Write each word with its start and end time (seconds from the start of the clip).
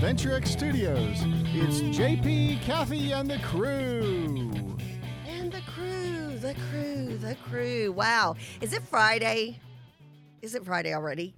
VentureX 0.00 0.46
Studios, 0.46 1.24
it's 1.52 1.80
JP, 1.80 2.62
Kathy, 2.62 3.12
and 3.12 3.28
the 3.28 3.38
crew. 3.38 4.76
And 5.26 5.50
the 5.50 5.60
crew, 5.62 6.38
the 6.38 6.54
crew, 6.70 7.18
the 7.18 7.34
crew. 7.42 7.90
Wow. 7.90 8.36
Is 8.60 8.72
it 8.72 8.82
Friday? 8.84 9.58
Is 10.40 10.54
it 10.54 10.64
Friday 10.64 10.94
already? 10.94 11.34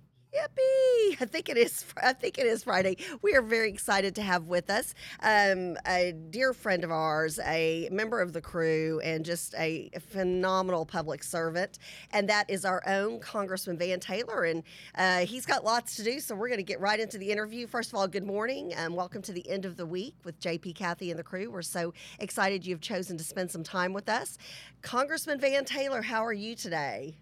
I 1.21 1.27
think 1.27 1.51
it 1.51 1.59
is. 1.59 1.85
I 2.03 2.15
think 2.15 2.39
it 2.39 2.47
is 2.47 2.65
Friday. 2.65 2.97
We 3.21 3.35
are 3.35 3.43
very 3.43 3.69
excited 3.69 4.15
to 4.15 4.23
have 4.23 4.47
with 4.47 4.71
us 4.71 4.95
um, 5.23 5.77
a 5.87 6.15
dear 6.31 6.55
friend 6.55 6.83
of 6.83 6.91
ours, 6.91 7.39
a 7.45 7.91
member 7.93 8.23
of 8.23 8.33
the 8.33 8.41
crew, 8.41 9.01
and 9.05 9.23
just 9.23 9.55
a 9.59 9.91
phenomenal 10.09 10.87
public 10.87 11.23
servant. 11.23 11.79
And 12.11 12.27
that 12.31 12.49
is 12.49 12.65
our 12.65 12.83
own 12.87 13.21
Congressman 13.21 13.77
Van 13.77 14.01
Taylor. 14.01 14.45
And 14.45 14.63
uh, 14.95 15.27
he's 15.27 15.45
got 15.45 15.63
lots 15.63 15.95
to 15.97 16.05
do, 16.05 16.21
so 16.21 16.35
we're 16.35 16.49
going 16.49 16.59
to 16.59 16.65
get 16.65 16.81
right 16.81 16.99
into 16.99 17.19
the 17.19 17.31
interview. 17.31 17.67
First 17.67 17.93
of 17.93 17.99
all, 17.99 18.09
good 18.09 18.25
morning 18.25 18.73
and 18.73 18.95
welcome 18.95 19.21
to 19.23 19.33
the 19.33 19.47
end 19.49 19.67
of 19.67 19.77
the 19.77 19.85
week 19.85 20.15
with 20.25 20.41
JP, 20.41 20.75
Kathy, 20.75 21.11
and 21.11 21.19
the 21.19 21.25
crew. 21.25 21.51
We're 21.51 21.61
so 21.61 21.93
excited 22.19 22.65
you've 22.65 22.81
chosen 22.81 23.19
to 23.19 23.25
spend 23.25 23.51
some 23.51 23.63
time 23.63 23.93
with 23.93 24.09
us. 24.09 24.39
Congressman 24.81 25.39
Van 25.39 25.67
Taylor, 25.67 26.01
how 26.01 26.25
are 26.25 26.33
you 26.33 26.55
today? 26.55 27.17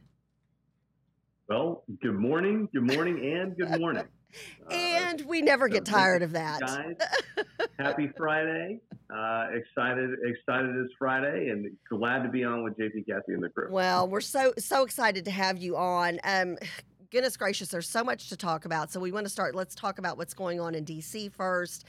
Well, 1.49 1.83
good 2.03 2.15
morning, 2.15 2.69
good 2.75 2.95
morning, 2.95 3.25
and 3.25 3.57
good 3.57 3.81
morning. 3.81 4.05
and 4.71 5.23
uh, 5.23 5.25
we 5.27 5.41
never 5.41 5.67
get 5.67 5.87
tired 5.87 6.23
of 6.23 6.33
that. 6.33 6.61
Guys, 6.61 6.97
happy 7.79 8.11
Friday. 8.19 8.81
Uh, 9.09 9.47
excited, 9.55 10.11
excited 10.27 10.77
it's 10.77 10.93
Friday, 10.99 11.49
and 11.49 11.75
glad 11.89 12.23
to 12.25 12.29
be 12.29 12.45
on 12.45 12.65
with 12.65 12.77
JP 12.77 13.07
Kathy 13.07 13.33
and 13.33 13.43
the 13.43 13.49
crew. 13.49 13.69
Well, 13.71 14.07
we're 14.07 14.21
so 14.21 14.53
so 14.59 14.85
excited 14.85 15.25
to 15.25 15.31
have 15.31 15.57
you 15.57 15.79
on. 15.79 16.21
Um, 16.23 16.59
goodness 17.11 17.39
gracious, 17.39 17.69
there's 17.69 17.89
so 17.89 18.05
much 18.05 18.29
to 18.29 18.37
talk 18.37 18.67
about. 18.67 18.93
So 18.93 19.01
we 19.01 19.11
want 19.11 19.25
to 19.25 19.31
start. 19.31 19.55
Let's 19.55 19.75
talk 19.75 19.99
about 19.99 20.19
what's 20.19 20.35
going 20.35 20.61
on 20.61 20.75
in 20.75 20.85
DC 20.85 21.33
first. 21.33 21.87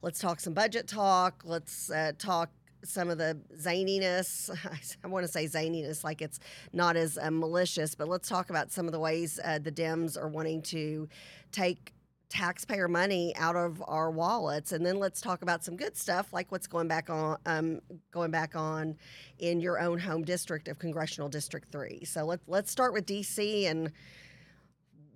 Let's 0.00 0.20
talk 0.20 0.40
some 0.40 0.54
budget 0.54 0.88
talk. 0.88 1.42
Let's 1.44 1.90
uh, 1.90 2.12
talk 2.16 2.48
some 2.84 3.10
of 3.10 3.18
the 3.18 3.38
zaniness. 3.56 4.50
I 5.04 5.08
want 5.08 5.24
to 5.24 5.32
say 5.32 5.46
zaniness 5.46 6.04
like 6.04 6.22
it's 6.22 6.40
not 6.72 6.96
as 6.96 7.18
uh, 7.18 7.30
malicious, 7.30 7.94
but 7.94 8.08
let's 8.08 8.28
talk 8.28 8.50
about 8.50 8.70
some 8.70 8.86
of 8.86 8.92
the 8.92 9.00
ways 9.00 9.40
uh, 9.44 9.58
the 9.58 9.72
Dems 9.72 10.16
are 10.16 10.28
wanting 10.28 10.62
to 10.62 11.08
take 11.50 11.92
taxpayer 12.28 12.88
money 12.88 13.34
out 13.36 13.56
of 13.56 13.82
our 13.86 14.10
wallets. 14.10 14.72
And 14.72 14.86
then 14.86 14.98
let's 14.98 15.20
talk 15.20 15.42
about 15.42 15.62
some 15.62 15.76
good 15.76 15.96
stuff 15.96 16.32
like 16.32 16.50
what's 16.50 16.66
going 16.66 16.88
back 16.88 17.10
on 17.10 17.36
um, 17.46 17.80
going 18.10 18.30
back 18.30 18.56
on 18.56 18.96
in 19.38 19.60
your 19.60 19.78
own 19.78 19.98
home 19.98 20.24
district 20.24 20.68
of 20.68 20.78
congressional 20.78 21.28
district 21.28 21.70
3 21.72 22.04
so 22.04 22.24
let's 22.24 22.42
let's 22.46 22.70
start 22.70 22.92
with 22.92 23.04
dc 23.06 23.66
and 23.68 23.92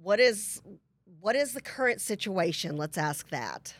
what 0.03 0.20
is 0.20 0.61
what 1.20 1.34
is 1.34 1.53
the 1.53 1.61
current 1.61 2.01
situation? 2.01 2.77
Let's 2.77 2.97
ask 2.97 3.28
that 3.30 3.75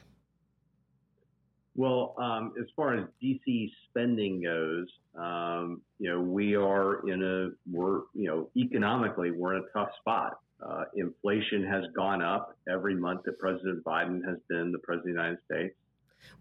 well, 1.77 2.15
um, 2.19 2.55
as 2.59 2.67
far 2.75 2.95
as 2.95 3.05
DC 3.23 3.71
spending 3.91 4.43
goes, 4.43 4.87
um, 5.15 5.83
you 5.99 6.11
know, 6.11 6.21
we 6.21 6.57
are 6.57 7.07
in 7.09 7.23
a 7.23 7.51
we're 7.71 8.01
you 8.15 8.29
know 8.29 8.49
economically 8.57 9.31
we're 9.31 9.57
in 9.57 9.63
a 9.63 9.79
tough 9.79 9.91
spot. 10.01 10.39
Uh, 10.67 10.85
inflation 10.95 11.65
has 11.65 11.85
gone 11.95 12.23
up 12.23 12.57
every 12.67 12.95
month 12.95 13.23
that 13.25 13.39
President 13.39 13.85
Biden 13.85 14.27
has 14.27 14.39
been 14.49 14.73
the 14.73 14.79
president 14.79 15.11
of 15.11 15.15
the 15.17 15.23
United 15.23 15.39
States. 15.45 15.75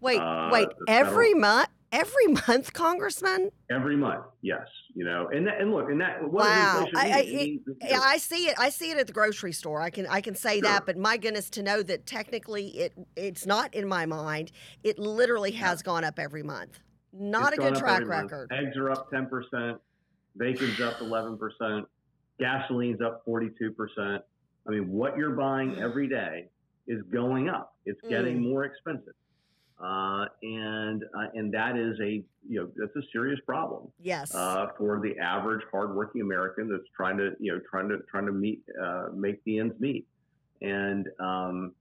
Wait, 0.00 0.18
uh, 0.18 0.48
wait, 0.50 0.68
every 0.88 1.34
month? 1.34 1.68
Every 1.92 2.26
month, 2.48 2.72
Congressman? 2.72 3.50
Every 3.70 3.96
month, 3.96 4.24
yes. 4.42 4.66
You 4.94 5.04
know, 5.04 5.28
and 5.28 5.46
that, 5.46 5.60
and 5.60 5.72
look, 5.72 5.90
and 5.90 6.00
that 6.00 6.22
wow, 6.30 6.86
I, 6.94 7.10
I, 7.10 7.24
it, 7.26 7.60
I, 7.92 8.18
see 8.18 8.46
it. 8.48 8.54
I 8.58 8.70
see 8.70 8.90
it 8.90 8.98
at 8.98 9.06
the 9.06 9.12
grocery 9.12 9.52
store. 9.52 9.80
I 9.80 9.90
can 9.90 10.06
I 10.06 10.20
can 10.20 10.34
say 10.34 10.60
sure. 10.60 10.62
that, 10.62 10.86
but 10.86 10.96
my 10.96 11.16
goodness, 11.16 11.50
to 11.50 11.62
know 11.62 11.82
that 11.82 12.06
technically 12.06 12.68
it 12.78 12.92
it's 13.14 13.46
not 13.46 13.74
in 13.74 13.86
my 13.86 14.06
mind. 14.06 14.52
It 14.82 14.98
literally 14.98 15.52
has 15.52 15.80
yeah. 15.80 15.92
gone 15.92 16.04
up 16.04 16.18
every 16.18 16.42
month. 16.42 16.80
Not 17.12 17.52
it's 17.52 17.58
a 17.64 17.68
good 17.68 17.76
track 17.76 18.06
record. 18.06 18.50
Month. 18.50 18.66
Eggs 18.68 18.76
are 18.76 18.90
up 18.90 19.10
ten 19.10 19.26
percent. 19.26 19.78
Bacon's 20.36 20.80
up 20.80 21.00
eleven 21.00 21.36
percent. 21.36 21.86
Gasoline's 22.40 23.00
up 23.00 23.22
forty 23.24 23.50
two 23.58 23.72
percent. 23.72 24.22
I 24.66 24.70
mean, 24.70 24.90
what 24.90 25.16
you're 25.16 25.36
buying 25.36 25.78
every 25.80 26.08
day 26.08 26.48
is 26.88 27.02
going 27.12 27.48
up. 27.48 27.74
It's 27.84 28.00
getting 28.08 28.38
mm. 28.38 28.50
more 28.50 28.64
expensive. 28.64 29.14
Uh, 29.78 30.24
and 30.42 31.04
uh, 31.14 31.26
and 31.34 31.52
that 31.52 31.76
is 31.76 31.98
a 32.00 32.24
you 32.48 32.60
know 32.60 32.68
that's 32.76 32.96
a 32.96 33.06
serious 33.12 33.38
problem. 33.44 33.88
Yes. 34.02 34.34
Uh, 34.34 34.68
for 34.78 35.00
the 35.00 35.18
average 35.18 35.62
hardworking 35.70 36.22
American 36.22 36.68
that's 36.70 36.88
trying 36.96 37.18
to 37.18 37.32
you 37.38 37.52
know 37.52 37.60
trying 37.70 37.88
to 37.90 37.98
trying 38.10 38.24
to 38.24 38.32
meet 38.32 38.62
uh, 38.82 39.08
make 39.14 39.44
the 39.44 39.58
ends 39.58 39.74
meet, 39.78 40.06
and 40.62 41.08
um, 41.20 41.72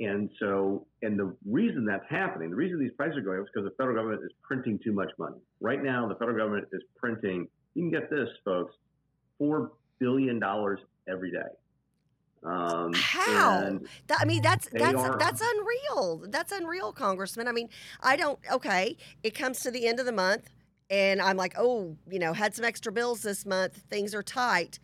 and 0.00 0.28
so 0.38 0.86
and 1.00 1.18
the 1.18 1.34
reason 1.46 1.86
that's 1.86 2.04
happening, 2.10 2.50
the 2.50 2.56
reason 2.56 2.78
these 2.78 2.92
prices 2.92 3.16
are 3.16 3.22
going 3.22 3.38
up 3.38 3.46
is 3.46 3.50
because 3.54 3.70
the 3.70 3.74
federal 3.76 3.96
government 3.96 4.22
is 4.22 4.32
printing 4.42 4.78
too 4.84 4.92
much 4.92 5.10
money. 5.18 5.38
Right 5.60 5.82
now, 5.82 6.06
the 6.06 6.16
federal 6.16 6.36
government 6.36 6.68
is 6.72 6.82
printing. 6.94 7.48
You 7.74 7.84
can 7.84 7.90
get 7.90 8.10
this, 8.10 8.28
folks, 8.44 8.74
four 9.38 9.72
billion 9.98 10.38
dollars 10.38 10.80
every 11.08 11.30
day. 11.30 11.48
Um, 12.42 12.92
How? 12.94 13.80
That, 14.06 14.20
I 14.20 14.24
mean, 14.24 14.42
that's 14.42 14.68
that's 14.72 14.94
are, 14.94 15.18
that's 15.18 15.42
unreal. 15.44 16.24
That's 16.28 16.52
unreal, 16.52 16.92
Congressman. 16.92 17.46
I 17.48 17.52
mean, 17.52 17.68
I 18.02 18.16
don't. 18.16 18.38
Okay, 18.50 18.96
it 19.22 19.34
comes 19.34 19.60
to 19.60 19.70
the 19.70 19.86
end 19.86 20.00
of 20.00 20.06
the 20.06 20.12
month, 20.12 20.48
and 20.88 21.20
I'm 21.20 21.36
like, 21.36 21.54
oh, 21.58 21.96
you 22.10 22.18
know, 22.18 22.32
had 22.32 22.54
some 22.54 22.64
extra 22.64 22.92
bills 22.92 23.22
this 23.22 23.44
month. 23.44 23.76
Things 23.90 24.14
are 24.14 24.22
tight. 24.22 24.78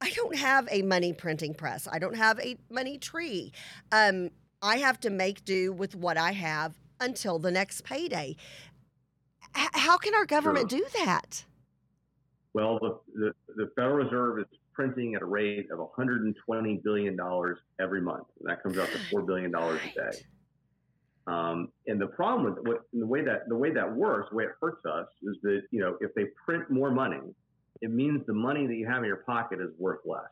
I 0.00 0.10
don't 0.10 0.36
have 0.36 0.68
a 0.70 0.82
money 0.82 1.12
printing 1.12 1.54
press. 1.54 1.88
I 1.90 1.98
don't 1.98 2.16
have 2.16 2.38
a 2.38 2.56
money 2.70 2.98
tree. 2.98 3.52
Um, 3.90 4.30
I 4.62 4.76
have 4.76 5.00
to 5.00 5.10
make 5.10 5.44
do 5.44 5.72
with 5.72 5.96
what 5.96 6.16
I 6.16 6.32
have 6.32 6.74
until 7.00 7.38
the 7.38 7.50
next 7.50 7.82
payday. 7.82 8.36
H- 9.56 9.68
how 9.72 9.96
can 9.96 10.14
our 10.14 10.26
government 10.26 10.70
sure. 10.70 10.80
do 10.80 10.86
that? 11.04 11.44
Well, 12.54 12.78
the, 12.78 12.98
the, 13.14 13.32
the 13.56 13.70
Federal 13.74 13.96
Reserve 13.96 14.38
is 14.40 14.57
printing 14.78 15.16
at 15.16 15.22
a 15.22 15.26
rate 15.26 15.68
of 15.72 15.80
120 15.80 16.80
billion 16.84 17.16
dollars 17.16 17.58
every 17.80 18.00
month. 18.00 18.26
And 18.38 18.48
that 18.48 18.62
comes 18.62 18.78
out 18.78 18.88
to 18.92 18.98
four 19.10 19.22
billion 19.22 19.50
dollars 19.50 19.80
a 19.90 20.12
day. 20.12 20.18
Um, 21.26 21.72
and 21.88 22.00
the 22.00 22.06
problem 22.06 22.44
with 22.44 22.64
what, 22.64 22.82
the 22.92 23.04
way 23.04 23.22
that 23.24 23.48
the 23.48 23.56
way 23.56 23.72
that 23.72 23.92
works, 23.92 24.30
the 24.30 24.36
way 24.36 24.44
it 24.44 24.52
hurts 24.60 24.86
us, 24.86 25.08
is 25.22 25.36
that 25.42 25.62
you 25.72 25.80
know 25.80 25.96
if 26.00 26.14
they 26.14 26.26
print 26.46 26.70
more 26.70 26.92
money, 26.92 27.20
it 27.82 27.90
means 27.90 28.24
the 28.26 28.32
money 28.32 28.68
that 28.68 28.76
you 28.76 28.86
have 28.86 28.98
in 28.98 29.06
your 29.06 29.24
pocket 29.26 29.60
is 29.60 29.70
worth 29.78 30.00
less. 30.04 30.30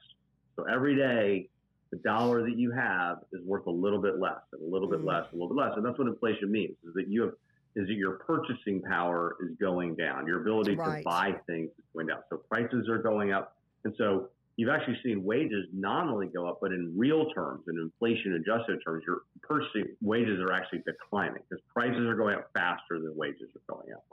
So 0.55 0.65
every 0.73 0.95
day, 0.95 1.51
the 1.91 1.99
dollar 1.99 2.43
that 2.43 2.57
you 2.57 2.71
have 2.71 3.19
is 3.33 3.45
worth 3.45 3.67
a 3.67 3.71
little 3.71 4.01
bit 4.01 4.21
less, 4.21 4.41
and 4.53 4.63
a 4.63 4.73
little 4.73 4.89
bit 4.89 5.01
mm. 5.01 5.07
less, 5.07 5.25
a 5.33 5.35
little 5.35 5.49
bit 5.49 5.57
less, 5.57 5.73
and 5.77 5.85
that's 5.85 5.99
what 5.99 6.07
inflation 6.07 6.53
means: 6.53 6.77
is 6.87 6.95
that 6.95 7.09
you 7.09 7.23
have 7.23 7.33
is 7.75 7.89
that 7.89 7.95
your 7.95 8.13
purchasing 8.13 8.81
power 8.81 9.37
is 9.43 9.51
going 9.61 9.97
down, 9.97 10.27
your 10.27 10.41
ability 10.41 10.77
right. 10.77 10.99
to 10.99 11.05
buy 11.05 11.35
things 11.47 11.69
is 11.77 11.85
going 11.93 12.07
down. 12.07 12.21
So 12.31 12.39
prices 12.49 12.89
are 12.89 12.99
going 12.99 13.33
up, 13.33 13.57
and 13.85 13.93
so 13.99 14.31
you've 14.57 14.71
actually 14.71 14.99
seen 15.05 15.23
wages 15.23 15.67
not 15.73 16.09
only 16.09 16.27
go 16.27 16.49
up, 16.49 16.59
but 16.61 16.73
in 16.73 16.93
real 16.97 17.31
terms, 17.31 17.65
in 17.69 17.79
inflation 17.79 18.35
adjusted 18.35 18.79
terms, 18.85 19.05
your 19.07 19.23
purchasing 19.43 19.95
wages 20.01 20.41
are 20.41 20.53
actually 20.53 20.83
declining 20.87 21.43
because 21.49 21.63
prices 21.73 22.07
are 22.07 22.15
going 22.15 22.37
up 22.37 22.51
faster 22.55 22.99
than 22.99 23.13
wages 23.15 23.49
are 23.55 23.75
going 23.75 23.89
up. 23.93 24.07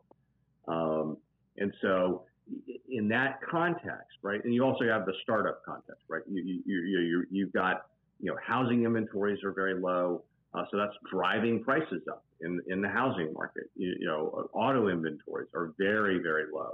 Um, 0.67 1.17
and 1.57 1.73
so, 1.81 2.23
in 2.89 3.07
that 3.07 3.39
context, 3.49 4.17
right, 4.21 4.43
and 4.43 4.53
you 4.53 4.63
also 4.63 4.83
have 4.85 5.05
the 5.05 5.13
startup 5.23 5.63
context, 5.65 6.03
right? 6.09 6.21
You, 6.29 6.43
you, 6.43 6.61
you, 6.65 6.99
you, 6.99 7.25
you've 7.31 7.53
got, 7.53 7.85
you 8.19 8.29
know, 8.29 8.37
housing 8.45 8.83
inventories 8.83 9.43
are 9.43 9.53
very 9.53 9.79
low. 9.79 10.23
Uh, 10.53 10.65
so 10.69 10.78
that's 10.78 10.93
driving 11.11 11.63
prices 11.63 12.03
up 12.11 12.23
in, 12.41 12.61
in 12.67 12.81
the 12.81 12.87
housing 12.87 13.34
market. 13.34 13.63
You, 13.75 13.96
you 13.99 14.05
know, 14.05 14.49
auto 14.53 14.89
inventories 14.89 15.47
are 15.55 15.73
very, 15.79 16.19
very 16.19 16.43
low. 16.53 16.73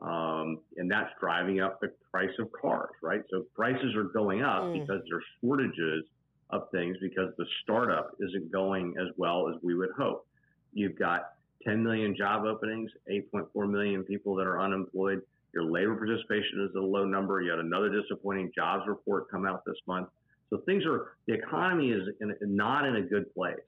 Um, 0.00 0.60
and 0.76 0.90
that's 0.90 1.10
driving 1.20 1.60
up 1.60 1.80
the 1.80 1.92
price 2.10 2.30
of 2.38 2.50
cars, 2.52 2.94
right? 3.02 3.22
So 3.30 3.44
prices 3.54 3.94
are 3.94 4.04
going 4.04 4.42
up 4.42 4.62
mm. 4.62 4.80
because 4.80 5.02
there's 5.08 5.24
shortages 5.42 6.04
of 6.48 6.70
things 6.70 6.96
because 7.00 7.32
the 7.36 7.44
startup 7.62 8.16
isn't 8.18 8.50
going 8.50 8.94
as 9.00 9.08
well 9.16 9.48
as 9.48 9.56
we 9.62 9.74
would 9.74 9.90
hope. 9.96 10.26
You've 10.72 10.98
got 10.98 11.32
10 11.66 11.82
million 11.82 12.16
job 12.16 12.44
openings, 12.44 12.90
8.4 13.10 13.70
million 13.70 14.02
people 14.02 14.34
that 14.36 14.46
are 14.46 14.60
unemployed. 14.60 15.20
Your 15.52 15.64
labor 15.64 15.96
participation 15.96 16.66
is 16.68 16.74
a 16.76 16.80
low 16.80 17.04
number. 17.04 17.42
You 17.42 17.50
had 17.50 17.60
another 17.60 17.90
disappointing 17.90 18.52
jobs 18.54 18.84
report 18.86 19.30
come 19.30 19.46
out 19.46 19.64
this 19.66 19.76
month. 19.86 20.08
So 20.48 20.58
things 20.66 20.84
are, 20.86 21.12
the 21.26 21.34
economy 21.34 21.90
is 21.90 22.08
in, 22.20 22.34
not 22.42 22.86
in 22.86 22.96
a 22.96 23.02
good 23.02 23.32
place. 23.34 23.58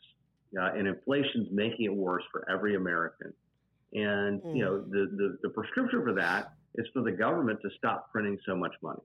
Uh, 0.58 0.72
and 0.76 0.86
inflation's 0.86 1.48
making 1.50 1.86
it 1.86 1.94
worse 1.94 2.24
for 2.30 2.48
every 2.50 2.76
American. 2.76 3.32
And 3.92 4.42
mm. 4.42 4.56
you 4.56 4.64
know, 4.64 4.80
the, 4.80 5.10
the 5.16 5.38
the 5.42 5.48
prescription 5.50 6.02
for 6.02 6.14
that 6.14 6.52
is 6.76 6.86
for 6.92 7.02
the 7.02 7.12
government 7.12 7.60
to 7.62 7.70
stop 7.76 8.10
printing 8.10 8.38
so 8.46 8.56
much 8.56 8.74
money, 8.82 9.02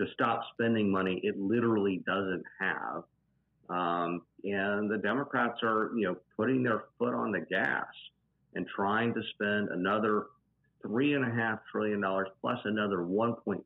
to 0.00 0.06
stop 0.14 0.42
spending 0.54 0.90
money 0.90 1.20
it 1.22 1.38
literally 1.38 2.02
doesn't 2.06 2.44
have. 2.60 3.02
Um, 3.68 4.22
and 4.44 4.88
the 4.90 4.98
Democrats 5.02 5.58
are, 5.62 5.90
you 5.96 6.04
know, 6.04 6.16
putting 6.36 6.62
their 6.62 6.84
foot 6.98 7.14
on 7.14 7.32
the 7.32 7.40
gas 7.40 7.86
and 8.54 8.66
trying 8.68 9.12
to 9.12 9.20
spend 9.34 9.68
another 9.68 10.26
three 10.82 11.14
and 11.14 11.24
a 11.24 11.34
half 11.34 11.58
trillion 11.70 12.00
dollars 12.00 12.28
plus 12.40 12.58
another 12.64 12.98
1.2 12.98 13.62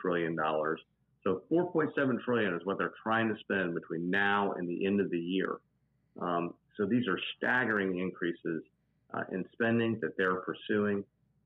trillion 0.00 0.36
dollars. 0.36 0.80
So 1.22 1.42
4.7 1.50 2.22
trillion 2.22 2.54
is 2.54 2.60
what 2.64 2.76
they're 2.78 2.92
trying 3.02 3.28
to 3.28 3.40
spend 3.40 3.74
between 3.74 4.10
now 4.10 4.52
and 4.52 4.68
the 4.68 4.84
end 4.84 5.00
of 5.00 5.10
the 5.10 5.18
year. 5.18 5.56
Um, 6.20 6.54
so 6.76 6.84
these 6.84 7.08
are 7.08 7.18
staggering 7.36 7.98
increases 7.98 8.62
uh, 9.14 9.22
in 9.32 9.44
spending 9.52 9.98
that 10.00 10.16
they're 10.16 10.36
pursuing, 10.36 11.04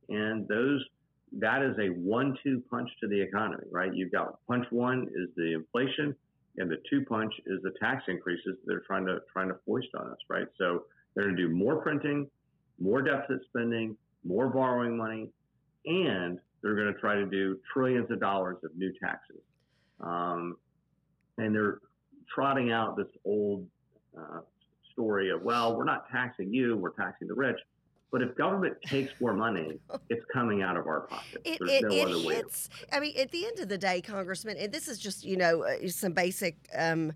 and 0.09 0.47
those 0.49 0.85
that 1.33 1.63
is 1.63 1.77
a 1.79 1.89
one-two 1.89 2.63
punch 2.71 2.89
to 3.01 3.07
the 3.07 3.21
economy, 3.21 3.65
right? 3.71 3.95
You've 3.95 4.13
got 4.13 4.39
punch 4.47 4.67
one 4.71 5.09
is 5.15 5.29
the 5.37 5.55
inflation, 5.55 6.15
and 6.57 6.71
the 6.71 6.79
two 6.89 7.05
punch 7.05 7.33
is 7.47 7.61
the 7.63 7.73
tax 7.79 8.05
increases 8.09 8.57
they're 8.65 8.81
trying 8.87 9.07
to 9.07 9.19
trying 9.33 9.49
to 9.49 9.57
foist 9.67 9.89
on 9.99 10.09
us, 10.11 10.19
right? 10.29 10.47
So 10.57 10.85
they're 11.15 11.25
going 11.25 11.37
to 11.37 11.49
do 11.49 11.55
more 11.55 11.77
printing, 11.77 12.29
more 12.81 13.03
deficit 13.03 13.41
spending, 13.49 13.97
more 14.25 14.49
borrowing 14.49 14.97
money, 14.97 15.31
and 15.85 16.39
they're 16.63 16.75
going 16.75 16.93
to 16.93 17.01
try 17.01 17.15
to 17.15 17.27
do 17.27 17.59
trillions 17.73 18.11
of 18.11 18.21
dollars 18.21 18.57
of 18.65 18.75
new 18.77 18.93
taxes. 19.03 19.41
Um, 20.01 20.57
and 21.39 21.55
they're 21.55 21.79
trotting 22.35 22.73
out 22.73 22.97
this 22.97 23.07
old 23.25 23.67
uh, 24.19 24.41
story 24.99 25.31
of, 25.31 25.43
well, 25.43 25.77
we're 25.77 25.85
not 25.85 26.11
taxing 26.11 26.53
you, 26.53 26.77
we're 26.77 26.91
taxing 26.91 27.29
the 27.29 27.35
rich. 27.35 27.59
But 28.11 28.23
if 28.23 28.35
government 28.37 28.77
takes 28.85 29.13
more 29.21 29.33
money, 29.35 29.79
it's 30.09 30.25
coming 30.33 30.63
out 30.63 30.77
of 30.77 30.87
our 30.87 31.03
pockets. 31.03 31.37
It, 31.45 31.59
There's 31.61 31.71
it, 31.71 31.83
no 31.83 31.95
it 31.95 32.09
other 32.09 32.27
way. 32.27 32.35
hits. 32.37 32.69
I 32.91 33.01
mean, 33.01 33.15
at 33.19 33.31
the 33.31 33.47
end 33.47 33.61
of 33.61 33.69
the 33.69 33.79
day, 33.79 34.01
Congressman, 34.01 34.57
and 34.57 34.73
this 34.73 34.89
is 34.89 34.99
just 34.99 35.25
you 35.25 35.37
know 35.37 35.65
uh, 35.65 35.89
some 35.89 36.13
basic. 36.13 36.57
Um, 36.77 37.13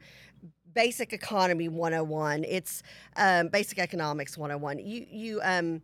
Basic 0.74 1.12
economy 1.12 1.68
101. 1.68 2.44
It's 2.44 2.82
um, 3.16 3.48
basic 3.48 3.78
economics 3.78 4.38
101. 4.38 4.78
You 4.78 5.06
you 5.06 5.40
um, 5.44 5.82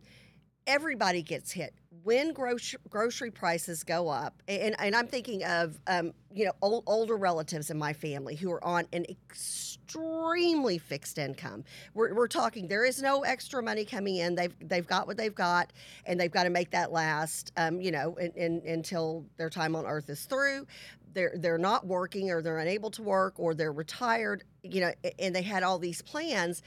everybody 0.65 1.21
gets 1.21 1.51
hit 1.51 1.75
when 2.03 2.33
grocery 2.33 2.79
grocery 2.89 3.31
prices 3.31 3.83
go 3.83 4.07
up, 4.07 4.41
and, 4.47 4.75
and 4.79 4.95
I'm 4.95 5.07
thinking 5.07 5.43
of 5.43 5.79
um, 5.87 6.13
you 6.33 6.45
know 6.45 6.51
old, 6.61 6.83
older 6.87 7.17
relatives 7.17 7.69
in 7.69 7.77
my 7.77 7.93
family 7.93 8.35
who 8.35 8.51
are 8.51 8.63
on 8.63 8.85
an 8.93 9.05
extremely 9.09 10.77
fixed 10.77 11.17
income. 11.17 11.63
We're, 11.93 12.13
we're 12.13 12.27
talking 12.27 12.67
there 12.67 12.85
is 12.85 13.01
no 13.01 13.23
extra 13.23 13.61
money 13.61 13.85
coming 13.85 14.17
in. 14.17 14.35
They've 14.35 14.53
they've 14.61 14.85
got 14.85 15.07
what 15.07 15.17
they've 15.17 15.33
got, 15.33 15.73
and 16.05 16.19
they've 16.19 16.31
got 16.31 16.43
to 16.43 16.49
make 16.49 16.71
that 16.71 16.91
last. 16.91 17.51
Um, 17.57 17.81
you 17.81 17.91
know, 17.91 18.15
in, 18.15 18.31
in, 18.31 18.61
until 18.65 19.25
their 19.37 19.49
time 19.49 19.75
on 19.75 19.85
Earth 19.85 20.09
is 20.09 20.23
through. 20.25 20.67
They're 21.13 21.33
they're 21.35 21.57
not 21.57 21.87
working, 21.87 22.29
or 22.31 22.41
they're 22.41 22.59
unable 22.59 22.91
to 22.91 23.03
work, 23.03 23.39
or 23.39 23.53
they're 23.53 23.73
retired. 23.73 24.43
You 24.63 24.81
know, 24.81 24.91
and 25.17 25.35
they 25.35 25.41
had 25.41 25.63
all 25.63 25.79
these 25.79 26.01
plans, 26.01 26.61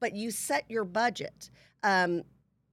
but 0.00 0.14
you 0.14 0.30
set 0.30 0.64
your 0.68 0.84
budget. 0.84 1.50
Um, 1.82 2.22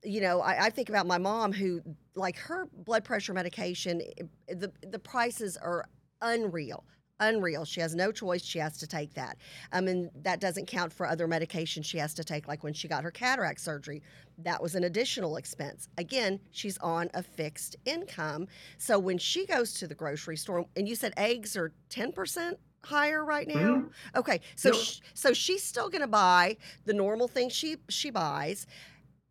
you 0.03 0.21
know, 0.21 0.41
I, 0.41 0.65
I, 0.65 0.69
think 0.69 0.89
about 0.89 1.07
my 1.07 1.17
mom 1.17 1.51
who, 1.51 1.81
like 2.15 2.37
her 2.37 2.67
blood 2.85 3.03
pressure 3.03 3.33
medication, 3.33 4.01
the 4.47 4.71
the 4.87 4.99
prices 4.99 5.57
are 5.57 5.85
unreal, 6.21 6.85
unreal. 7.19 7.65
She 7.65 7.81
has 7.81 7.95
no 7.95 8.11
choice; 8.11 8.43
she 8.43 8.59
has 8.59 8.77
to 8.77 8.87
take 8.87 9.13
that. 9.15 9.37
Um, 9.73 9.85
mean, 9.85 10.09
that 10.23 10.39
doesn't 10.39 10.67
count 10.67 10.93
for 10.93 11.05
other 11.05 11.27
medications 11.27 11.85
she 11.85 11.97
has 11.97 12.13
to 12.13 12.23
take, 12.23 12.47
like 12.47 12.63
when 12.63 12.73
she 12.73 12.87
got 12.87 13.03
her 13.03 13.11
cataract 13.11 13.59
surgery. 13.59 14.01
That 14.37 14.61
was 14.61 14.75
an 14.75 14.85
additional 14.85 15.35
expense. 15.35 15.89
Again, 15.97 16.39
she's 16.51 16.77
on 16.77 17.09
a 17.13 17.21
fixed 17.21 17.75
income, 17.85 18.47
so 18.77 18.97
when 18.97 19.17
she 19.17 19.45
goes 19.45 19.73
to 19.75 19.87
the 19.87 19.95
grocery 19.95 20.37
store, 20.37 20.65
and 20.77 20.87
you 20.87 20.95
said 20.95 21.13
eggs 21.17 21.57
are 21.57 21.73
ten 21.89 22.13
percent 22.13 22.57
higher 22.83 23.25
right 23.25 23.47
now. 23.47 23.55
Mm-hmm. 23.55 24.17
Okay, 24.17 24.39
so 24.55 24.69
yep. 24.69 24.81
sh- 24.81 24.99
so 25.13 25.33
she's 25.33 25.63
still 25.63 25.89
going 25.89 26.01
to 26.01 26.07
buy 26.07 26.57
the 26.85 26.93
normal 26.93 27.27
things 27.27 27.53
she 27.53 27.77
she 27.89 28.09
buys. 28.09 28.65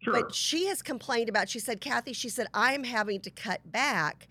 Sure. 0.00 0.12
But 0.12 0.34
she 0.34 0.66
has 0.66 0.82
complained 0.82 1.28
about. 1.28 1.48
She 1.48 1.58
said, 1.58 1.80
Kathy, 1.80 2.12
she 2.12 2.28
said, 2.28 2.46
I 2.54 2.72
am 2.72 2.84
having 2.84 3.20
to 3.20 3.30
cut 3.30 3.60
back 3.70 4.28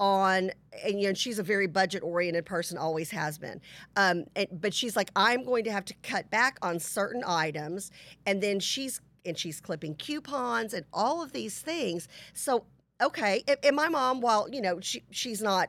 on 0.00 0.50
and 0.84 1.00
you 1.00 1.08
know 1.08 1.14
she's 1.14 1.38
a 1.38 1.42
very 1.42 1.66
budget 1.66 2.02
oriented 2.02 2.44
person 2.44 2.76
always 2.76 3.10
has 3.10 3.38
been 3.38 3.60
um, 3.96 4.24
and, 4.34 4.48
but 4.50 4.74
she's 4.74 4.96
like 4.96 5.10
i'm 5.14 5.44
going 5.44 5.64
to 5.64 5.70
have 5.70 5.84
to 5.84 5.94
cut 6.02 6.28
back 6.30 6.58
on 6.62 6.80
certain 6.80 7.22
items 7.24 7.90
and 8.26 8.42
then 8.42 8.58
she's 8.58 9.00
and 9.24 9.38
she's 9.38 9.60
clipping 9.60 9.94
coupons 9.94 10.74
and 10.74 10.84
all 10.92 11.22
of 11.22 11.32
these 11.32 11.60
things 11.60 12.08
so 12.32 12.64
okay 13.00 13.44
and 13.62 13.76
my 13.76 13.88
mom 13.88 14.20
while 14.20 14.48
you 14.50 14.60
know 14.60 14.80
she 14.80 15.02
she's 15.10 15.40
not 15.40 15.68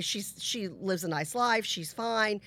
she's 0.00 0.34
she 0.38 0.68
lives 0.68 1.04
a 1.04 1.08
nice 1.08 1.34
life 1.34 1.64
she's 1.64 1.92
fine 1.92 2.40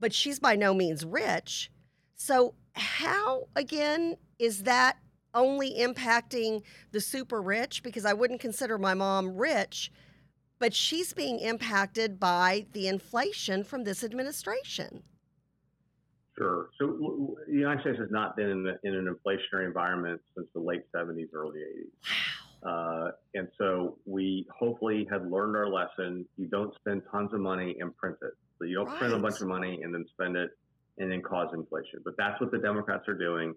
but 0.00 0.12
she's 0.12 0.38
by 0.38 0.56
no 0.56 0.72
means 0.72 1.04
rich 1.04 1.70
so 2.14 2.54
how 2.74 3.46
again 3.54 4.16
is 4.38 4.62
that 4.62 4.96
only 5.34 5.74
impacting 5.78 6.62
the 6.92 7.00
super 7.00 7.40
rich 7.42 7.82
because 7.82 8.04
I 8.04 8.12
wouldn't 8.12 8.40
consider 8.40 8.78
my 8.78 8.94
mom 8.94 9.36
rich, 9.36 9.92
but 10.58 10.74
she's 10.74 11.12
being 11.12 11.38
impacted 11.38 12.18
by 12.18 12.66
the 12.72 12.88
inflation 12.88 13.64
from 13.64 13.84
this 13.84 14.02
administration. 14.02 15.02
Sure. 16.36 16.70
So 16.78 17.36
the 17.48 17.52
United 17.52 17.80
States 17.80 17.98
has 17.98 18.10
not 18.10 18.36
been 18.36 18.48
in, 18.48 18.62
the, 18.62 18.78
in 18.84 18.94
an 18.94 19.12
inflationary 19.12 19.66
environment 19.66 20.20
since 20.36 20.46
the 20.54 20.60
late 20.60 20.84
70s, 20.94 21.28
early 21.34 21.58
80s. 21.58 22.10
Wow. 22.62 22.70
Uh, 22.70 23.10
and 23.34 23.48
so 23.58 23.98
we 24.04 24.46
hopefully 24.56 25.06
have 25.10 25.24
learned 25.26 25.56
our 25.56 25.68
lesson. 25.68 26.24
You 26.36 26.46
don't 26.46 26.74
spend 26.76 27.02
tons 27.10 27.32
of 27.32 27.40
money 27.40 27.76
and 27.80 27.96
print 27.96 28.16
it. 28.22 28.32
So 28.58 28.64
you 28.64 28.76
don't 28.76 28.86
right. 28.86 28.98
print 28.98 29.14
a 29.14 29.18
bunch 29.18 29.40
of 29.40 29.48
money 29.48 29.80
and 29.82 29.92
then 29.92 30.04
spend 30.12 30.36
it 30.36 30.50
and 30.98 31.10
then 31.10 31.22
cause 31.22 31.48
inflation. 31.52 32.00
But 32.04 32.14
that's 32.16 32.40
what 32.40 32.50
the 32.50 32.58
Democrats 32.58 33.06
are 33.08 33.14
doing. 33.14 33.54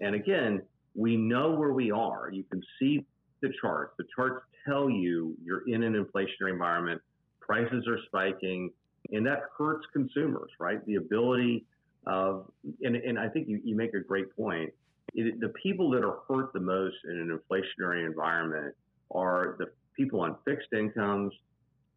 And 0.00 0.14
again, 0.14 0.62
we 0.94 1.16
know 1.16 1.52
where 1.52 1.72
we 1.72 1.90
are. 1.90 2.30
You 2.32 2.44
can 2.44 2.62
see 2.78 3.04
the 3.40 3.50
charts. 3.60 3.94
The 3.98 4.04
charts 4.14 4.44
tell 4.66 4.88
you 4.88 5.36
you're 5.42 5.68
in 5.68 5.82
an 5.82 5.94
inflationary 5.94 6.52
environment. 6.52 7.00
Prices 7.40 7.86
are 7.88 7.98
spiking, 8.06 8.70
and 9.10 9.26
that 9.26 9.40
hurts 9.56 9.84
consumers, 9.92 10.50
right? 10.58 10.84
The 10.86 10.96
ability 10.96 11.64
of, 12.06 12.50
and, 12.82 12.96
and 12.96 13.18
I 13.18 13.28
think 13.28 13.48
you, 13.48 13.60
you 13.64 13.76
make 13.76 13.94
a 13.94 14.00
great 14.00 14.34
point. 14.36 14.70
It, 15.14 15.40
the 15.40 15.52
people 15.62 15.90
that 15.90 16.04
are 16.04 16.18
hurt 16.28 16.52
the 16.52 16.60
most 16.60 16.94
in 17.04 17.18
an 17.18 17.38
inflationary 17.38 18.06
environment 18.06 18.74
are 19.10 19.56
the 19.58 19.66
people 19.96 20.20
on 20.20 20.36
fixed 20.44 20.72
incomes 20.72 21.32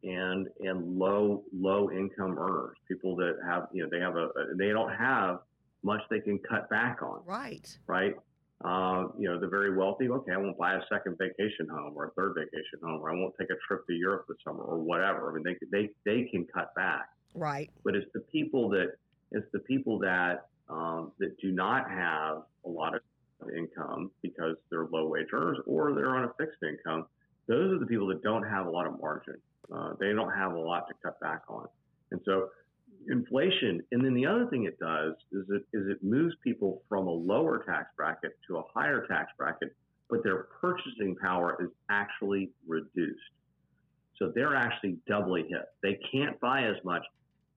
and 0.03 0.47
and 0.59 0.99
low 0.99 1.43
low 1.53 1.89
income 1.91 2.37
earners. 2.37 2.77
People 2.87 3.15
that 3.17 3.37
have 3.47 3.67
you 3.71 3.83
know 3.83 3.89
they 3.89 3.99
have 3.99 4.15
a 4.15 4.29
they 4.57 4.69
don't 4.69 4.93
have 4.93 5.39
much 5.83 6.01
they 6.09 6.19
can 6.19 6.39
cut 6.39 6.69
back 6.69 7.01
on. 7.01 7.21
Right. 7.25 7.77
Right. 7.87 8.15
Uh, 8.63 9.07
you 9.19 9.27
know, 9.27 9.39
the 9.39 9.47
very 9.47 9.75
wealthy, 9.75 10.09
okay, 10.09 10.31
I 10.31 10.37
won't 10.37 10.57
buy 10.57 10.75
a 10.75 10.81
second 10.89 11.17
vacation 11.17 11.67
home 11.69 11.93
or 11.95 12.05
a 12.05 12.11
third 12.11 12.35
vacation 12.35 12.79
home, 12.81 13.01
or 13.01 13.11
I 13.11 13.13
won't 13.13 13.33
take 13.37 13.49
a 13.49 13.57
trip 13.67 13.85
to 13.87 13.93
Europe 13.93 14.25
this 14.29 14.37
summer 14.45 14.63
or 14.63 14.79
whatever. 14.79 15.29
I 15.29 15.33
mean, 15.33 15.43
they 15.43 15.57
they 15.71 15.89
they 16.05 16.29
can 16.29 16.45
cut 16.45 16.73
back, 16.73 17.09
right? 17.33 17.69
But 17.83 17.95
it's 17.95 18.11
the 18.13 18.21
people 18.21 18.69
that 18.69 18.93
it's 19.31 19.45
the 19.51 19.59
people 19.59 19.99
that 19.99 20.47
um, 20.69 21.11
that 21.19 21.37
do 21.41 21.51
not 21.51 21.89
have 21.89 22.43
a 22.65 22.69
lot 22.69 22.95
of 22.95 23.01
income 23.55 24.09
because 24.21 24.55
they're 24.69 24.85
low 24.85 25.07
wage 25.07 25.27
earners 25.33 25.59
or 25.67 25.93
they're 25.93 26.15
on 26.15 26.23
a 26.23 26.31
fixed 26.39 26.63
income. 26.63 27.05
Those 27.47 27.73
are 27.73 27.79
the 27.79 27.85
people 27.85 28.07
that 28.07 28.23
don't 28.23 28.43
have 28.43 28.67
a 28.67 28.69
lot 28.69 28.87
of 28.87 28.99
margin. 28.99 29.35
Uh, 29.71 29.93
they 29.99 30.13
don't 30.13 30.31
have 30.31 30.53
a 30.53 30.59
lot 30.59 30.87
to 30.87 30.93
cut 31.03 31.19
back 31.19 31.41
on, 31.49 31.67
and 32.11 32.21
so 32.23 32.49
inflation. 33.07 33.81
And 33.91 34.03
then 34.03 34.13
the 34.13 34.25
other 34.25 34.47
thing 34.47 34.65
it 34.65 34.79
does 34.79 35.13
is 35.31 35.45
it 35.49 35.65
is 35.73 35.87
it 35.87 36.03
moves 36.03 36.35
people 36.43 36.81
from 36.89 37.07
a 37.07 37.11
lower 37.11 37.63
tax 37.63 37.87
bracket 37.95 38.31
to 38.47 38.57
a 38.57 38.63
higher 38.73 39.05
tax 39.07 39.31
bracket, 39.37 39.75
but 40.09 40.23
their 40.23 40.47
purchasing 40.61 41.15
power 41.21 41.57
is 41.61 41.69
actually 41.89 42.51
reduced. 42.67 43.19
So 44.17 44.31
they're 44.33 44.55
actually 44.55 44.97
doubly 45.07 45.45
hit. 45.49 45.65
They 45.83 45.99
can't 46.11 46.39
buy 46.39 46.63
as 46.63 46.77
much 46.85 47.03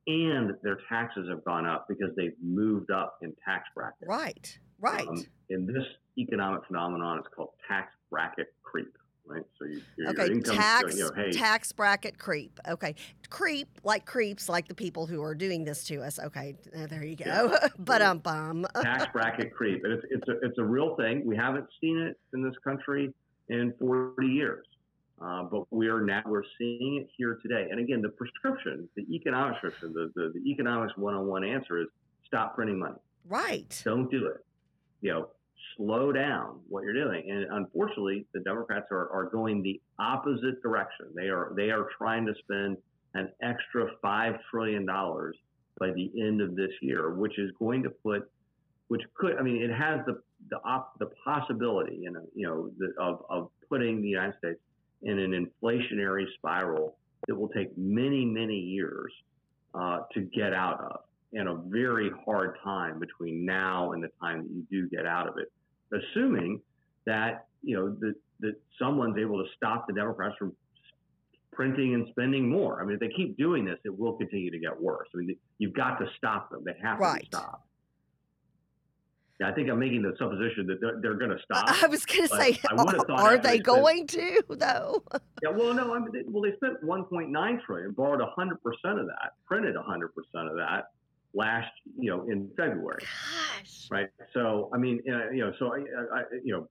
and 0.09 0.54
their 0.62 0.78
taxes 0.88 1.28
have 1.28 1.45
gone 1.45 1.66
up 1.66 1.87
because 1.87 2.09
they've 2.16 2.35
moved 2.42 2.90
up 2.90 3.18
in 3.23 3.35
tax 3.45 3.64
bracket. 3.75 4.09
Right. 4.09 4.59
Right. 4.80 5.07
Um, 5.07 5.23
and 5.50 5.68
this 5.68 5.85
economic 6.16 6.62
phenomenon 6.66 7.18
is 7.18 7.25
called 7.37 7.50
tax 7.68 7.92
bracket 8.11 8.54
creep 8.62 8.97
right? 9.28 9.44
So 9.58 9.66
you, 9.66 9.82
your, 9.97 10.11
okay, 10.11 10.26
income, 10.26 10.56
tax 10.56 10.97
you 10.97 11.04
know, 11.04 11.11
hey, 11.14 11.30
tax 11.30 11.73
bracket 11.73 12.18
creep. 12.18 12.58
Okay, 12.68 12.94
creep 13.30 13.68
like 13.85 14.06
creeps 14.06 14.49
like 14.49 14.68
the 14.68 14.75
people 14.75 15.06
who 15.06 15.23
are 15.23 15.35
doing 15.35 15.64
this 15.64 15.85
to 15.85 16.02
us. 16.02 16.18
Okay, 16.18 16.56
uh, 16.76 16.87
there 16.87 17.04
you 17.04 17.16
go. 17.16 17.25
Yeah. 17.25 17.68
but 17.78 18.02
um, 18.02 18.18
bum. 18.18 18.66
tax 18.82 19.06
bracket 19.12 19.54
creep, 19.54 19.85
and 19.85 19.92
it's 19.92 20.04
it's 20.11 20.28
a 20.28 20.47
it's 20.47 20.58
a 20.58 20.64
real 20.64 20.97
thing. 20.97 21.25
We 21.25 21.37
haven't 21.37 21.66
seen 21.80 21.99
it 21.99 22.18
in 22.35 22.42
this 22.42 22.54
country 22.64 23.12
in 23.49 23.73
40 23.78 24.26
years. 24.26 24.66
Uh, 25.20 25.42
but 25.42 25.64
we 25.73 25.88
are 25.88 26.00
now 26.00 26.23
we're 26.26 26.44
seeing 26.58 26.99
it 27.02 27.08
here 27.16 27.38
today. 27.42 27.66
And 27.70 27.80
again, 27.80 28.02
the 28.02 28.08
prescription, 28.08 28.88
the 28.94 29.02
economics 29.12 29.58
prescription, 29.61 29.92
the, 29.92 30.12
the, 30.14 30.32
the 30.32 30.49
economics 30.49 30.92
one-on-one 30.97 31.42
answer 31.42 31.80
is 31.80 31.88
stop 32.25 32.54
printing 32.54 32.78
money. 32.78 32.99
Right. 33.28 33.82
Don't 33.85 34.08
do 34.11 34.26
it. 34.26 34.44
You 35.00 35.12
know, 35.12 35.28
slow 35.78 36.12
down 36.12 36.61
what 36.68 36.82
you're 36.85 36.92
doing. 36.92 37.30
And 37.30 37.47
unfortunately, 37.50 38.26
the 38.35 38.40
Democrats 38.40 38.88
are, 38.90 39.08
are 39.11 39.30
going 39.32 39.62
the 39.62 39.80
opposite 39.99 40.61
direction. 40.62 41.06
They 41.14 41.28
are 41.28 41.52
they 41.56 41.70
are 41.70 41.88
trying 41.97 42.26
to 42.26 42.35
spend 42.42 42.76
an 43.14 43.30
extra 43.42 43.87
five 44.02 44.35
trillion 44.50 44.85
dollars 44.85 45.35
by 45.80 45.92
the 45.92 46.11
end 46.20 46.42
of 46.42 46.56
this 46.56 46.73
year, 46.82 47.14
which 47.14 47.38
is 47.38 47.50
going 47.58 47.85
to 47.85 47.90
put, 47.90 48.28
which 48.88 49.02
could, 49.14 49.37
I 49.38 49.42
mean, 49.42 49.62
it 49.62 49.73
has 49.73 50.00
the 50.06 50.20
the 50.50 50.58
op, 50.64 50.99
the 50.99 51.08
possibility, 51.25 52.00
know, 52.11 52.23
you 52.35 52.47
know, 52.47 52.70
the, 52.78 52.92
of 53.00 53.25
of 53.30 53.50
putting 53.68 54.02
the 54.02 54.08
United 54.08 54.37
States 54.38 54.61
in 55.02 55.18
an 55.18 55.32
inflationary 55.32 56.26
spiral 56.37 56.97
that 57.28 57.37
will 57.37 57.49
take 57.49 57.76
many 57.78 58.25
many 58.25 58.56
years 58.56 59.12
uh, 59.75 60.00
to 60.14 60.20
get 60.23 60.52
out 60.52 60.80
of. 60.80 61.00
and 61.32 61.49
a 61.49 61.54
very 61.66 62.11
hard 62.25 62.56
time 62.64 62.99
between 62.99 63.44
now 63.44 63.92
and 63.92 64.02
the 64.02 64.11
time 64.20 64.42
that 64.42 64.50
you 64.50 64.66
do 64.70 64.88
get 64.88 65.06
out 65.06 65.28
of 65.28 65.37
it, 65.38 65.52
assuming 65.92 66.61
that 67.07 67.47
you 67.62 67.76
know 67.76 67.97
that 68.00 68.14
that 68.40 68.54
someone's 68.78 69.18
able 69.18 69.42
to 69.42 69.50
stop 69.57 69.87
the 69.87 69.95
Democrats 69.95 70.37
from 70.38 70.54
printing 71.52 71.95
and 71.95 72.07
spending 72.11 72.49
more. 72.49 72.80
I 72.80 72.85
mean, 72.85 72.95
if 72.95 73.00
they 73.00 73.09
keep 73.09 73.37
doing 73.37 73.64
this, 73.64 73.78
it 73.85 73.99
will 73.99 74.12
continue 74.12 74.50
to 74.50 74.59
get 74.59 74.80
worse. 74.80 75.09
I 75.12 75.18
mean, 75.18 75.37
you've 75.59 75.75
got 75.75 75.99
to 75.99 76.07
stop 76.16 76.50
them. 76.50 76.62
They 76.64 76.76
have 76.80 77.00
right. 77.00 77.21
to 77.21 77.26
stop. 77.26 77.64
Yeah, 79.40 79.49
I 79.49 79.52
think 79.52 79.68
I'm 79.68 79.78
making 79.78 80.02
the 80.02 80.14
supposition 80.18 80.66
that 80.66 80.80
they're, 80.80 81.00
they're 81.00 81.14
going 81.14 81.30
to 81.30 81.38
stop. 81.42 81.64
I 81.83 81.87
was 81.87 82.04
going 82.04 82.28
to 82.28 82.37
say, 82.37 82.59
are 83.09 83.38
they 83.38 83.59
going 83.59 84.07
to 84.09 84.42
though? 84.50 85.02
yeah, 85.42 85.50
well, 85.50 85.75
no. 85.75 85.95
I 85.95 85.99
mean, 86.00 86.11
they, 86.12 86.23
well, 86.26 86.42
they 86.42 86.57
spent 86.57 86.83
1.9 86.85 87.64
trillion, 87.64 87.92
borrowed 87.92 88.21
100 88.21 88.62
percent 88.62 88.99
of 88.99 89.07
that, 89.07 89.35
printed 89.47 89.76
100 89.76 90.09
percent 90.14 90.49
of 90.49 90.57
that 90.57 90.90
last, 91.35 91.71
you 91.97 92.11
know, 92.11 92.25
in 92.28 92.50
February. 92.57 93.04
Gosh. 93.58 93.88
Right. 93.90 94.08
So, 94.34 94.70
I 94.74 94.78
mean, 94.78 95.00
you 95.04 95.40
know, 95.40 95.52
so 95.58 95.74
I, 95.74 95.78
I 95.78 96.22
you 96.44 96.52
know, 96.52 96.68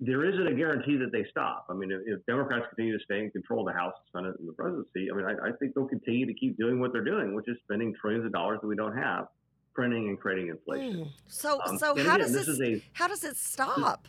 there 0.00 0.24
isn't 0.24 0.46
a 0.48 0.54
guarantee 0.54 0.96
that 0.96 1.12
they 1.12 1.24
stop. 1.30 1.66
I 1.70 1.74
mean, 1.74 1.92
if, 1.92 2.00
if, 2.06 2.26
Democrats 2.26 2.66
continue 2.74 2.98
to 2.98 3.04
stay 3.04 3.20
in 3.20 3.30
control 3.30 3.60
of 3.60 3.72
the 3.72 3.78
House, 3.78 3.94
Senate, 4.12 4.34
and 4.38 4.48
the 4.48 4.52
presidency, 4.52 5.08
I 5.12 5.16
mean, 5.16 5.26
I, 5.26 5.48
I 5.48 5.52
think 5.60 5.74
they'll 5.74 5.86
continue 5.86 6.26
to 6.26 6.34
keep 6.34 6.58
doing 6.58 6.80
what 6.80 6.92
they're 6.92 7.04
doing, 7.04 7.34
which 7.34 7.48
is 7.48 7.56
spending 7.62 7.94
trillions 8.00 8.26
of 8.26 8.32
dollars 8.32 8.58
that 8.62 8.66
we 8.66 8.74
don't 8.74 8.96
have 8.96 9.28
printing 9.74 10.08
and 10.08 10.18
creating 10.18 10.48
inflation. 10.48 11.04
Mm. 11.04 11.08
So, 11.28 11.60
um, 11.64 11.78
so 11.78 11.86
how 11.86 11.92
again, 11.92 12.18
does 12.18 12.32
this, 12.32 12.46
this 12.46 12.60
a, 12.60 12.82
how 12.92 13.06
does 13.06 13.22
it 13.24 13.36
stop? 13.36 14.08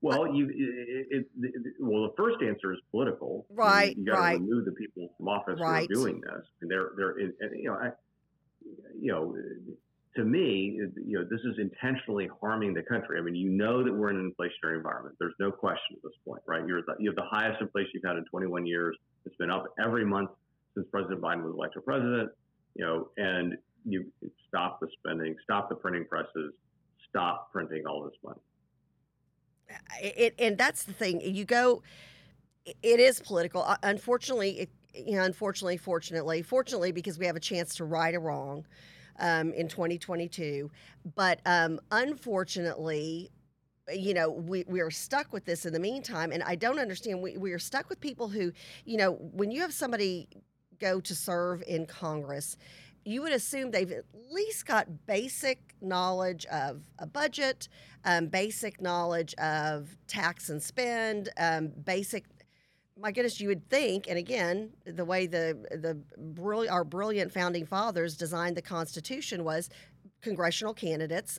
Well, 0.00 0.32
you 0.32 0.48
it, 0.48 1.08
it, 1.10 1.26
it, 1.42 1.72
well 1.80 2.04
the 2.04 2.14
first 2.16 2.36
answer 2.40 2.72
is 2.72 2.78
political. 2.92 3.46
Right, 3.50 3.96
you, 3.96 4.04
you 4.04 4.10
got 4.12 4.16
to 4.16 4.22
right. 4.22 4.40
remove 4.40 4.64
the 4.64 4.72
people 4.72 5.12
from 5.16 5.28
office 5.28 5.58
right. 5.60 5.88
who 5.90 6.00
are 6.00 6.02
doing 6.04 6.20
this. 6.20 6.46
And 6.62 6.70
they're 6.70 6.90
they're 6.96 7.20
you 7.20 7.64
know 7.64 7.74
I, 7.74 7.90
you 8.96 9.12
know 9.12 9.34
to 10.18 10.24
me 10.24 10.80
you 11.06 11.18
know 11.18 11.24
this 11.30 11.40
is 11.40 11.58
intentionally 11.58 12.28
harming 12.40 12.74
the 12.74 12.82
country. 12.82 13.18
I 13.18 13.22
mean 13.22 13.36
you 13.36 13.48
know 13.48 13.84
that 13.84 13.92
we're 13.92 14.10
in 14.10 14.16
an 14.16 14.34
inflationary 14.34 14.76
environment. 14.76 15.14
There's 15.20 15.34
no 15.38 15.52
question 15.52 15.96
at 15.96 16.02
this 16.02 16.12
point, 16.26 16.42
right? 16.44 16.66
You're 16.66 16.82
the, 16.82 16.96
you 16.98 17.08
have 17.08 17.16
the 17.16 17.28
highest 17.30 17.62
inflation 17.62 17.92
you've 17.94 18.04
had 18.04 18.16
in 18.16 18.24
21 18.24 18.66
years. 18.66 18.96
It's 19.24 19.36
been 19.36 19.50
up 19.50 19.66
every 19.82 20.04
month 20.04 20.30
since 20.74 20.86
President 20.90 21.20
Biden 21.20 21.44
was 21.44 21.54
elected 21.54 21.84
president. 21.84 22.30
You 22.74 22.84
know, 22.84 23.08
and 23.16 23.56
you 23.84 24.06
stop 24.48 24.80
the 24.80 24.88
spending, 24.98 25.36
stop 25.44 25.68
the 25.68 25.76
printing 25.76 26.04
presses, 26.04 26.52
stop 27.08 27.52
printing 27.52 27.86
all 27.86 28.02
this 28.02 28.14
money. 28.24 28.40
It, 30.02 30.34
and 30.38 30.58
that's 30.58 30.82
the 30.82 30.92
thing. 30.92 31.20
You 31.20 31.44
go. 31.44 31.82
It 32.82 33.00
is 33.00 33.20
political. 33.20 33.62
Uh, 33.62 33.76
unfortunately, 33.82 34.60
it, 34.60 34.70
you 34.94 35.16
know, 35.16 35.22
unfortunately, 35.22 35.76
fortunately, 35.76 36.42
fortunately, 36.42 36.92
because 36.92 37.18
we 37.18 37.26
have 37.26 37.36
a 37.36 37.40
chance 37.40 37.76
to 37.76 37.84
right 37.84 38.14
a 38.14 38.18
wrong 38.18 38.66
um, 39.18 39.52
in 39.52 39.68
2022. 39.68 40.70
But 41.14 41.40
um, 41.46 41.80
unfortunately, 41.90 43.30
you 43.92 44.14
know, 44.14 44.30
we, 44.30 44.64
we 44.68 44.80
are 44.80 44.90
stuck 44.90 45.32
with 45.32 45.44
this 45.44 45.64
in 45.66 45.72
the 45.72 45.80
meantime. 45.80 46.32
And 46.32 46.42
I 46.42 46.54
don't 46.54 46.78
understand. 46.78 47.22
We, 47.22 47.36
we 47.36 47.52
are 47.52 47.58
stuck 47.58 47.88
with 47.88 48.00
people 48.00 48.28
who, 48.28 48.52
you 48.84 48.96
know, 48.96 49.12
when 49.12 49.50
you 49.50 49.60
have 49.62 49.72
somebody 49.72 50.28
go 50.78 51.00
to 51.00 51.14
serve 51.14 51.62
in 51.66 51.86
Congress, 51.86 52.56
you 53.04 53.22
would 53.22 53.32
assume 53.32 53.70
they've 53.70 53.90
at 53.90 54.04
least 54.30 54.66
got 54.66 55.06
basic 55.06 55.74
knowledge 55.80 56.44
of 56.46 56.82
a 56.98 57.06
budget, 57.06 57.68
um, 58.04 58.26
basic 58.26 58.80
knowledge 58.80 59.34
of 59.34 59.96
tax 60.06 60.50
and 60.50 60.62
spend, 60.62 61.30
um, 61.38 61.68
basic. 61.84 62.24
My 63.00 63.12
goodness, 63.12 63.40
you 63.40 63.48
would 63.48 63.68
think, 63.70 64.08
and 64.08 64.18
again, 64.18 64.70
the 64.84 65.04
way 65.04 65.26
the 65.26 65.56
the 65.70 66.68
our 66.68 66.84
brilliant 66.84 67.32
founding 67.32 67.64
fathers 67.64 68.16
designed 68.16 68.56
the 68.56 68.62
Constitution 68.62 69.44
was 69.44 69.70
congressional 70.20 70.74
candidates 70.74 71.38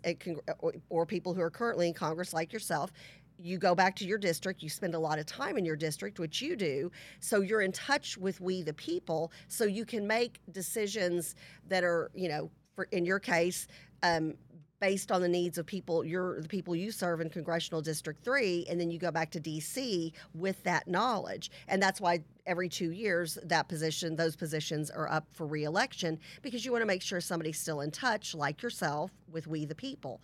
or 0.89 1.05
people 1.05 1.33
who 1.33 1.41
are 1.41 1.49
currently 1.49 1.89
in 1.89 1.93
Congress, 1.93 2.33
like 2.33 2.53
yourself, 2.53 2.93
you 3.37 3.57
go 3.57 3.75
back 3.75 3.95
to 3.97 4.05
your 4.05 4.17
district, 4.17 4.63
you 4.63 4.69
spend 4.69 4.95
a 4.95 4.99
lot 4.99 5.19
of 5.19 5.25
time 5.25 5.57
in 5.57 5.65
your 5.65 5.75
district, 5.75 6.17
which 6.17 6.41
you 6.41 6.55
do. 6.55 6.89
So 7.19 7.41
you're 7.41 7.61
in 7.61 7.73
touch 7.73 8.17
with 8.17 8.39
we 8.39 8.61
the 8.63 8.73
people, 8.73 9.31
so 9.49 9.65
you 9.65 9.85
can 9.85 10.07
make 10.07 10.39
decisions 10.51 11.35
that 11.67 11.83
are, 11.83 12.09
you 12.13 12.29
know, 12.29 12.49
for 12.73 12.85
in 12.91 13.05
your 13.05 13.19
case, 13.19 13.67
um, 14.03 14.35
based 14.79 15.11
on 15.11 15.21
the 15.21 15.27
needs 15.27 15.57
of 15.57 15.65
people 15.65 16.05
you're 16.05 16.41
the 16.41 16.47
people 16.47 16.75
you 16.75 16.91
serve 16.91 17.21
in 17.21 17.29
congressional 17.29 17.81
district 17.81 18.23
3 18.23 18.65
and 18.69 18.79
then 18.79 18.89
you 18.89 18.97
go 18.97 19.11
back 19.11 19.31
to 19.31 19.39
DC 19.39 20.11
with 20.33 20.61
that 20.63 20.87
knowledge. 20.87 21.51
And 21.67 21.81
that's 21.81 21.99
why 21.99 22.23
every 22.45 22.69
2 22.69 22.91
years 22.91 23.37
that 23.43 23.67
position 23.67 24.15
those 24.15 24.35
positions 24.35 24.89
are 24.89 25.09
up 25.11 25.25
for 25.33 25.45
reelection 25.45 26.19
because 26.41 26.65
you 26.65 26.71
want 26.71 26.81
to 26.81 26.87
make 26.87 27.01
sure 27.01 27.21
somebody's 27.21 27.59
still 27.59 27.81
in 27.81 27.91
touch 27.91 28.33
like 28.33 28.61
yourself 28.61 29.11
with 29.31 29.47
we 29.47 29.65
the 29.65 29.75
people 29.75 30.21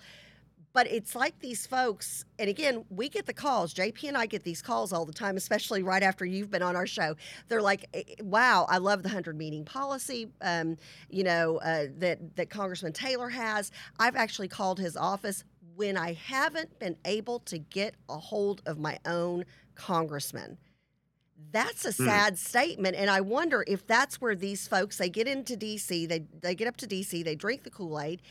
but 0.75 0.91
it's 0.91 1.15
like 1.15 1.39
these 1.39 1.65
folks, 1.65 2.25
and 2.38 2.50
again, 2.50 2.84
we 2.89 3.08
get 3.08 3.25
the 3.25 3.34
calls. 3.34 3.74
JP 3.74 4.10
and 4.10 4.17
I 4.17 4.25
get 4.25 4.44
these 4.44 4.62
calls 4.62 4.91
all 4.91 5.05
the 5.05 5.13
time, 5.13 5.38
especially 5.38 5.84
right 5.84 6.03
after 6.03 6.25
you've 6.25 6.51
been 6.51 6.62
on 6.62 6.75
our 6.75 6.86
show. 6.86 7.15
They're 7.48 7.62
like, 7.62 7.88
"Wow, 8.22 8.65
I 8.70 8.77
love 8.79 9.01
the 9.01 9.08
hundred 9.08 9.38
meeting 9.38 9.63
policy, 9.63 10.27
um, 10.41 10.75
you 11.10 11.24
know, 11.24 11.60
uh, 11.60 11.86
that 12.00 12.36
that 12.36 12.50
Congressman 12.50 12.91
Taylor 12.91 13.29
has. 13.29 13.72
I've 14.00 14.17
actually 14.17 14.50
called 14.50 14.77
his 14.77 14.98
office 14.98 15.46
when 15.77 15.96
I 15.96 16.12
haven't 16.12 16.77
been 16.77 16.98
able 17.05 17.39
to 17.39 17.58
get 17.58 17.96
a 18.10 18.17
hold 18.17 18.62
of 18.65 18.77
my 18.77 19.00
own 19.05 19.46
congressman." 19.75 20.58
That's 21.51 21.86
a 21.86 21.91
hmm. 21.91 22.05
sad 22.05 22.34
mm. 22.34 22.38
statement, 22.38 22.98
and 22.98 23.10
I 23.10 23.22
wonder 23.22 23.63
if 23.65 23.88
that's 23.88 24.20
where 24.20 24.36
these 24.36 24.67
folks 24.67 24.98
they 24.98 25.10
get 25.10 25.25
into 25.25 25.55
DC, 25.55 26.08
they 26.10 26.25
they 26.41 26.53
get 26.53 26.67
up 26.67 26.75
to 26.77 26.88
DC, 26.88 27.24
they 27.24 27.36
drink 27.36 27.63
the 27.63 27.70
Kool 27.70 28.00
Aid, 28.00 28.22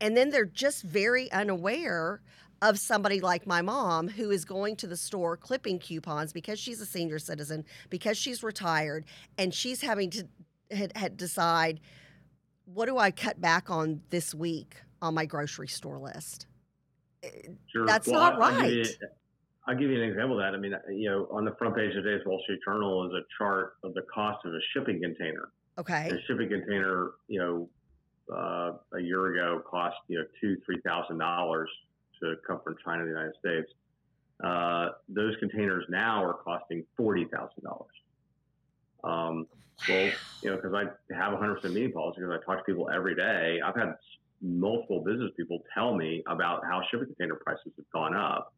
and 0.00 0.16
then 0.16 0.30
they're 0.30 0.44
just 0.44 0.82
very 0.82 1.30
unaware 1.32 2.20
of 2.62 2.78
somebody 2.78 3.20
like 3.20 3.46
my 3.46 3.62
mom 3.62 4.08
who 4.08 4.30
is 4.30 4.44
going 4.44 4.76
to 4.76 4.86
the 4.86 4.96
store 4.96 5.36
clipping 5.36 5.78
coupons 5.78 6.32
because 6.32 6.58
she's 6.58 6.80
a 6.80 6.86
senior 6.86 7.18
citizen 7.18 7.64
because 7.88 8.18
she's 8.18 8.42
retired 8.42 9.04
and 9.38 9.54
she's 9.54 9.80
having 9.80 10.10
to 10.10 10.26
had, 10.70 10.96
had 10.96 11.16
decide 11.16 11.80
what 12.66 12.86
do 12.86 12.98
I 12.98 13.10
cut 13.10 13.40
back 13.40 13.70
on 13.70 14.02
this 14.10 14.34
week 14.34 14.76
on 15.02 15.14
my 15.14 15.24
grocery 15.24 15.68
store 15.68 15.98
list. 15.98 16.46
Eh, 17.22 17.28
sure. 17.72 17.86
That's 17.86 18.06
well, 18.06 18.20
not 18.20 18.38
right. 18.38 18.52
I'll 18.52 18.62
give, 18.62 18.72
you, 18.72 18.84
I'll 19.66 19.76
give, 19.76 19.90
you, 19.90 20.02
an 20.02 20.08
example 20.08 20.38
of 20.38 20.44
that. 20.44 20.54
I 20.56 20.60
mean, 20.60 20.74
you 20.90 21.10
know, 21.10 21.26
on 21.30 21.44
the 21.44 21.54
front 21.58 21.74
page 21.74 21.96
of 21.96 22.04
today's 22.04 22.24
Wall 22.26 22.40
Street 22.44 22.60
Journal 22.64 23.06
is 23.06 23.12
a 23.12 23.22
chart 23.38 23.74
of 23.82 23.94
the 23.94 24.02
cost 24.12 24.44
of 24.44 24.52
a 24.52 24.60
shipping 24.72 25.00
container. 25.00 25.48
Okay. 25.78 26.10
A 26.10 26.20
shipping 26.26 26.48
container, 26.48 27.12
you 27.28 27.40
know, 27.40 27.68
uh, 28.32 28.72
a 28.94 29.00
year 29.00 29.34
ago 29.34 29.62
cost 29.68 29.96
you 30.08 30.18
know 30.18 30.24
two 30.40 30.56
three 30.64 30.80
thousand 30.84 31.18
dollars 31.18 31.68
to 32.22 32.36
come 32.46 32.60
from 32.62 32.76
China 32.84 33.00
to 33.00 33.04
the 33.04 33.10
United 33.10 33.34
States. 33.38 33.72
Uh, 34.42 34.90
those 35.08 35.34
containers 35.38 35.84
now 35.88 36.24
are 36.24 36.34
costing 36.34 36.84
forty 36.96 37.24
thousand 37.24 37.62
dollars. 37.64 37.88
Um, 39.02 39.46
well, 39.88 40.10
you 40.42 40.50
know, 40.50 40.56
because 40.56 40.74
I 40.74 41.14
have 41.14 41.32
a 41.32 41.36
100% 41.36 41.64
meeting 41.72 41.92
policy 41.92 42.20
because 42.20 42.38
I 42.38 42.44
talk 42.44 42.58
to 42.58 42.64
people 42.64 42.90
every 42.94 43.14
day. 43.14 43.60
I've 43.64 43.74
had 43.74 43.94
multiple 44.42 45.02
business 45.02 45.30
people 45.36 45.62
tell 45.72 45.94
me 45.94 46.22
about 46.26 46.64
how 46.64 46.82
shipping 46.90 47.06
container 47.06 47.36
prices 47.36 47.72
have 47.76 47.90
gone 47.92 48.14
up, 48.14 48.52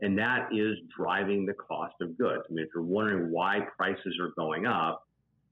and 0.00 0.18
that 0.18 0.48
is 0.52 0.76
driving 0.96 1.46
the 1.46 1.54
cost 1.54 1.94
of 2.00 2.16
goods. 2.18 2.42
I 2.48 2.52
mean, 2.52 2.64
if 2.64 2.70
you're 2.74 2.84
wondering 2.84 3.30
why 3.30 3.60
prices 3.76 4.18
are 4.20 4.32
going 4.36 4.66
up, 4.66 5.07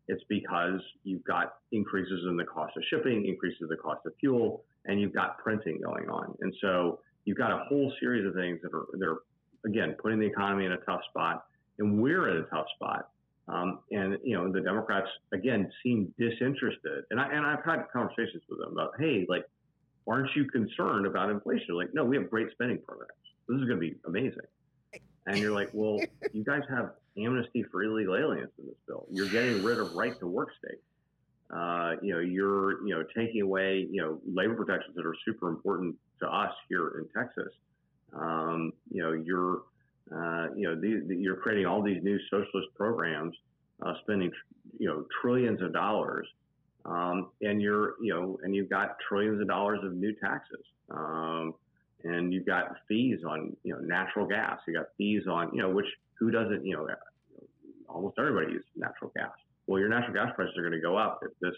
it's 0.09 0.23
because 0.29 0.81
you've 1.05 1.25
got 1.25 1.55
increases 1.73 2.25
in 2.29 2.37
the 2.37 2.45
cost 2.45 2.77
of 2.77 2.83
shipping, 2.89 3.27
increases 3.27 3.59
in 3.63 3.69
the 3.69 3.77
cost 3.77 4.07
of 4.07 4.13
fuel, 4.21 4.65
and 4.85 5.01
you've 5.01 5.15
got 5.15 5.39
printing 5.39 5.81
going 5.81 6.09
on. 6.09 6.37
And 6.41 6.55
so 6.61 7.01
you've 7.25 7.39
got 7.39 7.51
a 7.51 7.65
whole 7.69 7.93
series 8.01 8.27
of 8.27 8.35
things 8.35 8.61
that 8.63 8.73
are, 8.73 8.87
that 8.93 9.07
are 9.07 9.23
again, 9.67 9.97
putting 10.01 10.19
the 10.19 10.27
economy 10.27 10.65
in 10.65 10.73
a 10.73 10.79
tough 10.79 11.01
spot. 11.11 11.45
And 11.79 12.01
we're 12.01 12.29
in 12.29 12.39
a 12.39 12.47
tough 12.47 12.67
spot. 12.75 13.09
Um, 13.49 13.81
and, 13.93 14.19
you 14.25 14.37
know, 14.37 14.51
the 14.51 14.61
Democrats, 14.61 15.09
again, 15.33 15.71
seem 15.83 16.13
disinterested. 16.19 17.05
And, 17.11 17.21
I, 17.21 17.29
and 17.33 17.45
I've 17.45 17.65
had 17.65 17.85
conversations 17.93 18.43
with 18.49 18.59
them 18.59 18.73
about, 18.73 18.93
hey, 18.99 19.27
like, 19.29 19.45
aren't 20.09 20.35
you 20.35 20.47
concerned 20.47 21.07
about 21.07 21.31
inflation? 21.31 21.77
Like, 21.77 21.93
no, 21.93 22.05
we 22.05 22.17
have 22.17 22.31
great 22.31 22.51
spending 22.53 22.79
programs. 22.79 23.13
This 23.49 23.57
is 23.59 23.65
going 23.67 23.81
to 23.81 23.81
be 23.81 23.95
amazing. 24.07 24.47
And 25.27 25.39
you're 25.39 25.53
like, 25.53 25.71
well, 25.73 26.01
you 26.33 26.43
guys 26.45 26.63
have 26.71 26.93
amnesty 27.19 27.65
for 27.71 27.83
illegal 27.83 28.17
aliens 28.17 28.51
in 28.59 28.67
this 28.67 28.77
bill. 28.87 29.07
You're 29.11 29.29
getting 29.29 29.63
rid 29.63 29.79
of 29.79 29.95
right 29.95 30.19
to 30.21 30.27
work 30.27 30.51
states. 30.59 30.83
Uh, 31.51 31.93
you 32.03 32.13
know, 32.13 32.21
you're 32.21 32.87
you 32.87 32.95
know 32.95 33.05
taking 33.17 33.43
away 33.43 33.87
you 33.91 34.01
know 34.01 34.21
labor 34.27 34.55
protections 34.55 34.97
that 34.97 35.07
are 35.07 35.15
super 35.25 35.49
important 35.49 35.95
to 36.21 36.29
us 36.29 36.53
here 36.69 36.99
in 36.99 37.09
Texas. 37.21 37.53
Um, 38.13 38.73
you 38.91 39.03
know, 39.03 39.13
you're 39.13 39.63
uh, 40.13 40.49
you 40.57 40.69
know 40.69 40.75
the, 40.75 41.05
the, 41.07 41.17
you're 41.17 41.37
creating 41.37 41.67
all 41.67 41.83
these 41.83 42.03
new 42.03 42.19
socialist 42.31 42.69
programs, 42.77 43.37
uh, 43.85 43.95
spending 44.03 44.33
you 44.79 44.89
know 44.89 45.07
trillions 45.21 45.63
of 45.63 45.73
dollars, 45.73 46.27
um, 46.85 47.29
and 47.43 47.63
you're 47.63 47.95
you 48.03 48.13
know 48.13 48.39
and 48.43 48.55
you've 48.55 48.71
got 48.71 48.97
trillions 49.09 49.41
of 49.41 49.47
dollars 49.47 49.81
of 49.85 49.95
new 49.95 50.15
taxes. 50.15 50.65
Um, 50.91 51.55
and 52.05 52.33
you've 52.33 52.47
got 52.47 52.77
fees 52.89 53.21
on 53.29 53.57
you 53.63 53.73
know 53.73 53.81
natural 53.81 54.27
gas. 54.27 54.59
You 54.67 54.75
got 54.75 54.87
fees 54.99 55.25
on 55.29 55.51
you 55.53 55.63
know 55.63 55.71
which 55.71 55.87
who 56.19 56.31
doesn't 56.31 56.65
you 56.65 56.77
know 56.77 56.89
almost 57.89 58.19
everybody 58.19 58.53
uses 58.53 58.67
natural 58.77 59.11
gas. 59.17 59.33
Well, 59.67 59.81
your 59.81 59.89
natural 59.89 60.15
gas 60.15 60.33
prices 60.35 60.55
are 60.57 60.63
going 60.63 60.73
to 60.73 60.81
go 60.81 60.97
up 60.97 61.21
if 61.23 61.33
this 61.41 61.55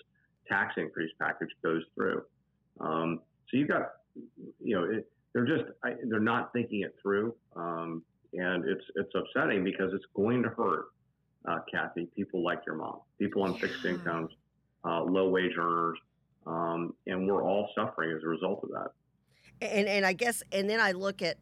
tax 0.49 0.75
increase 0.77 1.11
package 1.21 1.51
goes 1.63 1.83
through. 1.95 2.23
Um, 2.81 3.21
so 3.51 3.57
you've 3.57 3.69
got, 3.69 3.91
you 4.63 4.77
know, 4.77 4.85
it, 4.85 5.11
they're 5.35 5.47
just 5.47 5.65
I, 5.85 5.95
they're 6.09 6.21
not 6.21 6.53
thinking 6.53 6.83
it 6.83 6.95
through, 7.03 7.35
um, 7.55 8.03
and 8.33 8.65
it's 8.65 8.85
it's 8.97 9.13
upsetting 9.15 9.63
because 9.63 9.93
it's 9.93 10.05
going 10.15 10.43
to 10.43 10.49
hurt, 10.49 10.87
uh, 11.47 11.59
Kathy. 11.71 12.09
People 12.17 12.43
like 12.43 12.63
your 12.67 12.77
mom, 12.77 13.01
people 13.19 13.43
on 13.43 13.55
fixed 13.59 13.85
incomes, 13.85 14.31
uh, 14.85 15.03
low 15.03 15.29
wage 15.29 15.53
earners, 15.59 15.99
um, 16.47 16.95
and 17.07 17.27
we're 17.27 17.43
all 17.43 17.69
suffering 17.75 18.17
as 18.17 18.23
a 18.25 18.27
result 18.27 18.65
of 18.65 18.71
that. 18.71 18.91
And 19.61 19.87
and 19.87 20.07
I 20.07 20.15
guess 20.15 20.43
and 20.51 20.69
then 20.69 20.81
I 20.81 20.93
look 20.93 21.21
at 21.21 21.37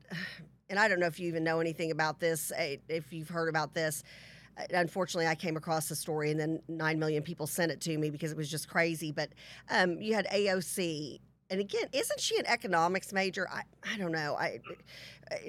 and 0.68 0.78
I 0.78 0.88
don't 0.88 1.00
know 1.00 1.06
if 1.06 1.18
you 1.18 1.28
even 1.28 1.44
know 1.44 1.60
anything 1.60 1.90
about 1.90 2.20
this 2.20 2.52
eh, 2.56 2.76
if 2.88 3.12
you've 3.12 3.28
heard 3.28 3.48
about 3.48 3.74
this. 3.74 4.02
Uh, 4.58 4.64
Unfortunately, 4.70 5.26
I 5.26 5.34
came 5.34 5.56
across 5.56 5.88
the 5.88 5.96
story 5.96 6.30
and 6.30 6.40
then 6.40 6.62
9 6.68 6.98
million 6.98 7.22
people 7.22 7.46
sent 7.46 7.72
it 7.72 7.80
to 7.82 7.98
me 7.98 8.10
because 8.10 8.32
it 8.32 8.36
was 8.36 8.50
just 8.50 8.68
crazy, 8.68 9.12
but 9.12 9.30
um, 9.70 10.00
you 10.00 10.14
had 10.14 10.26
AOC 10.26 11.20
and 11.50 11.60
again, 11.60 11.84
isn't 11.92 12.20
she 12.20 12.38
an 12.38 12.46
economics 12.46 13.12
major? 13.12 13.48
I, 13.50 13.62
I 13.92 13.96
don't 13.98 14.12
know. 14.12 14.36
I, 14.36 14.58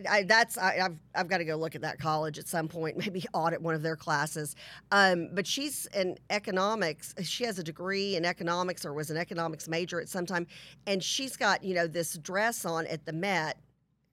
I 0.10 0.24
that's 0.24 0.58
I, 0.58 0.80
I've 0.80 0.98
I've 1.16 1.28
got 1.28 1.38
to 1.40 1.46
go 1.46 1.56
look 1.56 1.76
at 1.76 1.82
that 1.82 2.00
college 2.00 2.38
at 2.38 2.48
some 2.48 2.68
point. 2.68 2.98
Maybe 3.06 3.26
audit 3.34 3.62
one 3.62 3.74
of 3.74 3.82
their 3.82 3.96
classes. 3.96 4.56
Um, 4.92 5.30
but 5.34 5.48
she's 5.48 5.88
in 5.96 6.18
economics. 6.30 7.16
She 7.24 7.46
has 7.46 7.58
a 7.58 7.64
degree 7.64 8.16
in 8.16 8.26
economics 8.26 8.86
or 8.86 8.94
was 8.94 9.10
an 9.10 9.18
economics 9.18 9.68
major 9.68 10.00
at 10.00 10.10
some 10.10 10.26
time, 10.26 10.48
and 10.86 11.04
she's 11.04 11.36
got 11.36 11.64
you 11.64 11.74
know 11.74 11.88
this 11.88 12.18
dress 12.18 12.66
on 12.66 12.86
at 12.88 13.06
the 13.06 13.14
Met. 13.14 13.58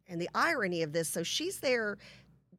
And 0.09 0.21
the 0.21 0.29
irony 0.35 0.83
of 0.83 0.93
this, 0.93 1.09
so 1.09 1.23
she's 1.23 1.61
there. 1.61 1.97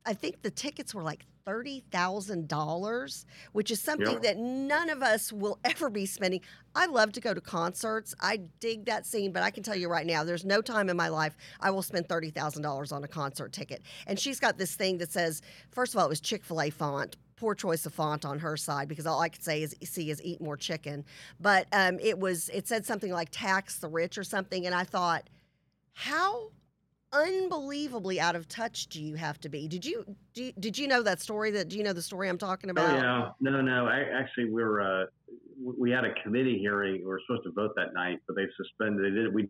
I 0.06 0.14
think 0.14 0.42
the 0.42 0.52
tickets 0.52 0.94
were 0.94 1.04
like 1.04 1.25
thirty 1.46 1.84
thousand 1.92 2.48
dollars, 2.48 3.25
which 3.54 3.70
is 3.70 3.80
something 3.80 4.14
Yeah. 4.14 4.20
that 4.20 4.38
none 4.38 4.90
of 4.90 5.04
us 5.04 5.32
will 5.32 5.60
ever 5.64 5.90
be 5.92 6.06
spending. 6.08 6.42
I 6.74 6.88
love 6.88 7.12
to 7.14 7.22
go 7.22 7.34
to 7.36 7.42
concerts. 7.42 8.16
I 8.20 8.38
dig 8.60 8.86
that 8.86 9.06
scene, 9.06 9.32
but 9.32 9.44
I 9.44 9.52
can 9.52 9.62
tell 9.64 9.75
you 9.75 9.88
right 9.90 10.06
now, 10.08 10.24
there's 10.24 10.44
no 10.46 10.62
time 10.62 10.90
in 10.90 10.98
my 10.98 11.08
life 11.08 11.38
I 11.60 11.70
will 11.72 11.84
spend 11.84 12.10
thirty 12.10 12.32
thousand 12.32 12.64
dollars 12.64 12.92
on 12.92 13.04
a 13.04 13.08
concert 13.08 13.54
ticket. 13.54 13.84
And 14.08 14.20
she's 14.20 14.40
got 14.40 14.58
this 14.58 14.75
thing 14.75 14.98
that 15.00 15.12
says, 15.12 15.42
first 15.72 15.94
of 15.94 16.00
all, 16.00 16.06
it 16.06 16.10
was 16.10 16.20
Chick 16.22 16.44
Fil 16.44 16.62
A 16.62 16.70
font. 16.72 17.16
Poor 17.36 17.54
choice 17.54 17.86
of 17.86 17.94
font 17.94 18.25
on 18.25 18.40
her 18.40 18.56
side 18.58 18.88
because 18.88 19.06
all 19.06 19.20
I 19.22 19.30
could 19.30 19.44
say 19.44 19.62
is 19.62 19.75
see 19.84 20.10
is 20.10 20.22
eat 20.24 20.40
more 20.42 20.58
chicken. 20.58 21.04
But 21.40 21.68
um, 21.74 22.00
it 22.00 22.18
was 22.18 22.50
it 22.50 22.68
said 22.68 22.86
something 22.86 23.12
like 23.12 23.30
tax 23.32 23.78
the 23.80 23.88
rich 23.90 24.18
or 24.18 24.24
something, 24.24 24.66
and 24.66 24.74
I 24.74 24.84
thought, 24.84 25.30
how 25.94 26.52
unbelievably 27.15 28.19
out 28.19 28.36
of 28.36 28.48
touch 28.48 28.88
do 28.88 29.01
you 29.01 29.15
have 29.15 29.39
to 29.41 29.50
be? 29.50 29.67
Did 29.67 29.86
you, 29.86 30.05
do 30.34 30.43
you 30.45 30.53
did 30.60 30.77
you 30.77 30.88
know 30.88 31.01
that 31.03 31.22
story? 31.22 31.51
That 31.51 31.69
do 31.69 31.77
you 31.77 31.84
know 31.84 31.93
the 31.93 32.01
story 32.01 32.29
I'm 32.29 32.38
talking 32.38 32.69
about? 32.69 32.89
Oh 32.89 32.95
yeah, 32.95 33.29
no, 33.39 33.62
no. 33.62 33.88
I, 33.88 34.01
actually, 34.13 34.51
we 34.51 34.62
are 34.62 34.81
uh, 34.81 35.05
we 35.63 35.91
had 35.91 36.05
a 36.05 36.13
committee 36.24 36.57
hearing. 36.60 37.01
We 37.01 37.05
were 37.05 37.22
supposed 37.25 37.43
to 37.43 37.51
vote 37.51 37.72
that 37.75 37.93
night, 37.93 38.19
but 38.27 38.36
they 38.36 38.45
suspended. 38.57 39.05
They 39.05 39.15
did. 39.15 39.34
We 39.34 39.50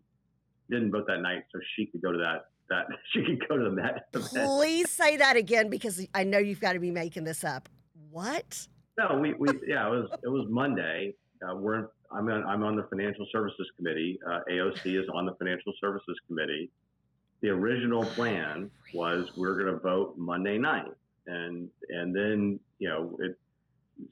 didn't 0.70 0.90
vote 0.90 1.06
that 1.08 1.20
night, 1.20 1.42
so 1.52 1.58
she 1.76 1.86
could 1.86 2.02
go 2.02 2.12
to 2.12 2.18
that. 2.18 2.46
That 2.68 2.86
she 3.12 3.24
could 3.24 3.48
go 3.48 3.56
to 3.56 3.64
the 3.64 3.70
Met. 3.70 4.12
Please 4.12 4.90
say 4.90 5.16
that 5.16 5.36
again 5.36 5.68
because 5.68 6.06
I 6.14 6.24
know 6.24 6.38
you've 6.38 6.60
got 6.60 6.72
to 6.72 6.80
be 6.80 6.90
making 6.90 7.24
this 7.24 7.44
up. 7.44 7.68
What? 8.10 8.66
No, 8.98 9.18
we, 9.20 9.34
we 9.34 9.48
yeah, 9.66 9.86
it 9.86 9.90
was 9.90 10.08
it 10.22 10.28
was 10.28 10.46
Monday. 10.48 11.14
Uh, 11.46 11.54
we're 11.54 11.88
I'm 12.10 12.28
on 12.28 12.44
I'm 12.44 12.62
on 12.62 12.76
the 12.76 12.84
Financial 12.84 13.26
Services 13.30 13.66
Committee. 13.76 14.18
Uh, 14.26 14.40
AOC 14.50 15.00
is 15.00 15.06
on 15.12 15.26
the 15.26 15.34
Financial 15.34 15.72
Services 15.80 16.16
Committee. 16.26 16.70
The 17.42 17.50
original 17.50 18.04
plan 18.04 18.70
was 18.94 19.28
we 19.36 19.46
are 19.46 19.54
going 19.54 19.72
to 19.72 19.80
vote 19.80 20.14
Monday 20.16 20.58
night, 20.58 20.90
and 21.26 21.68
and 21.90 22.14
then 22.14 22.58
you 22.78 22.88
know 22.88 23.16
it 23.20 23.36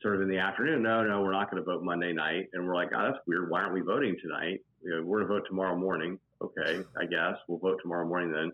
sort 0.03 0.16
of 0.16 0.22
in 0.22 0.29
the 0.29 0.38
afternoon. 0.38 0.83
No, 0.83 1.03
no, 1.05 1.22
we're 1.22 1.33
not 1.33 1.51
going 1.51 1.62
to 1.62 1.66
vote 1.66 1.83
Monday 1.83 2.12
night, 2.12 2.48
and 2.53 2.66
we're 2.66 2.75
like, 2.75 2.90
oh, 2.94 3.05
that's 3.05 3.18
weird. 3.27 3.51
Why 3.51 3.62
aren't 3.62 3.75
we 3.75 3.81
voting 3.81 4.16
tonight? 4.20 4.61
You 4.83 4.90
know, 4.90 5.03
we're 5.03 5.18
going 5.25 5.29
to 5.29 5.35
vote 5.35 5.46
tomorrow 5.48 5.77
morning. 5.77 6.18
Okay, 6.42 6.83
I 6.98 7.07
guess 7.07 7.37
we'll 7.48 7.59
vote 7.59 7.79
tomorrow 7.83 8.07
morning 8.07 8.33
then. 8.33 8.53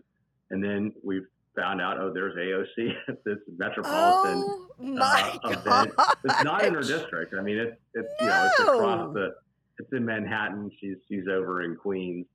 And 0.49 0.63
then 0.63 0.93
we 1.03 1.21
found 1.55 1.81
out, 1.81 1.97
oh, 1.97 2.11
there's 2.13 2.35
AOC 2.35 2.93
at 3.09 3.23
this 3.23 3.37
metropolitan 3.57 4.43
Oh 4.43 4.67
my 4.79 5.39
uh, 5.43 5.49
event. 5.49 5.93
It's 6.23 6.43
not 6.43 6.65
in 6.65 6.73
her 6.73 6.81
district. 6.81 7.33
I 7.37 7.41
mean, 7.41 7.57
it's 7.57 7.77
it's 7.93 8.13
you 8.19 8.27
know 8.27 8.49
it's 8.51 8.59
across 8.59 9.13
the. 9.13 9.35
It's 9.79 9.91
in 9.93 10.05
Manhattan. 10.05 10.71
She's 10.79 10.97
she's 11.07 11.27
over 11.27 11.63
in 11.63 11.75
Queens. 11.75 12.25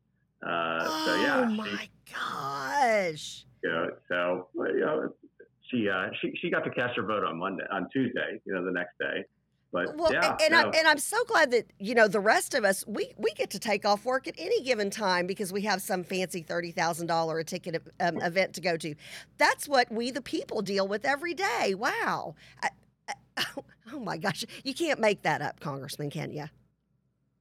Uh, 0.46 0.86
so 1.04 1.16
yeah, 1.16 1.46
oh 1.48 1.64
she, 1.64 1.90
gosh! 2.12 3.44
Yeah. 3.64 3.86
so 4.08 4.48
you 4.54 4.80
know, 4.80 5.08
she 5.70 5.88
uh, 5.88 6.08
she 6.20 6.32
she 6.40 6.50
got 6.50 6.64
to 6.64 6.70
cast 6.70 6.96
her 6.96 7.02
vote 7.02 7.24
on 7.24 7.38
Monday 7.38 7.64
on 7.70 7.88
Tuesday. 7.92 8.40
You 8.44 8.54
know, 8.54 8.64
the 8.64 8.72
next 8.72 8.98
day. 8.98 9.24
But 9.72 9.96
Well, 9.96 10.12
yeah, 10.12 10.36
and 10.40 10.52
no. 10.52 10.58
I, 10.58 10.62
and 10.78 10.86
I'm 10.86 10.98
so 10.98 11.22
glad 11.24 11.50
that 11.50 11.66
you 11.78 11.94
know 11.94 12.06
the 12.08 12.20
rest 12.20 12.54
of 12.54 12.64
us 12.64 12.84
we 12.86 13.12
we 13.18 13.32
get 13.32 13.50
to 13.50 13.58
take 13.58 13.84
off 13.84 14.04
work 14.04 14.28
at 14.28 14.34
any 14.38 14.62
given 14.62 14.90
time 14.90 15.26
because 15.26 15.52
we 15.52 15.62
have 15.62 15.82
some 15.82 16.04
fancy 16.04 16.42
thirty 16.42 16.70
thousand 16.70 17.08
dollar 17.08 17.38
a 17.38 17.44
ticket 17.44 17.82
um, 18.00 18.20
event 18.22 18.54
to 18.54 18.60
go 18.60 18.76
to. 18.76 18.94
That's 19.38 19.68
what 19.68 19.90
we 19.90 20.10
the 20.10 20.22
people 20.22 20.62
deal 20.62 20.86
with 20.86 21.04
every 21.04 21.34
day. 21.34 21.74
Wow. 21.74 22.36
I, 22.62 22.70
I, 23.36 23.44
oh 23.92 24.00
my 24.00 24.16
gosh, 24.16 24.44
you 24.64 24.72
can't 24.72 25.00
make 25.00 25.22
that 25.22 25.42
up, 25.42 25.60
Congressman, 25.60 26.10
can 26.10 26.32
you? 26.32 26.46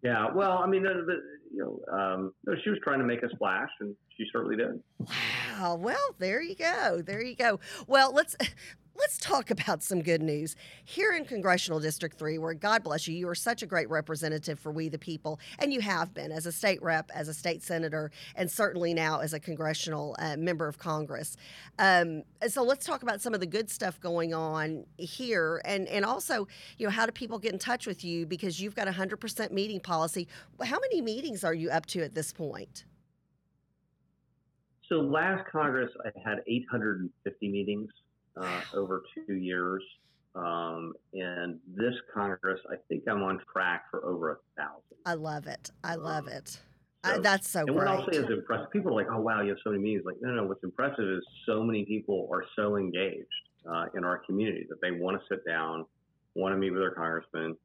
yeah. 0.03 0.31
Well, 0.33 0.59
I 0.59 0.67
mean, 0.67 0.83
the, 0.83 1.03
the, 1.05 1.21
you 1.51 1.59
know, 1.89 1.97
um, 1.97 2.33
no, 2.45 2.53
she 2.63 2.69
was 2.69 2.79
trying 2.83 2.99
to 2.99 3.05
make 3.05 3.23
a 3.23 3.29
splash, 3.29 3.69
and 3.79 3.95
she 4.17 4.25
certainly 4.31 4.55
did. 4.55 4.81
Wow. 4.99 5.75
Well, 5.75 6.15
there 6.19 6.41
you 6.41 6.55
go. 6.55 7.01
There 7.05 7.21
you 7.21 7.35
go. 7.35 7.59
Well, 7.87 8.13
let's 8.13 8.35
let's 8.97 9.17
talk 9.17 9.51
about 9.51 9.83
some 9.83 10.01
good 10.01 10.21
news 10.21 10.55
here 10.85 11.11
in 11.11 11.25
Congressional 11.25 11.79
District 11.79 12.17
Three, 12.17 12.37
where 12.37 12.53
God 12.53 12.83
bless 12.83 13.07
you, 13.07 13.15
you 13.15 13.27
are 13.27 13.35
such 13.35 13.61
a 13.61 13.65
great 13.65 13.89
representative 13.89 14.57
for 14.57 14.71
we 14.71 14.87
the 14.87 14.97
people, 14.97 15.39
and 15.59 15.73
you 15.73 15.81
have 15.81 16.13
been 16.13 16.31
as 16.31 16.45
a 16.45 16.51
state 16.51 16.81
rep, 16.81 17.11
as 17.13 17.27
a 17.27 17.33
state 17.33 17.61
senator, 17.61 18.11
and 18.35 18.49
certainly 18.49 18.93
now 18.93 19.19
as 19.19 19.33
a 19.33 19.39
congressional 19.39 20.15
uh, 20.19 20.37
member 20.37 20.67
of 20.67 20.77
Congress. 20.77 21.35
Um, 21.77 22.23
so 22.47 22.63
let's 22.63 22.85
talk 22.85 23.03
about 23.03 23.21
some 23.21 23.33
of 23.33 23.41
the 23.41 23.45
good 23.47 23.69
stuff 23.69 23.99
going 23.99 24.33
on 24.33 24.85
here, 24.97 25.61
and 25.65 25.87
and 25.87 26.05
also, 26.05 26.47
you 26.77 26.87
know, 26.87 26.91
how 26.91 27.05
do 27.05 27.11
people 27.11 27.37
get 27.37 27.51
in 27.51 27.59
touch 27.59 27.85
with 27.85 28.05
you 28.05 28.25
because 28.25 28.61
you've 28.61 28.75
got 28.75 28.87
a 28.87 28.93
hundred 28.93 29.17
percent 29.17 29.51
meeting 29.51 29.79
policy. 29.79 30.27
How 30.63 30.79
many 30.79 31.01
meetings 31.01 31.43
are 31.43 31.53
you 31.53 31.69
up 31.69 31.85
to 31.87 32.01
at 32.01 32.15
this 32.15 32.31
point? 32.31 32.85
So 34.89 34.95
last 34.95 35.49
Congress, 35.51 35.91
I 36.05 36.11
had 36.27 36.39
850 36.47 37.49
meetings 37.49 37.89
uh, 38.39 38.61
over 38.73 39.03
two 39.13 39.33
years. 39.33 39.83
Um, 40.35 40.93
and 41.13 41.59
this 41.75 41.93
Congress, 42.13 42.59
I 42.69 42.75
think 42.89 43.03
I'm 43.09 43.23
on 43.23 43.39
track 43.51 43.85
for 43.89 44.05
over 44.05 44.31
a 44.31 44.35
thousand. 44.57 44.97
I 45.05 45.13
love 45.13 45.47
it. 45.47 45.71
I 45.83 45.95
love 45.95 46.27
it. 46.27 46.59
I, 47.05 47.19
that's 47.19 47.49
so 47.49 47.59
and 47.59 47.69
great. 47.69 47.77
what 47.77 47.87
I'll 47.87 48.05
say 48.11 48.17
is 48.17 48.29
impressive. 48.29 48.71
People 48.71 48.91
are 48.91 48.95
like, 48.95 49.07
"Oh 49.11 49.21
wow, 49.21 49.41
you 49.41 49.49
have 49.49 49.59
so 49.63 49.69
many 49.69 49.81
meetings." 49.81 50.05
Like, 50.05 50.15
no, 50.21 50.31
no. 50.31 50.43
What's 50.43 50.63
impressive 50.63 51.05
is 51.07 51.23
so 51.45 51.63
many 51.63 51.85
people 51.85 52.27
are 52.31 52.43
so 52.55 52.77
engaged 52.77 53.27
uh, 53.69 53.85
in 53.95 54.03
our 54.03 54.17
community 54.25 54.65
that 54.69 54.81
they 54.81 54.91
want 54.91 55.21
to 55.21 55.23
sit 55.29 55.45
down, 55.45 55.85
want 56.33 56.53
to 56.53 56.57
meet 56.57 56.71
with 56.71 56.81
their 56.81 56.91
congressman, 56.91 57.55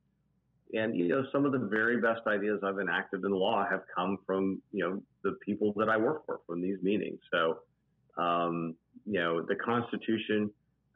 and 0.75 0.95
you 0.95 1.09
know, 1.09 1.25
some 1.33 1.45
of 1.45 1.53
the 1.53 1.59
very 1.59 2.01
best 2.01 2.21
ideas 2.27 2.61
I've 2.63 2.79
enacted 2.79 3.25
in 3.25 3.33
law 3.33 3.67
have 3.69 3.83
come 3.95 4.19
from 4.27 4.61
you 4.73 4.85
know 4.85 5.03
the 5.23 5.37
people 5.45 5.73
that 5.77 5.89
I 5.89 5.97
work 5.97 6.27
for 6.27 6.41
from 6.47 6.63
these 6.63 6.79
meetings. 6.83 7.19
So, 7.33 7.59
um, 8.23 8.75
you 9.07 9.21
know, 9.21 9.43
the 9.43 9.57
Constitution, 9.57 10.51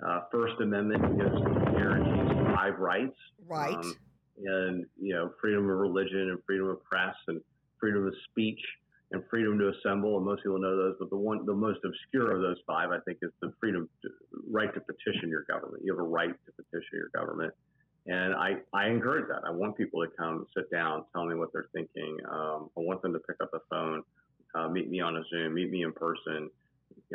uh, 0.06 0.20
First 0.32 0.54
Amendment 0.60 1.18
gives 1.18 1.38
guarantees 1.76 2.54
five 2.54 2.78
rights 2.78 3.16
right. 3.46 3.74
um, 3.74 3.96
and 4.44 4.86
you 5.00 5.14
know 5.14 5.30
freedom 5.40 5.68
of 5.70 5.76
religion 5.78 6.30
and 6.30 6.38
freedom 6.46 6.68
of 6.68 6.82
press 6.84 7.14
and 7.28 7.40
freedom 7.78 8.06
of 8.06 8.14
speech 8.30 8.60
and 9.12 9.22
freedom 9.30 9.58
to 9.58 9.70
assemble 9.70 10.16
and 10.16 10.26
most 10.26 10.42
people 10.42 10.58
know 10.58 10.76
those 10.76 10.96
but 10.98 11.10
the 11.10 11.16
one 11.16 11.44
the 11.46 11.54
most 11.54 11.78
obscure 11.84 12.34
of 12.34 12.42
those 12.42 12.56
five 12.66 12.90
i 12.90 12.98
think 13.04 13.18
is 13.22 13.30
the 13.42 13.52
freedom 13.60 13.88
to, 14.02 14.08
right 14.50 14.72
to 14.74 14.80
petition 14.80 15.28
your 15.28 15.44
government 15.44 15.82
you 15.84 15.92
have 15.92 16.00
a 16.00 16.08
right 16.08 16.34
to 16.46 16.52
petition 16.52 16.90
your 16.92 17.10
government 17.14 17.52
and 18.06 18.34
i 18.34 18.56
i 18.72 18.86
encourage 18.88 19.28
that. 19.28 19.42
I 19.46 19.50
want 19.50 19.76
people 19.76 20.04
to 20.04 20.10
come 20.16 20.46
sit 20.56 20.70
down 20.70 21.04
tell 21.12 21.26
me 21.26 21.34
what 21.34 21.52
they're 21.52 21.68
thinking. 21.72 22.18
Um, 22.30 22.70
i 22.76 22.80
want 22.80 23.02
them 23.02 23.12
to 23.12 23.18
pick 23.20 23.36
up 23.42 23.50
the 23.52 23.60
phone 23.70 24.02
uh, 24.54 24.68
meet 24.68 24.90
me 24.90 25.00
on 25.00 25.16
a 25.16 25.22
zoom 25.30 25.54
meet 25.54 25.70
me 25.70 25.82
in 25.82 25.92
person. 25.92 26.50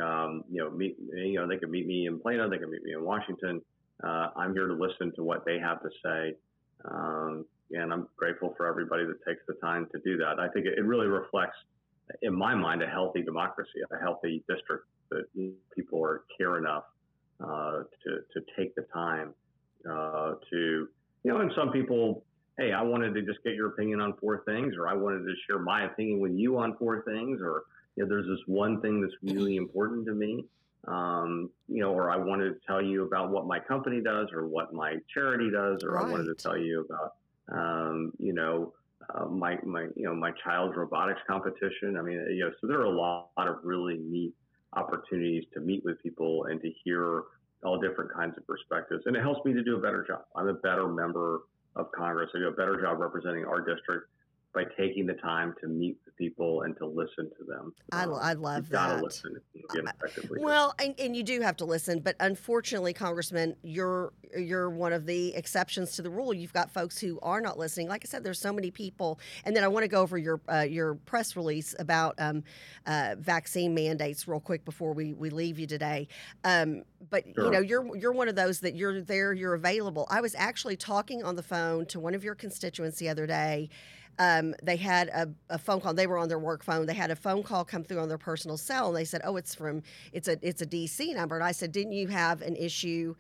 Um, 0.02 0.44
you 0.50 0.64
know 0.64 0.70
meet 0.70 0.98
you 1.14 1.36
know 1.36 1.48
they 1.48 1.58
can 1.58 1.72
meet 1.72 1.88
me 1.88 2.08
in 2.08 2.20
plano 2.20 2.50
they 2.50 2.58
can 2.58 2.72
meet 2.72 2.84
me 2.84 2.94
in 2.94 3.04
washington. 3.04 3.62
Uh, 4.04 4.30
i'm 4.36 4.54
here 4.54 4.68
to 4.68 4.74
listen 4.74 5.14
to 5.16 5.24
what 5.24 5.46
they 5.46 5.60
have 5.60 5.82
to 5.82 5.90
say. 6.04 6.36
Um, 6.86 7.46
and 7.72 7.94
I'm 7.94 8.08
grateful 8.18 8.54
for 8.58 8.68
everybody 8.68 9.06
that 9.06 9.24
takes 9.28 9.42
the 9.48 9.54
time 9.56 9.88
to 9.92 10.00
do 10.00 10.18
that. 10.18 10.40
I 10.40 10.48
think 10.50 10.66
it, 10.66 10.78
it 10.78 10.84
really 10.84 11.08
reflects, 11.08 11.58
in 12.22 12.34
my 12.34 12.56
mind, 12.56 12.82
a 12.82 12.88
healthy 12.88 13.22
democracy, 13.22 13.82
a 13.92 14.00
healthy 14.00 14.44
district 14.50 14.86
that 15.12 15.26
people 15.76 16.04
are 16.04 16.24
care 16.38 16.58
enough 16.58 16.84
uh, 17.44 17.84
to 18.04 18.20
to 18.34 18.46
take 18.58 18.76
the 18.76 18.86
time 18.94 19.34
uh, 19.90 20.36
to, 20.50 20.88
you 21.24 21.32
know, 21.32 21.40
and 21.42 21.52
some 21.56 21.72
people, 21.72 22.24
hey, 22.58 22.72
I 22.72 22.82
wanted 22.82 23.14
to 23.14 23.22
just 23.22 23.44
get 23.44 23.54
your 23.54 23.68
opinion 23.68 24.02
on 24.02 24.14
four 24.14 24.44
things, 24.46 24.76
or 24.78 24.88
I 24.88 24.94
wanted 24.94 25.20
to 25.20 25.34
share 25.48 25.60
my 25.60 25.86
opinion 25.86 26.20
with 26.20 26.34
you 26.34 26.58
on 26.58 26.76
four 26.78 27.04
things, 27.04 27.40
or 27.42 27.64
you 27.96 28.04
know, 28.04 28.10
there's 28.10 28.28
this 28.28 28.46
one 28.48 28.82
thing 28.82 29.02
that's 29.02 29.16
really 29.22 29.58
important 29.58 30.06
to 30.08 30.14
me 30.14 30.46
um, 30.88 31.50
you 31.68 31.82
know, 31.82 31.92
or 31.92 32.10
I 32.10 32.18
wanted 32.18 32.50
to 32.50 32.60
tell 32.66 32.82
you 32.82 33.04
about 33.04 33.30
what 33.30 33.46
my 33.46 33.60
company 33.60 34.02
does 34.02 34.30
or 34.32 34.48
what 34.48 34.74
my 34.74 34.96
charity 35.14 35.52
does, 35.52 35.84
or 35.84 35.98
I 35.98 36.10
wanted 36.10 36.26
to 36.26 36.36
tell 36.36 36.58
you 36.58 36.86
about, 36.90 37.16
um, 37.52 38.14
you 38.18 38.34
know, 38.34 38.74
uh, 39.14 39.26
my 39.26 39.58
my 39.64 39.88
you 39.96 40.04
know 40.04 40.14
my 40.14 40.32
child's 40.44 40.78
robotics 40.78 41.20
competition. 41.28 41.98
I 41.98 42.02
mean, 42.02 42.26
you 42.32 42.46
know, 42.46 42.52
so 42.62 42.68
there 42.68 42.80
are 42.80 42.86
a 42.86 42.90
lot, 42.90 43.30
lot 43.38 43.48
of 43.48 43.58
really 43.64 43.98
neat 43.98 44.34
opportunities 44.74 45.46
to 45.54 45.60
meet 45.60 45.84
with 45.84 46.02
people 46.02 46.46
and 46.46 46.62
to 46.62 46.72
hear 46.84 47.24
all 47.64 47.80
different 47.80 48.12
kinds 48.14 48.38
of 48.38 48.46
perspectives, 48.48 49.04
and 49.06 49.16
it 49.16 49.22
helps 49.22 49.44
me 49.46 49.54
to 49.54 49.64
do 49.64 49.78
a 49.78 49.82
better 49.82 50.06
job. 50.08 50.24
I'm 50.36 50.48
a 50.48 50.54
better 50.54 50.88
member 50.88 51.42
of 51.76 51.92
Congress. 51.92 52.30
I 52.36 52.40
do 52.40 52.48
a 52.48 52.52
better 52.52 52.82
job 52.82 53.00
representing 53.00 53.46
our 53.46 53.60
district 53.60 54.08
by 54.54 54.64
taking 54.78 55.06
the 55.06 55.14
time 55.14 55.54
to 55.62 55.68
meet 55.68 56.04
the 56.06 56.12
people 56.12 56.64
and 56.64 56.76
to 56.78 56.86
listen 56.86 57.30
to 57.38 57.46
them. 57.48 57.72
I, 57.92 58.04
um, 58.04 58.14
I 58.16 58.34
love 58.34 58.58
you've 58.58 58.70
that. 58.70 58.90
Got 58.90 58.98
to 58.98 59.04
listen 59.04 59.36
effectively. 59.54 60.44
Well, 60.44 60.74
and, 60.80 60.96
and 61.00 61.16
you 61.16 61.22
do 61.22 61.42
have 61.42 61.56
to 61.58 61.66
listen, 61.66 62.00
but 62.00 62.16
unfortunately, 62.20 62.94
Congressman, 62.94 63.56
you're 63.62 64.14
you're 64.38 64.70
one 64.70 64.94
of 64.94 65.06
the 65.06 65.34
exceptions 65.36 65.96
to 65.96 66.02
the 66.02 66.10
rule. 66.10 66.34
You've 66.34 66.54
got 66.54 66.72
folks 66.72 67.00
who 67.00 67.20
are 67.22 67.42
not 67.42 67.58
listening. 67.58 67.88
Like 67.88 68.04
I 68.04 68.08
said, 68.08 68.24
there's 68.24 68.40
so 68.40 68.52
many 68.52 68.72
people, 68.72 69.20
and 69.46 69.56
then 69.56 69.64
I 69.64 69.68
want 69.68 69.84
to 69.84 69.88
go 69.88 70.02
over 70.02 70.18
your 70.18 70.42
uh, 70.52 70.66
your 70.68 70.96
press 70.96 71.36
release 71.36 71.76
about 71.78 72.16
um, 72.18 72.44
uh, 72.88 73.16
vaccine 73.20 73.76
mandates 73.76 74.28
real 74.28 74.40
quick 74.40 74.66
before 74.66 74.94
we, 74.94 75.14
we 75.14 75.30
leave 75.30 75.60
you 75.60 75.68
today. 75.68 76.08
Um, 76.44 76.84
but 77.10 77.24
sure. 77.36 77.46
you 77.46 77.52
know, 77.52 77.60
you're 77.60 77.96
you're 77.96 78.12
one 78.12 78.28
of 78.28 78.36
those 78.36 78.62
that 78.62 78.76
you're 78.76 79.02
there, 79.02 79.32
you're 79.34 79.54
available. 79.54 80.08
I 80.10 80.22
was 80.22 80.34
actually 80.36 80.76
talking 80.76 81.24
on 81.24 81.36
the 81.36 81.44
phone 81.44 81.86
to 81.88 82.00
one 82.00 82.16
of 82.16 82.24
your 82.24 82.36
constituents 82.36 82.98
the 82.98 83.10
other 83.10 83.28
day 83.28 83.70
um, 84.20 84.54
they 84.62 84.76
had 84.76 85.08
a, 85.08 85.30
a, 85.50 85.58
phone 85.58 85.80
call. 85.80 85.94
They 85.94 86.06
were 86.06 86.18
on 86.18 86.28
their 86.28 86.40
work 86.40 86.62
phone. 86.62 86.86
They 86.86 86.94
had 86.94 87.10
a 87.10 87.16
phone 87.16 87.42
call 87.42 87.64
come 87.64 87.84
through 87.84 88.00
on 88.00 88.10
their 88.10 88.18
personal 88.18 88.58
cell, 88.58 88.90
and 88.90 88.98
they 88.98 89.06
said, 89.06 89.22
"Oh, 89.24 89.38
it's 89.38 89.56
from 89.56 89.82
it's 90.12 90.28
a 90.28 90.38
it's 90.42 90.62
a 90.62 90.66
DC 90.66 91.16
number." 91.16 91.36
And 91.36 91.44
I 91.44 91.54
said, 91.54 91.72
"Didn't 91.72 91.94
you 91.94 92.08
have 92.08 92.42
an 92.42 92.56
issue?" 92.56 93.16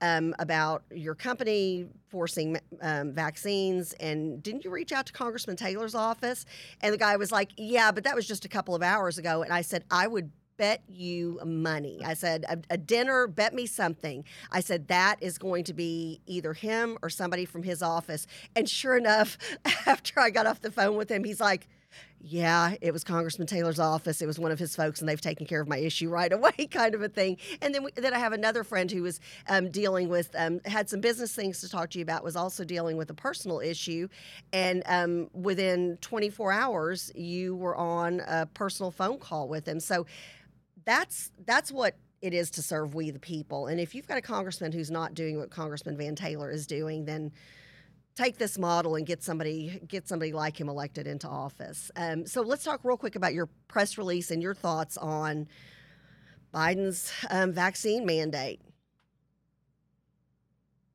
Um, 0.00 0.34
about 0.40 0.82
your 0.90 1.14
company 1.14 1.86
forcing 2.08 2.58
um, 2.80 3.12
vaccines. 3.12 3.92
And 4.00 4.42
didn't 4.42 4.64
you 4.64 4.70
reach 4.72 4.90
out 4.90 5.06
to 5.06 5.12
Congressman 5.12 5.54
Taylor's 5.54 5.94
office? 5.94 6.44
And 6.80 6.92
the 6.92 6.98
guy 6.98 7.14
was 7.14 7.30
like, 7.30 7.52
Yeah, 7.56 7.92
but 7.92 8.02
that 8.02 8.16
was 8.16 8.26
just 8.26 8.44
a 8.44 8.48
couple 8.48 8.74
of 8.74 8.82
hours 8.82 9.18
ago. 9.18 9.44
And 9.44 9.52
I 9.52 9.62
said, 9.62 9.84
I 9.92 10.08
would 10.08 10.32
bet 10.62 10.80
you 10.88 11.40
money. 11.44 11.98
I 12.04 12.14
said, 12.14 12.44
a, 12.48 12.56
a, 12.70 12.76
dinner, 12.76 13.26
bet 13.26 13.52
me 13.52 13.66
something. 13.66 14.24
I 14.52 14.60
said, 14.60 14.86
that 14.86 15.16
is 15.20 15.36
going 15.36 15.64
to 15.64 15.74
be 15.74 16.20
either 16.24 16.52
him 16.52 16.98
or 17.02 17.10
somebody 17.10 17.46
from 17.46 17.64
his 17.64 17.82
office. 17.82 18.28
And 18.54 18.68
sure 18.68 18.96
enough, 18.96 19.38
after 19.86 20.20
I 20.20 20.30
got 20.30 20.46
off 20.46 20.60
the 20.60 20.70
phone 20.70 20.96
with 20.96 21.10
him, 21.10 21.24
he's 21.24 21.40
like, 21.40 21.66
yeah, 22.20 22.76
it 22.80 22.92
was 22.92 23.02
Congressman 23.02 23.48
Taylor's 23.48 23.80
office. 23.80 24.22
It 24.22 24.26
was 24.26 24.38
one 24.38 24.52
of 24.52 24.58
his 24.60 24.76
folks, 24.76 25.00
and 25.00 25.08
they've 25.08 25.20
taken 25.20 25.44
care 25.46 25.60
of 25.60 25.66
my 25.66 25.78
issue 25.78 26.08
right 26.08 26.32
away, 26.38 26.68
kind 26.70 26.94
of 26.94 27.02
a 27.02 27.08
thing. 27.08 27.38
And 27.60 27.74
then, 27.74 27.82
we, 27.82 27.90
then 27.96 28.14
I 28.14 28.18
have 28.18 28.32
another 28.32 28.62
friend 28.62 28.88
who 28.88 29.02
was 29.02 29.18
um, 29.48 29.68
dealing 29.68 30.08
with, 30.08 30.30
um, 30.38 30.60
had 30.64 30.88
some 30.88 31.00
business 31.00 31.34
things 31.34 31.60
to 31.62 31.68
talk 31.68 31.90
to 31.90 31.98
you 31.98 32.04
about, 32.04 32.22
was 32.22 32.36
also 32.36 32.64
dealing 32.64 32.96
with 32.96 33.10
a 33.10 33.14
personal 33.14 33.58
issue. 33.58 34.06
And 34.52 34.84
um, 34.86 35.28
within 35.32 35.98
24 36.02 36.52
hours, 36.52 37.10
you 37.16 37.56
were 37.56 37.76
on 37.76 38.20
a 38.20 38.46
personal 38.46 38.92
phone 38.92 39.18
call 39.18 39.48
with 39.48 39.66
him. 39.66 39.80
So 39.80 40.06
that's 40.84 41.30
that's 41.44 41.70
what 41.72 41.96
it 42.20 42.32
is 42.32 42.50
to 42.52 42.62
serve 42.62 42.94
we 42.94 43.10
the 43.10 43.18
people. 43.18 43.66
And 43.66 43.80
if 43.80 43.94
you've 43.94 44.06
got 44.06 44.16
a 44.16 44.22
congressman 44.22 44.72
who's 44.72 44.90
not 44.90 45.14
doing 45.14 45.38
what 45.38 45.50
Congressman 45.50 45.96
Van 45.96 46.14
Taylor 46.14 46.50
is 46.50 46.66
doing, 46.66 47.04
then 47.04 47.32
take 48.14 48.38
this 48.38 48.58
model 48.58 48.96
and 48.96 49.06
get 49.06 49.22
somebody 49.22 49.80
get 49.88 50.06
somebody 50.08 50.32
like 50.32 50.60
him 50.60 50.68
elected 50.68 51.06
into 51.06 51.28
office. 51.28 51.90
Um, 51.96 52.26
so 52.26 52.42
let's 52.42 52.64
talk 52.64 52.80
real 52.84 52.96
quick 52.96 53.16
about 53.16 53.34
your 53.34 53.48
press 53.68 53.98
release 53.98 54.30
and 54.30 54.42
your 54.42 54.54
thoughts 54.54 54.96
on 54.96 55.48
Biden's 56.54 57.12
um, 57.30 57.52
vaccine 57.52 58.04
mandate. 58.04 58.60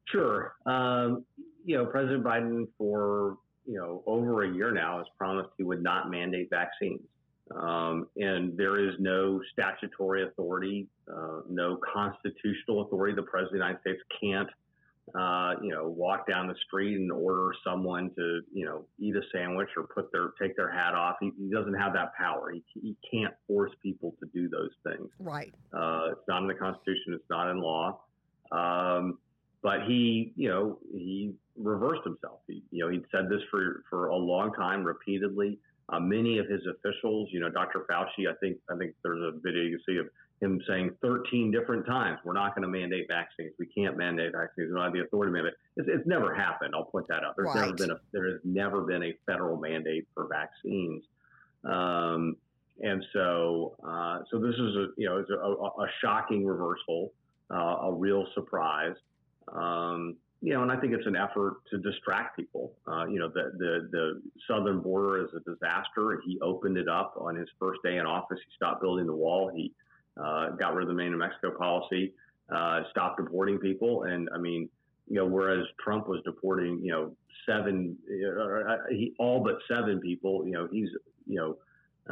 Sure. 0.06 0.56
Um, 0.66 1.26
you 1.66 1.78
know, 1.78 1.86
President 1.86 2.24
Biden 2.24 2.68
for 2.78 3.38
you 3.66 3.78
know 3.78 4.04
over 4.06 4.44
a 4.44 4.54
year 4.54 4.72
now 4.72 5.00
has 5.00 5.08
promised 5.18 5.50
he 5.58 5.64
would 5.64 5.84
not 5.84 6.10
mandate 6.10 6.50
vaccines. 6.50 7.02
Um, 7.56 8.08
and 8.18 8.58
there 8.58 8.80
is 8.80 8.96
no 9.00 9.42
statutory 9.54 10.24
authority, 10.24 10.88
uh, 11.10 11.42
no 11.50 11.80
constitutional 11.94 12.82
authority. 12.82 13.16
The 13.16 13.24
President 13.24 13.48
of 13.48 13.52
the 13.52 13.58
United 13.58 13.82
States 13.82 14.02
can't, 14.22 14.50
uh, 15.18 15.62
you 15.64 15.72
know, 15.72 15.88
walk 15.88 16.28
down 16.28 16.48
the 16.48 16.56
street 16.68 16.96
and 16.96 17.12
order 17.12 17.52
someone 17.64 18.12
to, 18.16 18.42
you 18.52 18.66
know, 18.66 18.86
eat 19.00 19.16
a 19.16 19.22
sandwich 19.32 19.70
or 19.78 19.84
put 19.84 20.12
their 20.12 20.32
take 20.42 20.58
their 20.58 20.72
hat 20.72 20.94
off. 20.94 21.16
He, 21.22 21.32
he 21.38 21.50
doesn't 21.50 21.76
have 21.76 21.94
that 21.94 22.14
power. 22.16 22.52
He, 22.52 22.64
he 22.74 22.96
can't 23.10 23.34
force 23.48 23.72
people 23.82 24.14
to 24.20 24.30
do 24.34 24.50
those 24.50 24.72
things. 24.86 25.10
Right. 25.20 25.54
Uh, 25.74 26.10
it's 26.12 26.28
not 26.28 26.42
in 26.42 26.48
the 26.48 26.56
Constitution. 26.56 27.14
It's 27.14 27.30
not 27.30 27.50
in 27.50 27.62
law. 27.62 28.02
Um, 28.52 29.20
but 29.62 29.84
he, 29.88 30.34
you 30.36 30.50
know, 30.50 30.80
he 30.94 31.34
reversed 31.56 32.04
himself. 32.04 32.40
He, 32.48 32.64
you 32.72 32.84
know, 32.84 32.92
he'd 32.92 33.06
said 33.12 33.30
this 33.30 33.42
for 33.50 33.84
for 33.90 34.08
a 34.08 34.16
long 34.16 34.54
time, 34.54 34.84
repeatedly. 34.84 35.60
Uh, 35.90 36.00
many 36.00 36.38
of 36.38 36.48
his 36.48 36.62
officials, 36.68 37.30
you 37.32 37.40
know, 37.40 37.50
Dr. 37.50 37.86
Fauci, 37.90 38.30
I 38.30 38.34
think 38.42 38.58
I 38.70 38.76
think 38.78 38.94
there's 39.04 39.22
a 39.22 39.32
video 39.40 39.64
you 39.64 39.80
see 39.88 39.98
of 39.98 40.08
him 40.42 40.62
saying 40.68 40.92
13 41.02 41.52
different 41.52 41.86
times, 41.86 42.20
we're 42.24 42.34
not 42.34 42.54
going 42.54 42.62
to 42.62 42.68
mandate 42.68 43.08
vaccines. 43.08 43.54
We 43.58 43.66
can't 43.66 43.98
mandate 43.98 44.34
vaccines. 44.34 44.70
We 44.70 44.76
don't 44.76 44.84
have 44.84 44.94
the 44.94 45.02
authority 45.02 45.32
to 45.32 45.34
mandate. 45.34 45.54
It's, 45.78 45.88
it's 45.92 46.08
never 46.08 46.34
happened. 46.36 46.76
I'll 46.76 46.86
point 46.86 47.08
that 47.08 47.24
out. 47.24 47.36
There's 47.36 47.48
right. 47.48 47.62
never 47.62 47.74
been 47.74 47.92
a 47.92 48.00
there 48.12 48.32
has 48.32 48.40
never 48.44 48.82
been 48.82 49.04
a 49.04 49.14
federal 49.26 49.58
mandate 49.58 50.08
for 50.14 50.28
vaccines. 50.28 51.04
Um, 51.64 52.36
and 52.80 53.04
so, 53.12 53.76
uh, 53.88 54.20
so 54.30 54.40
this 54.40 54.54
is 54.54 54.76
a 54.76 54.88
you 54.98 55.08
know 55.10 55.18
it's 55.18 55.30
a, 55.32 55.36
a, 55.36 55.86
a 55.86 55.88
shocking 56.02 56.46
reversal, 56.46 57.14
uh, 57.52 57.88
a 57.88 57.94
real 57.94 58.28
surprise. 58.36 58.96
Um, 59.52 60.18
you 60.42 60.54
know, 60.54 60.62
and 60.62 60.72
I 60.72 60.78
think 60.78 60.94
it's 60.94 61.08
an 61.08 61.16
effort 61.16 61.58
to 61.72 61.78
distract 61.80 62.38
people. 62.38 62.74
Uh, 62.88 63.06
you 63.06 63.20
know, 63.20 63.28
the, 63.28 63.52
the, 63.58 63.90
the 63.92 64.22
southern 64.48 64.82
border 64.82 65.26
is 65.26 65.32
a 65.36 65.40
disaster. 65.50 66.22
He 66.26 66.40
opened 66.42 66.78
it 66.78 66.88
up 66.88 67.16
on 67.20 67.36
his 67.36 67.48
first 67.60 67.80
day 67.84 67.98
in 67.98 68.06
office. 68.06 68.38
He 68.46 68.56
stopped 68.56 68.82
building 68.82 69.08
the 69.08 69.16
wall. 69.16 69.52
He 69.56 69.74
uh, 70.16 70.50
got 70.52 70.76
rid 70.76 70.84
of 70.84 70.90
the 70.90 70.96
Remain 70.96 71.14
in 71.14 71.18
Mexico 71.18 71.52
policy, 71.58 72.14
uh, 72.54 72.82
stopped 72.92 73.18
deporting 73.18 73.58
people. 73.58 74.04
And 74.04 74.30
I 74.34 74.38
mean, 74.38 74.70
you 75.08 75.16
know, 75.16 75.26
whereas 75.26 75.66
Trump 75.84 76.08
was 76.08 76.22
deporting, 76.24 76.82
you 76.84 76.92
know, 76.92 77.16
seven, 77.48 77.98
uh, 78.08 78.76
he, 78.90 79.14
all 79.20 79.44
but 79.44 79.58
seven 79.68 80.00
people, 80.00 80.46
you 80.46 80.52
know, 80.52 80.68
he's, 80.72 80.90
you 81.26 81.36
know, 81.36 81.58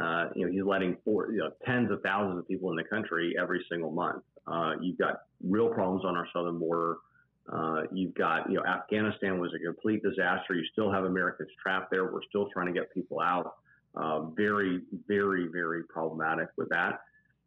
uh, 0.02 0.28
you 0.34 0.46
know, 0.46 0.52
he's 0.52 0.64
letting 0.64 0.96
four, 1.04 1.30
you 1.30 1.38
know, 1.38 1.50
tens 1.64 1.90
of 1.90 2.02
thousands 2.02 2.38
of 2.38 2.48
people 2.48 2.70
in 2.70 2.76
the 2.76 2.84
country 2.84 3.34
every 3.40 3.64
single 3.70 3.90
month. 3.90 4.22
Uh, 4.46 4.72
you've 4.80 4.98
got 4.98 5.22
real 5.42 5.68
problems 5.68 6.04
on 6.04 6.16
our 6.16 6.26
southern 6.32 6.58
border. 6.58 6.98
Uh, 7.52 7.82
you've 7.92 8.14
got, 8.14 8.50
you 8.50 8.56
know, 8.56 8.64
Afghanistan 8.64 9.38
was 9.38 9.52
a 9.54 9.58
complete 9.64 10.02
disaster. 10.02 10.54
You 10.54 10.64
still 10.72 10.90
have 10.90 11.04
Americans 11.04 11.50
trapped 11.62 11.90
there. 11.90 12.04
We're 12.04 12.22
still 12.28 12.48
trying 12.52 12.66
to 12.66 12.72
get 12.72 12.92
people 12.92 13.20
out. 13.20 13.54
Uh, 13.94 14.22
very, 14.36 14.80
very, 15.08 15.48
very 15.48 15.84
problematic 15.84 16.48
with 16.56 16.68
that. 16.68 17.00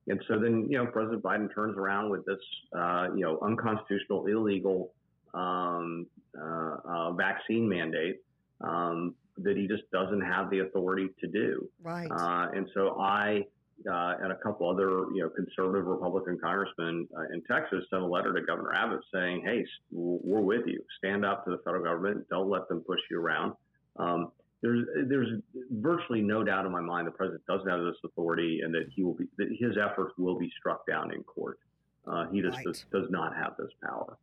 And 0.07 0.19
so 0.27 0.39
then, 0.39 0.65
you 0.69 0.77
know, 0.77 0.87
President 0.87 1.21
Biden 1.21 1.53
turns 1.53 1.77
around 1.77 2.09
with 2.09 2.25
this, 2.25 2.39
uh, 2.75 3.09
you 3.13 3.21
know, 3.21 3.37
unconstitutional, 3.41 4.25
illegal 4.25 4.93
um, 5.33 6.07
uh, 6.39 6.77
uh, 6.83 7.11
vaccine 7.11 7.69
mandate 7.69 8.21
um, 8.61 9.13
that 9.37 9.55
he 9.55 9.67
just 9.67 9.83
doesn't 9.91 10.21
have 10.21 10.49
the 10.49 10.59
authority 10.59 11.09
to 11.19 11.27
do. 11.27 11.69
Right. 11.83 12.09
and 12.55 12.67
so 12.73 12.99
I, 12.99 13.45
uh, 13.89 14.15
and 14.21 14.31
a 14.31 14.35
couple 14.35 14.69
other, 14.69 15.05
you 15.13 15.21
know, 15.21 15.29
conservative 15.29 15.85
Republican 15.85 16.37
congressmen 16.41 17.07
uh, 17.17 17.33
in 17.33 17.41
Texas 17.43 17.83
sent 17.89 18.01
a 18.01 18.05
letter 18.05 18.33
to 18.33 18.41
Governor 18.41 18.73
Abbott 18.73 19.01
saying, 19.13 19.41
"Hey, 19.45 19.65
we're 19.91 20.41
with 20.41 20.67
you. 20.67 20.83
Stand 20.97 21.25
up 21.25 21.45
to 21.45 21.51
the 21.51 21.59
federal 21.59 21.83
government. 21.83 22.27
Don't 22.29 22.49
let 22.49 22.67
them 22.67 22.81
push 22.81 22.99
you 23.09 23.19
around." 23.19 23.53
Um, 23.97 24.31
there's 24.61 24.85
there's 25.07 25.41
virtually 25.71 26.21
no 26.21 26.43
doubt 26.43 26.65
in 26.65 26.71
my 26.71 26.81
mind 26.81 27.07
the 27.07 27.11
president 27.11 27.45
doesn't 27.47 27.69
have 27.69 27.79
this 27.81 27.95
authority, 28.03 28.61
and 28.63 28.73
that 28.73 28.87
he 28.93 29.03
will 29.03 29.13
be 29.13 29.25
that 29.37 29.47
his 29.57 29.77
efforts 29.77 30.13
will 30.17 30.37
be 30.37 30.51
struck 30.59 30.85
down 30.85 31.13
in 31.13 31.23
court. 31.23 31.59
Uh, 32.07 32.25
he 32.31 32.41
just 32.41 32.57
right. 32.57 32.65
does, 32.65 32.85
does, 32.91 33.05
not 33.09 33.35
have 33.35 33.53
this 33.57 33.69
power. 33.83 34.17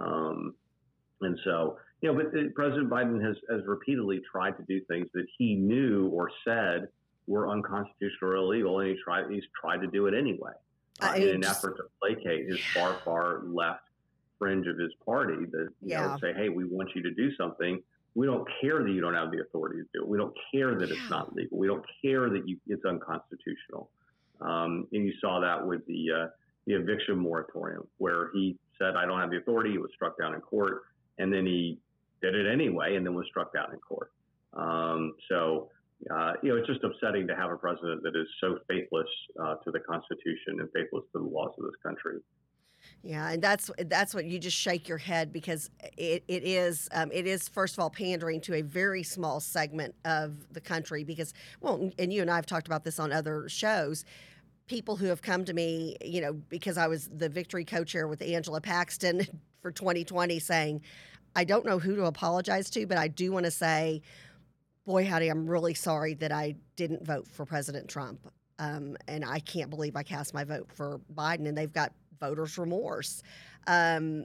Um, 0.00 0.54
and 1.20 1.38
so, 1.44 1.78
you 2.00 2.12
know, 2.12 2.18
but 2.18 2.38
uh, 2.38 2.44
President 2.54 2.90
Biden 2.90 3.24
has, 3.24 3.36
has 3.50 3.60
repeatedly 3.66 4.20
tried 4.30 4.56
to 4.56 4.64
do 4.64 4.80
things 4.86 5.08
that 5.14 5.26
he 5.36 5.54
knew 5.54 6.08
or 6.08 6.30
said 6.44 6.88
were 7.28 7.48
unconstitutional 7.48 8.32
or 8.32 8.36
illegal, 8.36 8.80
and 8.80 8.88
he 8.90 8.96
tried 9.02 9.30
he's 9.30 9.44
tried 9.60 9.80
to 9.82 9.86
do 9.86 10.06
it 10.06 10.14
anyway 10.14 10.52
uh, 11.00 11.12
in 11.16 11.28
an 11.28 11.44
effort 11.44 11.76
to 11.76 11.84
placate 12.00 12.48
his 12.48 12.58
far 12.74 12.96
far 13.04 13.42
left 13.44 13.82
fringe 14.38 14.66
of 14.66 14.78
his 14.78 14.92
party. 15.04 15.44
That 15.52 15.68
you 15.82 15.90
yeah. 15.90 16.06
know 16.06 16.18
say, 16.20 16.32
hey, 16.32 16.48
we 16.48 16.64
want 16.64 16.90
you 16.94 17.02
to 17.02 17.10
do 17.12 17.34
something. 17.36 17.80
We 18.14 18.26
don't 18.26 18.48
care 18.60 18.82
that 18.82 18.90
you 18.90 19.00
don't 19.00 19.14
have 19.14 19.30
the 19.30 19.40
authority 19.42 19.78
to 19.78 19.86
do 19.94 20.02
it. 20.02 20.08
We 20.08 20.18
don't 20.18 20.34
care 20.52 20.76
that 20.76 20.88
yeah. 20.88 20.96
it's 20.96 21.10
not 21.10 21.34
legal. 21.34 21.58
We 21.58 21.66
don't 21.66 21.84
care 22.02 22.28
that 22.30 22.48
you, 22.48 22.56
it's 22.66 22.84
unconstitutional. 22.84 23.90
Um, 24.40 24.88
and 24.92 25.04
you 25.04 25.12
saw 25.20 25.40
that 25.40 25.64
with 25.64 25.86
the 25.86 26.06
uh, 26.10 26.26
the 26.66 26.74
eviction 26.74 27.18
moratorium, 27.18 27.86
where 27.98 28.30
he 28.32 28.56
said, 28.78 28.96
"I 28.96 29.06
don't 29.06 29.20
have 29.20 29.30
the 29.30 29.38
authority." 29.38 29.72
He 29.72 29.78
was 29.78 29.90
struck 29.94 30.18
down 30.18 30.34
in 30.34 30.40
court, 30.40 30.82
and 31.18 31.32
then 31.32 31.44
he 31.46 31.78
did 32.22 32.34
it 32.34 32.50
anyway, 32.50 32.96
and 32.96 33.06
then 33.06 33.14
was 33.14 33.26
struck 33.28 33.52
down 33.52 33.72
in 33.72 33.78
court. 33.78 34.10
Um, 34.54 35.14
so 35.28 35.70
uh, 36.10 36.32
you 36.42 36.50
know, 36.50 36.56
it's 36.56 36.66
just 36.66 36.84
upsetting 36.84 37.26
to 37.26 37.34
have 37.34 37.50
a 37.50 37.56
president 37.56 38.02
that 38.02 38.14
is 38.14 38.26
so 38.40 38.58
faithless 38.68 39.08
uh, 39.42 39.56
to 39.56 39.70
the 39.70 39.80
Constitution 39.80 40.60
and 40.60 40.68
faithless 40.74 41.04
to 41.12 41.18
the 41.18 41.28
laws 41.28 41.50
of 41.58 41.64
this 41.64 41.74
country. 41.82 42.18
Yeah, 43.02 43.30
and 43.30 43.42
that's 43.42 43.70
that's 43.86 44.14
what 44.14 44.24
you 44.24 44.38
just 44.38 44.56
shake 44.56 44.88
your 44.88 44.98
head 44.98 45.32
because 45.32 45.70
it, 45.96 46.24
it 46.28 46.44
is 46.44 46.88
um, 46.92 47.10
it 47.12 47.26
is 47.26 47.48
first 47.48 47.74
of 47.74 47.80
all 47.80 47.90
pandering 47.90 48.40
to 48.42 48.54
a 48.54 48.62
very 48.62 49.02
small 49.02 49.40
segment 49.40 49.94
of 50.04 50.52
the 50.52 50.60
country 50.60 51.04
because 51.04 51.32
well 51.60 51.90
and 51.98 52.12
you 52.12 52.22
and 52.22 52.30
I 52.30 52.36
have 52.36 52.46
talked 52.46 52.66
about 52.66 52.84
this 52.84 52.98
on 52.98 53.12
other 53.12 53.48
shows 53.48 54.04
people 54.66 54.96
who 54.96 55.06
have 55.06 55.22
come 55.22 55.44
to 55.44 55.54
me 55.54 55.96
you 56.04 56.20
know 56.20 56.32
because 56.32 56.76
I 56.76 56.86
was 56.86 57.08
the 57.08 57.28
victory 57.28 57.64
co-chair 57.64 58.08
with 58.08 58.22
Angela 58.22 58.60
Paxton 58.60 59.26
for 59.62 59.70
2020 59.70 60.38
saying 60.38 60.82
I 61.36 61.44
don't 61.44 61.64
know 61.64 61.78
who 61.78 61.96
to 61.96 62.04
apologize 62.04 62.68
to 62.70 62.86
but 62.86 62.98
I 62.98 63.08
do 63.08 63.32
want 63.32 63.44
to 63.44 63.50
say 63.50 64.02
boy 64.88 65.04
howdy 65.04 65.28
I'm 65.28 65.46
really 65.46 65.74
sorry 65.74 66.14
that 66.14 66.32
I 66.32 66.54
didn't 66.76 67.04
vote 67.04 67.28
for 67.28 67.44
President 67.44 67.88
Trump 67.88 68.20
um, 68.58 68.96
and 69.06 69.22
I 69.22 69.38
can't 69.40 69.68
believe 69.68 69.96
I 69.96 70.02
cast 70.02 70.32
my 70.32 70.44
vote 70.44 70.72
for 70.72 70.98
Biden 71.14 71.46
and 71.46 71.56
they've 71.56 71.72
got 71.72 71.92
voters' 72.18 72.56
remorse. 72.56 73.22
Um, 73.66 74.24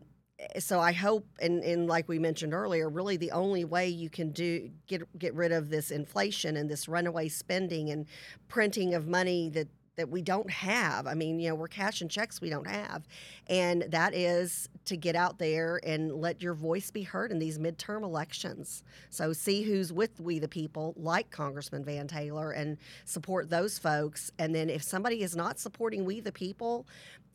so 0.58 0.80
I 0.80 0.93
hope, 0.93 1.28
and, 1.41 1.63
and 1.63 1.88
like 1.88 2.08
we 2.08 2.17
mentioned 2.17 2.54
earlier, 2.54 2.89
really 2.89 3.17
the 3.17 3.32
only 3.32 3.65
way 3.65 3.89
you 3.89 4.10
can 4.10 4.32
do 4.32 4.69
get 4.88 5.04
get 5.19 5.34
rid 5.36 5.52
of 5.52 5.69
this 5.69 5.91
inflation 5.91 6.58
and 6.58 6.69
this 6.69 6.88
runaway 6.88 7.28
spending 7.28 7.91
and 7.91 8.08
printing 8.47 8.93
of 8.93 9.06
money 9.08 9.49
that 9.49 9.67
that 9.95 10.10
we 10.10 10.21
don't 10.21 10.49
have. 10.49 11.08
I 11.08 11.13
mean, 11.13 11.39
you 11.39 11.49
know, 11.49 11.56
we're 11.56 11.67
cashing 11.67 12.10
checks 12.10 12.41
we 12.41 12.49
don't 12.49 12.67
have. 12.67 13.08
And 13.47 13.84
that 13.89 14.13
is 14.13 14.69
to 14.86 14.97
get 14.97 15.15
out 15.15 15.38
there 15.38 15.79
and 15.84 16.13
let 16.13 16.41
your 16.41 16.53
voice 16.53 16.89
be 16.91 17.03
heard 17.03 17.32
in 17.32 17.39
these 17.39 17.60
midterm 17.60 18.03
elections. 18.03 18.84
So 19.10 19.34
see 19.34 19.63
who's 19.63 19.93
with 19.93 20.19
we 20.19 20.39
the 20.39 20.47
people, 20.47 20.93
like 20.97 21.29
Congressman 21.29 21.84
Van 21.84 22.08
Taylor, 22.08 22.51
and 22.51 22.77
support 23.06 23.49
those 23.49 23.77
folks. 23.77 24.32
And 24.39 24.53
then 24.53 24.69
if 24.69 24.84
somebody 24.84 25.21
is 25.21 25.36
not 25.36 25.60
supporting 25.60 26.06
we 26.06 26.19
the 26.19 26.32
people, 26.32 26.88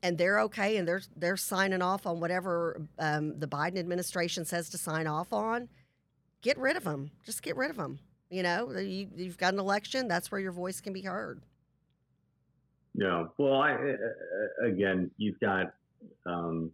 and 0.03 0.17
they're 0.17 0.39
okay 0.41 0.77
and 0.77 0.87
they're 0.87 1.03
they're 1.17 1.37
signing 1.37 1.83
off 1.83 2.07
on 2.07 2.21
whatever 2.21 2.81
um, 3.01 3.39
the 3.39 3.49
Biden 3.49 3.79
administration 3.79 4.45
says 4.45 4.69
to 4.71 4.79
sign 4.79 5.09
off 5.09 5.33
on, 5.33 5.69
get 6.41 6.57
rid 6.57 6.77
of 6.77 6.85
them. 6.85 7.11
Just 7.25 7.43
get 7.43 7.57
rid 7.57 7.71
of 7.71 7.77
them. 7.77 7.99
You 8.31 8.43
know, 8.43 8.71
you, 8.79 9.09
you've 9.17 9.39
got 9.39 9.55
an 9.55 9.59
election. 9.59 10.07
That's 10.07 10.31
where 10.31 10.41
your 10.41 10.53
voice 10.53 10.81
can 10.81 10.93
be 10.93 11.03
heard. 11.03 11.41
Yeah. 12.99 13.27
Well, 13.39 13.55
I 13.55 13.77
again, 14.65 15.11
you've 15.19 15.39
got. 15.39 15.73
Um, 16.27 16.73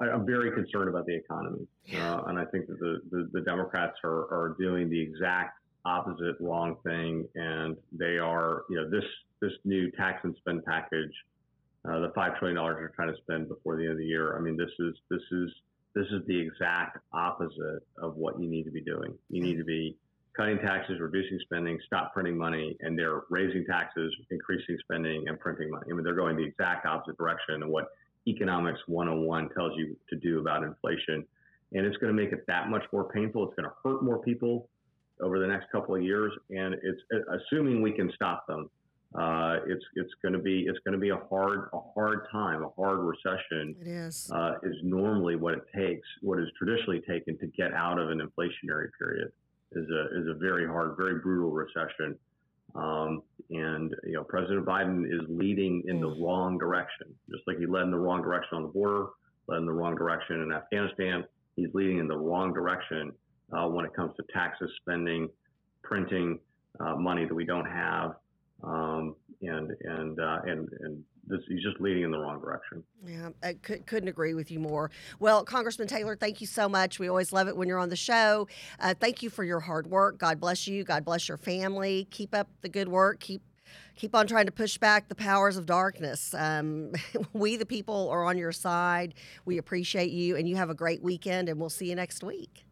I, 0.00 0.14
am 0.14 0.24
very 0.24 0.52
concerned 0.52 0.88
about 0.88 1.06
the 1.06 1.16
economy, 1.16 1.66
uh, 1.92 2.22
and 2.28 2.38
I 2.38 2.44
think 2.44 2.68
that 2.68 2.78
the, 2.78 3.00
the, 3.10 3.28
the 3.32 3.40
Democrats 3.40 3.96
are, 4.04 4.32
are 4.32 4.54
doing 4.56 4.88
the 4.88 5.00
exact 5.00 5.58
opposite 5.84 6.36
wrong 6.38 6.76
thing, 6.84 7.26
and 7.34 7.76
they 7.90 8.18
are, 8.18 8.62
you 8.70 8.76
know, 8.76 8.88
this 8.88 9.04
this 9.40 9.52
new 9.64 9.90
tax 9.92 10.20
and 10.22 10.36
spend 10.36 10.64
package, 10.64 11.12
uh, 11.88 11.98
the 11.98 12.12
five 12.14 12.38
trillion 12.38 12.56
dollars 12.56 12.76
they're 12.78 12.92
trying 12.94 13.12
to 13.12 13.20
spend 13.22 13.48
before 13.48 13.76
the 13.76 13.82
end 13.82 13.92
of 13.92 13.98
the 13.98 14.06
year. 14.06 14.36
I 14.36 14.40
mean, 14.40 14.56
this 14.56 14.70
is 14.78 14.94
this 15.10 15.22
is 15.32 15.50
this 15.96 16.06
is 16.12 16.24
the 16.28 16.38
exact 16.38 16.98
opposite 17.12 17.82
of 18.00 18.14
what 18.14 18.40
you 18.40 18.48
need 18.48 18.64
to 18.64 18.70
be 18.70 18.82
doing. 18.82 19.18
You 19.30 19.42
need 19.42 19.56
to 19.56 19.64
be 19.64 19.96
cutting 20.38 20.58
taxes, 20.58 21.00
reducing 21.00 21.38
spending, 21.42 21.78
stop 21.86 22.12
printing 22.14 22.36
money, 22.36 22.76
and 22.80 22.98
they're 22.98 23.22
raising 23.28 23.64
taxes, 23.64 24.14
increasing 24.30 24.78
spending, 24.82 25.26
and 25.28 25.38
printing 25.40 25.70
money. 25.70 25.86
I 25.90 25.94
mean, 25.94 26.04
they're 26.04 26.14
going 26.14 26.36
the 26.36 26.44
exact 26.44 26.86
opposite 26.86 27.18
direction 27.18 27.62
of 27.62 27.68
what 27.68 27.88
economics 28.26 28.78
101 28.86 29.48
tells 29.56 29.72
you 29.76 29.96
to 30.10 30.16
do 30.16 30.38
about 30.38 30.62
inflation. 30.62 31.24
And 31.72 31.84
it's 31.84 31.96
going 31.96 32.14
to 32.14 32.22
make 32.22 32.32
it 32.32 32.44
that 32.46 32.68
much 32.68 32.84
more 32.92 33.08
painful. 33.10 33.48
It's 33.48 33.54
going 33.56 33.68
to 33.68 33.74
hurt 33.84 34.02
more 34.02 34.20
people 34.20 34.68
over 35.20 35.38
the 35.38 35.46
next 35.46 35.70
couple 35.72 35.94
of 35.94 36.02
years. 36.02 36.32
And 36.50 36.74
it's 36.74 37.00
assuming 37.28 37.82
we 37.82 37.92
can 37.92 38.10
stop 38.14 38.46
them 38.46 38.70
uh, 39.14 39.56
it's 39.66 39.84
it's 39.94 40.12
going 40.20 40.34
to 40.34 40.38
be 40.38 40.66
it's 40.68 40.78
going 40.84 40.92
to 40.92 41.00
be 41.00 41.08
a 41.08 41.20
hard 41.30 41.70
a 41.72 41.78
hard 41.94 42.26
time, 42.30 42.62
a 42.62 42.68
hard 42.76 42.98
recession. 42.98 43.74
It 43.80 43.86
is 43.86 44.30
uh, 44.30 44.54
is 44.62 44.76
normally 44.82 45.34
what 45.34 45.54
it 45.54 45.64
takes, 45.74 46.06
what 46.20 46.38
is 46.38 46.48
traditionally 46.58 47.00
taken 47.08 47.38
to 47.38 47.46
get 47.46 47.72
out 47.72 47.98
of 47.98 48.10
an 48.10 48.20
inflationary 48.20 48.88
period. 48.98 49.32
Is 49.72 49.86
a 49.90 50.20
is 50.20 50.26
a 50.28 50.34
very 50.34 50.66
hard, 50.66 50.96
very 50.96 51.20
brutal 51.20 51.50
recession. 51.50 52.16
Um, 52.74 53.22
and 53.50 53.94
you 54.04 54.14
know, 54.14 54.24
President 54.24 54.64
Biden 54.64 55.06
is 55.06 55.26
leading 55.28 55.82
in 55.86 56.00
the 56.00 56.08
mm. 56.08 56.22
wrong 56.22 56.58
direction, 56.58 57.08
just 57.30 57.42
like 57.46 57.58
he 57.58 57.66
led 57.66 57.82
in 57.82 57.90
the 57.90 57.98
wrong 57.98 58.22
direction 58.22 58.56
on 58.56 58.62
the 58.62 58.68
border, 58.68 59.06
led 59.46 59.58
in 59.58 59.66
the 59.66 59.72
wrong 59.72 59.94
direction 59.94 60.42
in 60.42 60.52
Afghanistan. 60.52 61.24
He's 61.56 61.68
leading 61.74 61.98
in 61.98 62.08
the 62.08 62.16
wrong 62.16 62.52
direction 62.52 63.12
uh, 63.52 63.66
when 63.68 63.84
it 63.84 63.94
comes 63.94 64.12
to 64.16 64.22
taxes, 64.32 64.70
spending, 64.80 65.28
printing 65.82 66.38
uh, 66.80 66.94
money 66.94 67.24
that 67.24 67.34
we 67.34 67.44
don't 67.44 67.66
have 67.66 68.12
um, 68.62 69.16
and 69.42 69.70
and 69.82 70.20
uh, 70.20 70.38
and 70.44 70.68
and 70.80 71.04
this, 71.28 71.40
he's 71.48 71.62
just 71.62 71.80
leading 71.80 72.04
in 72.04 72.10
the 72.10 72.18
wrong 72.18 72.40
direction. 72.40 72.82
Yeah, 73.06 73.30
I 73.42 73.52
could, 73.54 73.86
couldn't 73.86 74.08
agree 74.08 74.34
with 74.34 74.50
you 74.50 74.58
more. 74.58 74.90
Well, 75.20 75.44
Congressman 75.44 75.88
Taylor, 75.88 76.16
thank 76.16 76.40
you 76.40 76.46
so 76.46 76.68
much. 76.68 76.98
We 76.98 77.08
always 77.08 77.32
love 77.32 77.48
it 77.48 77.56
when 77.56 77.68
you're 77.68 77.78
on 77.78 77.90
the 77.90 77.96
show. 77.96 78.48
Uh, 78.80 78.94
thank 78.98 79.22
you 79.22 79.30
for 79.30 79.44
your 79.44 79.60
hard 79.60 79.86
work. 79.88 80.18
God 80.18 80.40
bless 80.40 80.66
you. 80.66 80.84
God 80.84 81.04
bless 81.04 81.28
your 81.28 81.36
family. 81.36 82.08
Keep 82.10 82.34
up 82.34 82.48
the 82.62 82.68
good 82.68 82.88
work. 82.88 83.20
Keep 83.20 83.42
keep 83.94 84.14
on 84.14 84.26
trying 84.26 84.46
to 84.46 84.52
push 84.52 84.78
back 84.78 85.08
the 85.08 85.14
powers 85.14 85.56
of 85.56 85.66
darkness. 85.66 86.34
Um, 86.34 86.92
we, 87.32 87.56
the 87.56 87.66
people, 87.66 88.08
are 88.08 88.24
on 88.24 88.38
your 88.38 88.52
side. 88.52 89.14
We 89.44 89.58
appreciate 89.58 90.10
you, 90.10 90.36
and 90.36 90.48
you 90.48 90.56
have 90.56 90.70
a 90.70 90.74
great 90.74 91.02
weekend. 91.02 91.48
And 91.48 91.60
we'll 91.60 91.68
see 91.68 91.90
you 91.90 91.94
next 91.94 92.22
week. 92.24 92.67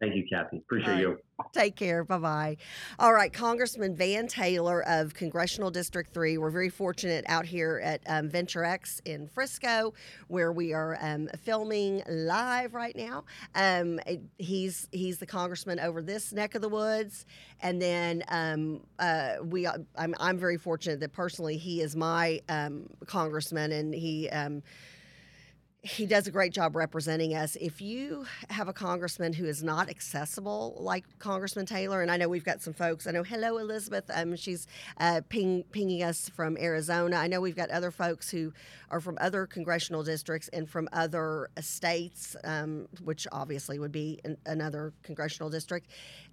Thank 0.00 0.14
you, 0.14 0.24
Kathy. 0.30 0.58
Appreciate 0.58 0.92
right. 0.92 1.00
you. 1.00 1.18
Take 1.52 1.74
care. 1.74 2.04
Bye 2.04 2.18
bye. 2.18 2.56
All 3.00 3.12
right, 3.12 3.32
Congressman 3.32 3.96
Van 3.96 4.28
Taylor 4.28 4.82
of 4.82 5.12
Congressional 5.12 5.72
District 5.72 6.12
3. 6.12 6.38
We're 6.38 6.50
very 6.50 6.68
fortunate 6.68 7.24
out 7.28 7.44
here 7.46 7.80
at 7.82 8.00
um, 8.06 8.28
Venture 8.28 8.62
X 8.64 9.00
in 9.04 9.26
Frisco, 9.26 9.94
where 10.28 10.52
we 10.52 10.72
are 10.72 10.96
um, 11.00 11.28
filming 11.42 12.02
live 12.08 12.74
right 12.74 12.94
now. 12.94 13.24
Um, 13.56 13.98
he's 14.38 14.88
he's 14.92 15.18
the 15.18 15.26
congressman 15.26 15.80
over 15.80 16.00
this 16.00 16.32
neck 16.32 16.54
of 16.54 16.62
the 16.62 16.68
woods, 16.68 17.26
and 17.60 17.82
then 17.82 18.22
um, 18.28 18.80
uh, 19.00 19.36
we 19.42 19.66
I'm, 19.66 20.14
I'm 20.20 20.38
very 20.38 20.58
fortunate 20.58 21.00
that 21.00 21.12
personally 21.12 21.56
he 21.56 21.82
is 21.82 21.96
my 21.96 22.40
um, 22.48 22.88
congressman, 23.06 23.72
and 23.72 23.92
he 23.92 24.28
um, 24.30 24.62
he 25.82 26.06
does 26.06 26.26
a 26.26 26.30
great 26.32 26.52
job 26.52 26.74
representing 26.74 27.34
us. 27.34 27.56
If 27.60 27.80
you 27.80 28.26
have 28.50 28.66
a 28.66 28.72
congressman 28.72 29.32
who 29.32 29.44
is 29.44 29.62
not 29.62 29.88
accessible, 29.88 30.76
like 30.80 31.04
Congressman 31.20 31.66
Taylor, 31.66 32.02
and 32.02 32.10
I 32.10 32.16
know 32.16 32.28
we've 32.28 32.44
got 32.44 32.60
some 32.60 32.72
folks. 32.72 33.06
I 33.06 33.12
know, 33.12 33.22
hello 33.22 33.58
Elizabeth. 33.58 34.10
Um, 34.12 34.34
she's 34.34 34.66
uh, 34.98 35.20
ping, 35.28 35.62
pinging 35.70 36.02
us 36.02 36.28
from 36.28 36.56
Arizona. 36.58 37.16
I 37.16 37.28
know 37.28 37.40
we've 37.40 37.54
got 37.54 37.70
other 37.70 37.92
folks 37.92 38.28
who 38.28 38.52
are 38.90 39.00
from 39.00 39.18
other 39.20 39.46
congressional 39.46 40.02
districts 40.02 40.48
and 40.52 40.68
from 40.68 40.88
other 40.92 41.48
states, 41.60 42.34
um, 42.42 42.88
which 43.04 43.28
obviously 43.30 43.78
would 43.78 43.92
be 43.92 44.18
an, 44.24 44.36
another 44.46 44.92
congressional 45.04 45.48
district. 45.48 45.90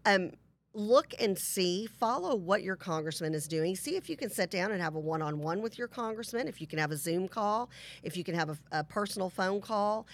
Um, 0.07 0.31
look 0.75 1.13
and 1.19 1.37
see, 1.37 1.87
follow 1.87 2.35
what 2.35 2.61
your 2.61 2.75
congressman 2.75 3.33
is 3.33 3.47
doing. 3.47 3.75
See 3.75 3.95
if 3.95 4.09
you 4.09 4.17
can 4.17 4.29
sit 4.29 4.51
down 4.51 4.71
and 4.71 4.81
have 4.81 4.95
a 4.95 4.99
one 4.99 5.21
on 5.21 5.39
one 5.39 5.61
with 5.61 5.77
your 5.77 5.87
congressman, 5.87 6.47
if 6.47 6.59
you 6.59 6.67
can 6.67 6.79
have 6.79 6.91
a 6.91 6.97
Zoom 6.97 7.27
call, 7.27 7.69
if 8.03 8.17
you 8.17 8.23
can 8.23 8.35
have 8.35 8.49
a, 8.49 8.57
a, 8.71 8.83
personal 8.83 9.29
phone 9.29 9.61
call. 9.61 10.05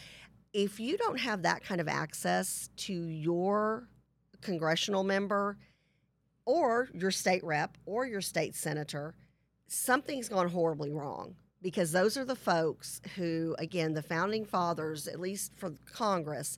If 0.53 0.79
you 0.79 0.97
don't 0.97 1.19
have 1.19 1.41
that 1.43 1.63
kind 1.63 1.81
of 1.81 1.87
access 1.87 2.69
to 2.77 2.93
your 2.93 3.87
congressional 4.41 5.03
member 5.03 5.57
or 6.45 6.89
your 6.93 7.11
state 7.11 7.43
rep 7.43 7.77
or 7.85 8.05
your 8.05 8.21
state 8.21 8.55
senator, 8.55 9.15
something's 9.67 10.29
gone 10.29 10.49
horribly 10.49 10.91
wrong 10.91 11.35
because 11.61 11.91
those 11.91 12.17
are 12.17 12.25
the 12.25 12.35
folks 12.35 13.01
who, 13.15 13.55
again, 13.59 13.93
the 13.93 14.01
founding 14.01 14.45
fathers, 14.45 15.07
at 15.07 15.19
least 15.19 15.53
for 15.55 15.73
Congress, 15.93 16.57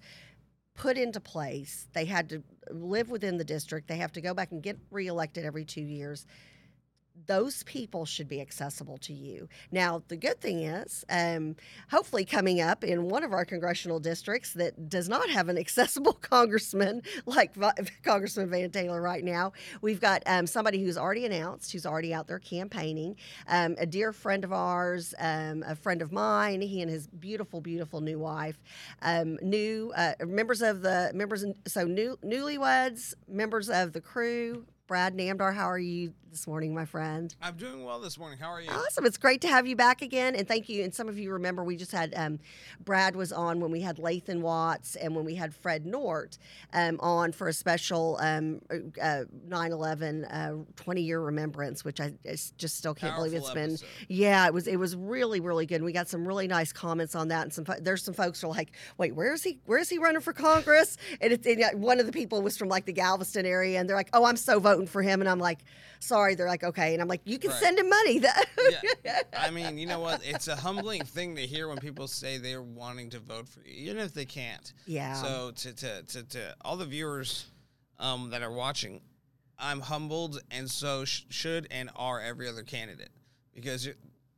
put 0.76 0.98
into 0.98 1.20
place. 1.20 1.88
They 1.94 2.06
had 2.06 2.30
to 2.30 2.44
live 2.70 3.10
within 3.10 3.38
the 3.38 3.44
district. 3.44 3.88
They 3.88 3.98
have 3.98 4.12
to 4.14 4.22
go 4.22 4.34
back 4.34 4.52
and 4.52 4.62
get 4.62 4.78
reelected 4.92 5.46
every 5.46 5.66
two 5.66 5.82
years 5.82 6.26
those 7.26 7.64
people 7.64 8.06
should 8.06 8.28
be 8.28 8.42
accessible 8.42 8.98
to 8.98 9.14
you. 9.14 9.48
Now, 9.72 10.04
the 10.08 10.18
good 10.18 10.42
thing 10.42 10.64
is, 10.64 11.06
um, 11.10 11.56
hopefully, 11.90 12.26
coming 12.26 12.60
up 12.60 12.84
in 12.84 13.10
one 13.10 13.24
of 13.24 13.32
our 13.32 13.46
congressional 13.46 14.00
districts 14.00 14.54
that 14.54 14.90
does 14.90 15.08
not 15.08 15.30
have 15.30 15.50
an 15.50 15.58
accessible 15.64 16.14
congressman 16.14 17.02
like 17.26 17.56
Congressman 18.04 18.50
Van 18.50 18.72
Taylor 18.72 19.02
right 19.02 19.24
now, 19.24 19.54
we've 19.82 20.02
got 20.02 20.24
um, 20.26 20.48
somebody 20.48 20.84
who's 20.84 20.98
already 20.98 21.26
announced, 21.26 21.72
who's 21.72 21.86
already 21.86 22.14
out 22.14 22.28
there 22.28 22.40
campaigning. 22.40 23.16
Um, 23.48 23.76
a 23.78 23.86
dear 23.86 24.12
friend 24.12 24.44
of 24.44 24.52
ours, 24.52 25.14
um, 25.20 25.64
a 25.66 25.76
friend 25.76 26.02
of 26.02 26.12
mine, 26.12 26.62
he 26.62 26.82
and 26.82 26.90
his 26.90 27.08
beautiful, 27.08 27.62
beautiful 27.62 28.02
new 28.02 28.20
wife, 28.20 28.58
um, 29.02 29.38
new 29.42 29.94
uh, 29.96 30.14
members 30.26 30.62
of 30.62 30.82
the 30.82 31.12
members, 31.14 31.46
so 31.68 31.86
new 31.86 32.18
newlyweds, 32.24 33.14
members 33.28 33.70
of 33.70 33.94
the 33.94 34.02
crew, 34.02 34.66
Brad 34.88 35.16
Namdar. 35.16 35.54
How 35.54 35.70
are 35.70 35.80
you 35.80 36.14
this 36.34 36.48
morning, 36.48 36.74
my 36.74 36.84
friend? 36.84 37.36
I'm 37.44 37.56
doing 37.56 37.86
well 37.86 38.00
this 38.00 38.18
morning. 38.18 38.40
How 38.40 38.48
are 38.48 38.60
you? 38.60 38.72
Awesome. 38.72 39.06
It's 39.06 39.20
great 39.20 39.40
to 39.42 39.48
have 39.48 39.68
you 39.68 39.76
back 39.76 40.02
again. 40.02 40.36
And 40.36 40.48
thank 40.48 40.68
you. 40.68 40.84
And 40.84 40.92
some 40.92 41.08
of 41.08 41.20
you 41.20 41.32
remember 41.32 41.64
we 41.64 41.76
just 41.76 41.92
had 41.92 42.12
um, 42.16 42.40
Brad 42.84 43.16
was 43.16 43.32
on 43.32 43.60
when 43.60 43.70
we 43.70 43.82
had 43.82 43.98
Lathan 43.98 44.42
Watts 44.42 44.96
and 44.96 45.16
when 45.16 45.26
we 45.26 45.36
had 45.36 45.54
Fred 45.54 45.86
Nort 45.86 46.40
um, 46.74 47.00
on 47.02 47.34
for 47.34 47.50
a 47.50 47.54
special 47.54 48.18
um, 48.20 48.62
uh, 49.00 49.26
9/11 49.48 50.26
uh, 50.34 50.64
20 50.76 51.02
year 51.04 51.20
remembrance, 51.22 51.86
which 51.86 52.02
I 52.02 52.14
just 52.26 52.78
still 52.78 52.96
can't 52.96 53.16
believe 53.16 53.36
it's 53.36 53.52
Powerful 53.52 53.68
been. 53.68 53.78
Yeah, 54.08 54.48
it 54.48 54.56
was. 54.56 54.66
It 54.66 54.78
was 54.78 54.96
really, 54.96 55.40
really 55.40 55.68
good. 55.68 55.76
And 55.76 55.86
we 55.86 55.92
got 55.92 56.10
some 56.10 56.28
really 56.28 56.48
nice 56.48 56.74
comments 56.74 57.14
on 57.14 57.28
that. 57.28 57.44
And 57.44 57.54
some 57.54 57.66
there's 57.80 58.04
some 58.04 58.16
folks 58.16 58.42
who 58.42 58.48
are 58.48 58.56
like, 58.56 58.72
"Wait, 58.98 59.14
where 59.14 59.34
is 59.34 59.44
he? 59.44 59.60
Where 59.68 59.78
is 59.78 59.88
he 59.88 60.00
running 60.00 60.22
for 60.22 60.34
Congress?" 60.34 60.98
And, 61.22 61.32
it's 61.32 61.46
and 61.46 61.80
one 61.80 62.00
of 62.00 62.08
the 62.08 62.12
people 62.12 62.42
was 62.42 62.58
from 62.58 62.70
like 62.70 62.86
the 62.86 62.94
Galveston 62.94 63.46
area, 63.46 63.80
and 63.80 63.88
they're 63.88 63.96
like, 63.96 64.10
"Oh, 64.14 64.26
I'm 64.26 64.38
so 64.38 64.58
voting 64.58 64.88
for 64.88 65.04
him." 65.04 65.22
And 65.22 65.30
I'm 65.30 65.38
like, 65.38 65.60
"Sorry." 66.00 66.23
They're 66.36 66.48
like, 66.48 66.64
"Okay," 66.64 66.94
and 66.94 67.02
I'm 67.02 67.08
like, 67.08 67.22
"You 67.26 67.38
can 67.38 67.52
Right. 67.52 67.60
send 67.60 67.78
him 67.80 67.90
money." 67.90 68.20
yeah. 69.04 69.22
I 69.38 69.50
mean, 69.50 69.78
you 69.78 69.86
know 69.86 70.00
what? 70.00 70.22
It's 70.24 70.48
a 70.48 70.56
humbling 70.56 71.04
thing 71.04 71.36
to 71.36 71.42
hear 71.46 71.68
when 71.68 71.78
people 71.78 72.08
say 72.08 72.38
they're 72.38 72.62
wanting 72.62 73.10
to 73.12 73.20
vote 73.20 73.48
for 73.48 73.60
you, 73.62 73.92
even 73.92 73.98
if 73.98 74.14
they 74.14 74.26
can't. 74.26 74.74
Yeah. 74.86 75.14
So 75.14 75.52
to 75.52 75.74
to 75.74 76.04
to, 76.04 76.24
to 76.24 76.56
all 76.62 76.78
the 76.78 76.86
viewers 76.86 77.46
um, 78.00 78.30
that 78.32 78.42
are 78.42 78.52
watching, 78.52 79.02
I'm 79.60 79.82
humbled, 79.82 80.42
and 80.52 80.70
so 80.70 81.06
sh- 81.06 81.24
should 81.30 81.68
and 81.72 81.90
are 81.96 82.20
every 82.22 82.48
other 82.50 82.64
candidate 82.64 83.10
because 83.54 83.86
you 83.86 83.94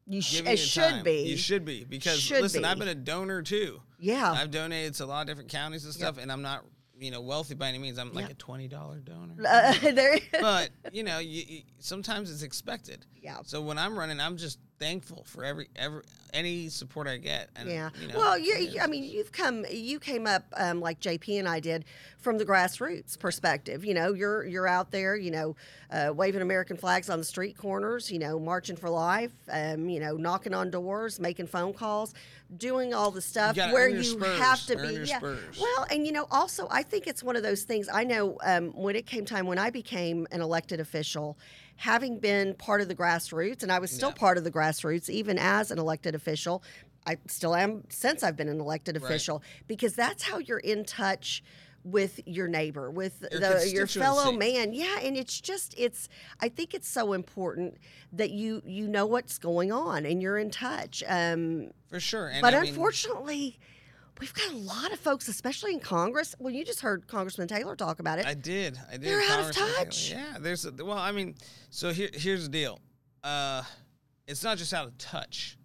You 0.07 0.21
sh- 0.21 0.41
it 0.45 0.57
should 0.57 0.81
time. 0.83 1.03
be. 1.03 1.23
You 1.23 1.37
should 1.37 1.65
be 1.65 1.83
because 1.83 2.19
Should 2.19 2.41
listen, 2.41 2.65
I've 2.65 2.77
been 2.79 2.87
a 2.89 2.95
donor 2.95 3.41
too. 3.41 3.81
Yeah. 3.97 4.31
I've 4.31 4.51
donated 4.51 4.93
to 4.95 5.05
a 5.05 5.07
lot 5.07 5.21
of 5.21 5.27
different 5.27 5.49
counties 5.49 5.85
and 5.85 5.93
stuff, 5.93 6.17
and 6.19 6.31
I'm 6.31 6.41
not 6.41 6.63
you 6.99 7.11
know 7.11 7.21
wealthy 7.21 7.55
by 7.55 7.67
any 7.69 7.77
means. 7.77 7.97
I'm 7.97 8.13
like 8.13 8.25
Yeah. 8.25 8.31
a 8.31 8.35
twenty 8.35 8.67
dollar 8.67 8.99
donor. 8.99 9.35
Uh, 9.47 9.73
there. 9.91 10.19
but 10.39 10.69
you 10.91 11.03
know, 11.03 11.19
you, 11.19 11.43
you, 11.47 11.61
sometimes 11.79 12.31
it's 12.31 12.43
expected. 12.43 13.05
Yeah. 13.21 13.37
So 13.45 13.61
when 13.61 13.77
I'm 13.77 13.97
running, 13.97 14.19
I'm 14.19 14.37
just 14.37 14.59
thankful 14.77 15.23
for 15.25 15.43
every 15.43 15.67
every 15.75 16.01
any 16.33 16.67
support 16.69 17.07
I 17.07 17.17
get. 17.17 17.49
And, 17.55 17.69
Yeah. 17.69 17.89
You 18.01 18.07
know, 18.09 18.17
well, 18.17 18.37
you, 18.37 18.77
I 18.81 18.87
mean, 18.87 19.03
you've 19.03 19.31
come, 19.31 19.65
you 19.71 19.99
came 19.99 20.27
up 20.27 20.43
um, 20.57 20.81
like 20.81 20.99
JP 20.99 21.39
and 21.39 21.47
I 21.47 21.61
did 21.61 21.85
from 22.19 22.37
the 22.37 22.45
grassroots 22.45 23.17
perspective. 23.17 23.85
You 23.85 23.93
know, 23.93 24.13
you're 24.13 24.45
you're 24.45 24.67
out 24.67 24.91
there, 24.91 25.15
you 25.15 25.31
know, 25.31 25.55
uh, 25.91 26.11
waving 26.13 26.41
American 26.41 26.75
flags 26.77 27.09
on 27.09 27.19
the 27.19 27.25
street 27.25 27.57
corners. 27.57 28.11
You 28.11 28.19
know, 28.19 28.39
marching 28.39 28.75
for 28.75 28.89
life. 28.89 29.31
Um, 29.49 29.89
you 29.89 29.99
know, 29.99 30.17
knocking 30.17 30.53
on 30.53 30.69
doors, 30.71 31.19
making 31.19 31.47
phone 31.47 31.73
calls, 31.73 32.13
doing 32.55 32.93
all 32.93 33.11
the 33.11 33.21
stuff 33.21 33.55
gotta 33.55 33.73
where 33.73 33.89
you 33.89 34.03
spurs, 34.03 34.39
have 34.39 34.65
to 34.67 34.77
be. 34.77 35.03
yeah. 35.07 35.17
spurs. 35.17 35.59
Well, 35.59 35.85
and 35.89 36.05
you 36.05 36.11
know, 36.11 36.27
also, 36.31 36.67
I 36.69 36.83
think 36.83 37.07
it's 37.07 37.23
one 37.23 37.35
of 37.35 37.43
those 37.43 37.63
things. 37.63 37.87
I 37.91 38.03
know 38.03 38.37
um, 38.43 38.71
when 38.73 38.95
it 38.95 39.05
came 39.05 39.25
time 39.25 39.47
when 39.47 39.57
I 39.57 39.69
became 39.69 40.27
an 40.31 40.41
elected 40.41 40.79
official, 40.79 41.37
having 41.77 42.19
been 42.19 42.53
part 42.55 42.81
of 42.81 42.87
the 42.87 42.95
grassroots, 42.95 43.63
and 43.63 43.71
I 43.71 43.79
was 43.79 43.91
still 43.91 44.09
Yeah. 44.09 44.15
part 44.15 44.37
of 44.37 44.43
the 44.43 44.51
grassroots 44.51 45.09
even 45.09 45.37
as 45.39 45.71
an 45.71 45.79
elected 45.79 46.15
official. 46.15 46.63
I 47.07 47.17
still 47.27 47.55
am 47.55 47.83
since 47.89 48.23
I've 48.23 48.35
been 48.35 48.49
an 48.49 48.59
elected 48.59 48.95
Right. 48.95 49.03
official 49.03 49.43
because 49.67 49.93
that's 49.93 50.23
how 50.23 50.39
you're 50.39 50.57
in 50.59 50.85
touch 50.85 51.43
with 51.85 52.19
your 52.25 52.47
neighbor, 52.47 52.89
with 52.89 53.23
Your 53.31 53.39
the, 53.39 53.71
your 53.71 53.87
fellow 53.87 54.31
man. 54.31 54.73
Yeah, 54.73 54.97
and 55.01 55.15
it's 55.15 55.39
just 55.39 55.75
it's 55.77 56.09
I 56.41 56.49
think 56.49 56.73
it's 56.73 56.89
so 56.89 57.13
important 57.13 57.77
that 58.11 58.31
you 58.31 58.61
you 58.65 58.87
know 58.87 59.05
what's 59.05 59.37
going 59.37 59.71
on 59.71 60.05
and 60.05 60.21
you're 60.21 60.37
in 60.39 60.49
touch. 60.49 61.03
Um, 61.07 61.69
for 61.87 61.99
sure. 61.99 62.27
And 62.27 62.41
but 62.41 62.55
I 62.55 62.61
mean, 62.61 62.69
unfortunately, 62.69 63.59
we've 64.19 64.33
got 64.33 64.51
a 64.51 64.57
lot 64.57 64.91
of 64.91 64.99
folks, 64.99 65.27
especially 65.27 65.73
in 65.73 65.79
Congress. 65.79 66.33
Well, 66.39 66.51
you 66.53 66.65
just 66.65 66.81
heard 66.81 67.07
Congressman 67.07 67.47
Taylor 67.47 67.75
talk 67.75 67.99
about 67.99 68.17
it. 68.17 68.25
I 68.25 68.33
did. 68.33 68.79
I 68.89 68.93
did. 68.93 69.03
They're 69.03 69.21
out 69.21 69.39
of 69.41 69.55
Congressman 69.55 69.67
Taylor. 69.67 69.85
touch. 69.85 70.11
Yeah. 70.11 70.37
There's 70.39 70.65
a, 70.65 70.71
well, 70.83 70.97
I 70.97 71.11
mean, 71.11 71.35
so 71.69 71.91
here 71.93 72.09
here's 72.13 72.43
the 72.43 72.49
deal. 72.49 72.79
Uh, 73.23 73.61
it's 74.27 74.43
not 74.43 74.57
just 74.57 74.73
out 74.73 74.87
of 74.87 74.97
touch. 74.97 75.55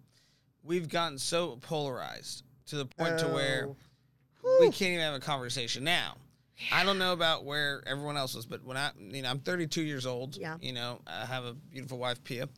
We've 0.63 0.89
gotten 0.89 1.17
so 1.17 1.57
polarized 1.63 2.45
to 2.67 2.77
the 2.77 2.85
point 2.85 3.19
to 3.21 3.29
where 3.29 3.69
Oh. 3.71 3.77
We 4.61 4.67
can't 4.67 4.93
even 4.93 5.01
have 5.01 5.15
a 5.15 5.21
conversation 5.21 5.85
now. 5.85 6.17
I 6.73 6.85
don't 6.85 6.99
know 6.99 7.13
about 7.13 7.45
where 7.45 7.83
everyone 7.87 8.17
else 8.17 8.35
was, 8.35 8.45
but 8.45 8.65
when 8.65 8.77
I, 8.77 8.91
you 8.99 9.23
know, 9.23 9.31
I'm 9.31 9.39
32 9.39 9.83
years 9.83 10.07
old. 10.07 10.37
Yeah. 10.37 10.57
You 10.61 10.73
know, 10.73 11.01
I 11.07 11.25
have 11.25 11.45
a 11.45 11.55
beautiful 11.55 11.99
wife, 11.99 12.23
Pia. 12.23 12.49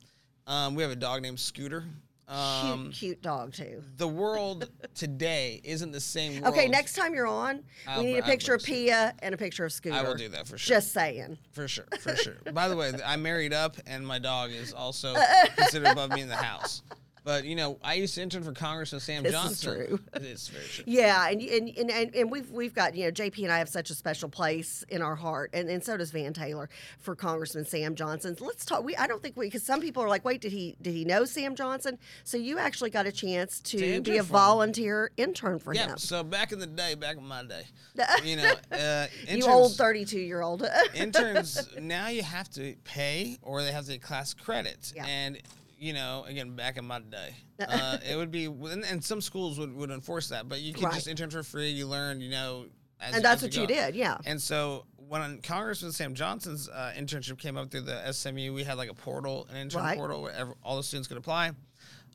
Um, 0.46 0.74
we 0.74 0.82
have 0.82 0.90
a 0.90 0.96
dog 0.96 1.22
named 1.22 1.38
Scooter. 1.38 1.84
Um, 2.28 2.84
cute, 2.84 2.94
cute 2.94 3.22
dog 3.22 3.52
too. 3.52 3.82
the 3.98 4.08
world 4.08 4.70
today 4.94 5.60
isn't 5.64 5.92
the 5.92 6.00
same 6.00 6.40
world. 6.40 6.54
Okay, 6.54 6.66
next 6.66 6.94
time 6.94 7.14
you're 7.14 7.26
on, 7.26 7.62
I'll 7.86 8.00
we 8.00 8.12
need 8.12 8.18
a 8.18 8.22
picture 8.22 8.54
of. 8.54 8.62
Pia 8.62 9.14
and 9.18 9.34
a 9.34 9.38
picture 9.38 9.64
of 9.66 9.72
Scooter. 9.72 9.96
I 9.96 10.02
will 10.02 10.14
do 10.14 10.28
that 10.30 10.46
for 10.46 10.56
sure. 10.56 10.76
Just 10.76 10.92
saying. 10.92 11.36
For 11.50 11.68
sure, 11.68 11.84
for 12.00 12.16
sure. 12.16 12.36
By 12.54 12.68
the 12.68 12.76
way, 12.76 12.92
I'm 13.04 13.22
married 13.22 13.52
up, 13.52 13.76
and 13.86 14.06
my 14.06 14.18
dog 14.18 14.50
is 14.50 14.72
also 14.72 15.14
considered 15.56 15.88
above 15.88 16.10
me 16.10 16.22
in 16.22 16.28
the 16.28 16.36
house. 16.36 16.82
But 17.24 17.44
you 17.44 17.54
know, 17.54 17.78
I 17.84 17.94
used 17.94 18.14
to 18.16 18.22
intern 18.22 18.42
for 18.42 18.52
Congressman 18.52 19.00
Sam 19.00 19.22
This 19.22 19.32
is 19.32 19.40
Johnson. 19.40 19.74
true. 19.86 20.00
It 20.14 20.22
is 20.22 20.48
very 20.48 20.64
true. 20.66 20.84
Yeah, 20.86 21.28
and, 21.28 21.40
and 21.40 21.68
and 21.90 22.14
and 22.16 22.30
we've 22.30 22.50
we've 22.50 22.74
got 22.74 22.96
you 22.96 23.04
know 23.04 23.12
JP 23.12 23.44
and 23.44 23.52
I 23.52 23.58
have 23.58 23.68
such 23.68 23.90
a 23.90 23.94
special 23.94 24.28
place 24.28 24.84
in 24.88 25.02
our 25.02 25.14
heart, 25.14 25.50
and, 25.52 25.68
and 25.68 25.84
so 25.84 25.96
does 25.96 26.10
Van 26.10 26.32
Taylor 26.32 26.68
for 26.98 27.14
Congressman 27.14 27.64
Sam 27.64 27.94
Johnson. 27.94 28.36
Let's 28.40 28.64
talk. 28.64 28.82
We 28.82 28.96
I 28.96 29.06
don't 29.06 29.22
think 29.22 29.36
we 29.36 29.46
because 29.46 29.62
some 29.62 29.80
people 29.80 30.02
are 30.02 30.08
like, 30.08 30.24
wait, 30.24 30.40
did 30.40 30.50
he 30.52 30.74
did 30.82 30.94
he 30.94 31.04
know 31.04 31.24
Sam 31.24 31.54
Johnson? 31.54 31.96
So 32.24 32.36
you 32.38 32.58
actually 32.58 32.90
got 32.90 33.06
a 33.06 33.12
chance 33.12 33.60
to, 33.60 33.78
To 33.78 34.00
be 34.00 34.16
a 34.16 34.22
for 34.22 34.22
him. 34.22 34.24
volunteer 34.26 35.10
intern 35.16 35.60
for 35.60 35.72
Yeah. 35.74 35.90
him. 35.92 35.98
So 35.98 36.24
back 36.24 36.50
in 36.50 36.58
the 36.58 36.66
day, 36.66 36.94
back 36.96 37.18
in 37.18 37.24
my 37.26 37.44
day, 37.44 37.66
you 38.24 38.36
know, 38.36 38.54
uh, 38.72 39.06
you 39.28 39.46
old 39.46 39.76
thirty 39.76 40.04
two 40.04 40.18
year 40.20 40.40
old. 40.42 40.66
interns 40.94 41.68
now 41.80 42.08
you 42.08 42.22
have 42.22 42.50
to 42.50 42.74
pay 42.84 43.38
or 43.42 43.62
they 43.62 43.70
have 43.72 43.84
to 43.86 43.92
get 43.92 44.02
class 44.02 44.34
credits 44.34 44.92
Yeah. 44.96 45.06
and 45.06 45.38
you 45.82 45.92
know 45.92 46.24
again 46.28 46.54
back 46.54 46.76
in 46.76 46.84
my 46.86 47.00
day 47.00 47.34
uh, 47.68 47.98
it 48.08 48.16
would 48.16 48.30
be 48.30 48.44
and, 48.44 48.84
and 48.84 49.02
some 49.02 49.20
schools 49.20 49.58
would, 49.58 49.74
would 49.74 49.90
enforce 49.90 50.28
that 50.28 50.48
but 50.48 50.60
you 50.60 50.72
could 50.72 50.84
Right. 50.84 50.94
just 50.94 51.08
intern 51.08 51.30
for 51.30 51.42
free 51.42 51.70
you 51.70 51.86
learn 51.86 52.20
you 52.20 52.30
know 52.30 52.66
as, 53.00 53.16
and 53.16 53.24
that's 53.24 53.42
what 53.42 53.56
you 53.56 53.66
did, 53.66 53.96
yeah. 53.96 54.18
and 54.26 54.40
so 54.40 54.84
when 55.08 55.42
Congressman 55.42 55.90
Sam 55.90 56.14
Johnson's 56.14 56.68
uh, 56.68 56.92
internship 56.96 57.36
came 57.36 57.56
up 57.56 57.68
through 57.68 57.80
the 57.80 58.12
SMU, 58.12 58.52
we 58.54 58.62
had 58.62 58.76
like 58.78 58.88
a 58.90 58.94
portal, 58.94 59.48
an 59.50 59.56
intern 59.56 59.82
Right. 59.82 59.98
portal 59.98 60.22
where 60.22 60.30
ev- 60.32 60.54
all 60.62 60.76
the 60.76 60.84
students 60.84 61.08
could 61.08 61.16
apply. 61.16 61.48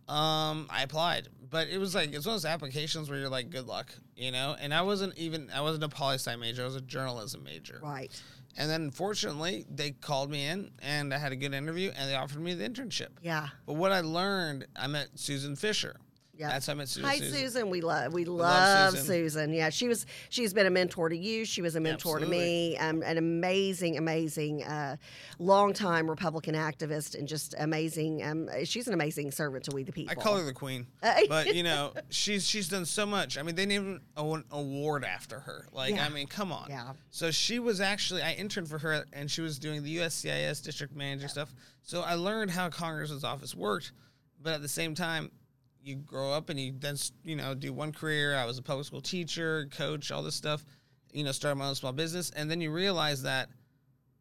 Um, 0.07 0.67
I 0.69 0.83
applied, 0.83 1.27
but 1.49 1.67
it 1.67 1.77
was 1.77 1.93
like 1.93 2.13
it's 2.13 2.25
one 2.25 2.35
of 2.35 2.41
those 2.41 2.45
applications 2.49 3.09
where 3.09 3.19
you're 3.19 3.27
like, 3.29 3.49
good 3.49 3.67
luck, 3.67 3.93
you 4.15 4.31
know. 4.31 4.55
And 4.57 4.73
I 4.73 4.81
wasn't 4.83 5.17
even 5.17 5.49
I 5.53 5.59
wasn't 5.59 5.83
a 5.83 5.89
poli 5.89 6.15
sci 6.15 6.33
major; 6.37 6.61
I 6.61 6.65
was 6.65 6.77
a 6.77 6.81
journalism 6.81 7.43
major. 7.43 7.81
Right. 7.83 8.09
And 8.57 8.69
then 8.69 8.89
fortunately, 8.89 9.65
they 9.69 9.91
called 9.91 10.31
me 10.31 10.47
in, 10.47 10.71
and 10.79 11.13
I 11.13 11.19
had 11.19 11.31
a 11.31 11.35
good 11.35 11.53
interview, 11.53 11.91
and 11.95 12.09
they 12.09 12.15
offered 12.15 12.41
me 12.41 12.55
the 12.55 12.67
internship. 12.67 13.09
Yeah. 13.21 13.49
But 13.67 13.73
what 13.73 13.91
I 13.91 14.01
learned, 14.01 14.65
I 14.75 14.87
met 14.87 15.09
Susan 15.15 15.55
Fisher. 15.55 15.95
Yeah. 16.37 16.49
That's 16.49 16.67
how 16.67 16.73
I 16.73 16.75
met 16.75 16.87
Susan. 16.87 17.09
Hi, 17.09 17.17
Susan. 17.17 17.69
We 17.69 17.81
love 17.81 18.13
we 18.13 18.25
love, 18.25 18.91
Susan. 18.91 19.05
Susan. 19.05 19.53
Yeah, 19.53 19.69
she 19.69 19.87
was 19.87 20.05
she's 20.29 20.53
been 20.53 20.65
a 20.65 20.69
mentor 20.69 21.09
to 21.09 21.17
you. 21.17 21.45
She 21.45 21.61
was 21.61 21.75
a 21.75 21.79
mentor 21.79 22.19
to 22.19 22.25
me. 22.25 22.77
Um, 22.77 23.01
an 23.01 23.17
amazing, 23.17 23.97
amazing, 23.97 24.63
uh, 24.63 24.97
longtime 25.39 26.09
Republican 26.09 26.55
activist, 26.55 27.17
and 27.17 27.27
just 27.27 27.55
amazing. 27.57 28.23
Um, 28.23 28.49
she's 28.65 28.87
an 28.87 28.93
amazing 28.93 29.31
servant 29.31 29.65
to 29.65 29.75
we 29.75 29.83
the 29.83 29.91
people. 29.91 30.11
I 30.11 30.15
call 30.21 30.37
her 30.37 30.43
the 30.43 30.53
queen, 30.53 30.87
but 31.29 31.55
you 31.55 31.63
know 31.63 31.93
she's 32.09 32.47
she's 32.47 32.69
done 32.69 32.85
so 32.85 33.05
much. 33.05 33.37
I 33.37 33.43
mean, 33.43 33.55
they 33.55 33.65
named 33.65 34.01
an 34.15 34.43
award 34.51 35.03
after 35.03 35.39
her. 35.39 35.67
Like, 35.71 35.95
Yeah. 35.95 36.05
I 36.05 36.09
mean, 36.09 36.27
come 36.27 36.51
on. 36.51 36.67
Yeah. 36.69 36.93
So 37.09 37.31
she 37.31 37.59
was 37.59 37.81
actually 37.81 38.21
I 38.21 38.33
interned 38.33 38.69
for 38.69 38.77
her, 38.77 39.05
and 39.13 39.29
she 39.29 39.41
was 39.41 39.59
doing 39.59 39.83
the 39.83 39.97
USCIS 39.97 40.63
district 40.63 40.95
manager 40.95 41.27
stuff. 41.27 41.53
So 41.81 42.01
I 42.01 42.15
learned 42.15 42.51
how 42.51 42.69
Congress's 42.69 43.23
office 43.23 43.55
worked, 43.55 43.91
but 44.41 44.53
at 44.53 44.61
the 44.61 44.67
same 44.67 44.93
time, 44.93 45.31
you 45.83 45.95
grow 45.95 46.31
up 46.33 46.49
and 46.49 46.59
you 46.59 46.73
then 46.77 46.95
you 47.23 47.35
know 47.35 47.53
do 47.53 47.73
one 47.73 47.91
career. 47.91 48.35
I 48.35 48.45
was 48.45 48.57
a 48.57 48.61
public 48.61 48.85
school 48.85 49.01
teacher, 49.01 49.67
coach, 49.71 50.11
all 50.11 50.23
this 50.23 50.35
stuff. 50.35 50.63
You 51.13 51.23
know, 51.23 51.31
started 51.31 51.55
my 51.55 51.67
own 51.67 51.75
small 51.75 51.93
business, 51.93 52.29
and 52.31 52.49
then 52.51 52.61
you 52.61 52.71
realize 52.71 53.23
that 53.23 53.49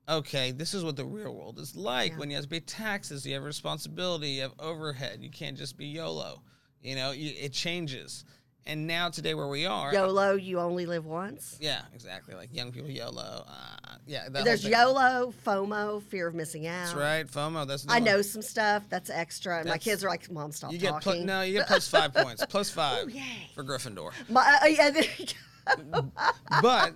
okay, 0.08 0.52
this 0.52 0.72
is 0.72 0.84
what 0.84 0.94
the 0.94 1.04
real 1.04 1.34
world 1.34 1.58
is 1.58 1.74
like 1.74 2.12
Yeah. 2.12 2.18
when 2.18 2.30
you 2.30 2.36
have 2.36 2.44
to 2.44 2.48
pay 2.48 2.60
taxes, 2.60 3.26
you 3.26 3.34
have 3.34 3.42
responsibility, 3.42 4.28
you 4.30 4.42
have 4.42 4.54
overhead. 4.60 5.18
You 5.20 5.30
can't 5.30 5.56
just 5.56 5.76
be 5.76 5.86
YOLO. 5.86 6.42
You 6.80 6.94
know, 6.94 7.10
you, 7.10 7.32
it 7.36 7.52
changes. 7.52 8.24
And 8.68 8.88
now 8.88 9.10
today, 9.10 9.34
where 9.34 9.46
we 9.46 9.64
are, 9.64 9.92
YOLO, 9.92 10.34
you 10.34 10.58
only 10.58 10.86
live 10.86 11.06
once. 11.06 11.56
yeah, 11.60 11.82
exactly. 11.94 12.34
Like 12.34 12.52
young 12.52 12.72
people 12.72 12.90
YOLO. 12.90 13.44
Uh, 13.46 13.76
yeah, 14.06 14.28
that 14.28 14.44
There's. 14.44 14.64
YOLO, 14.66 15.32
FOMO, 15.46 16.02
fear 16.02 16.26
of 16.26 16.34
missing 16.34 16.66
out. 16.66 16.86
That's 16.86 16.94
right. 16.94 17.26
FOMO. 17.28 17.66
That's 17.66 17.86
I 17.88 18.00
know 18.00 18.16
one. 18.16 18.24
some 18.24 18.42
stuff 18.42 18.82
that's 18.88 19.08
extra, 19.08 19.60
and 19.60 19.68
my 19.68 19.78
kids 19.78 20.02
are 20.04 20.08
like, 20.08 20.28
"Mom, 20.32 20.50
stop 20.50 20.72
You 20.72 20.78
get 20.78 20.90
talking." 20.90 21.12
pl- 21.12 21.24
no, 21.24 21.42
you 21.42 21.54
get 21.54 21.68
plus 21.68 21.88
five 21.88 22.12
points. 22.14 22.44
Plus 22.46 22.68
five 22.68 23.08
yay. 23.08 23.22
for 23.54 23.62
Gryffindor. 23.62 24.10
My, 24.28 24.58
uh, 24.62 24.66
yeah, 24.66 24.88
you 25.18 25.26
go. 25.92 26.10
but 26.62 26.94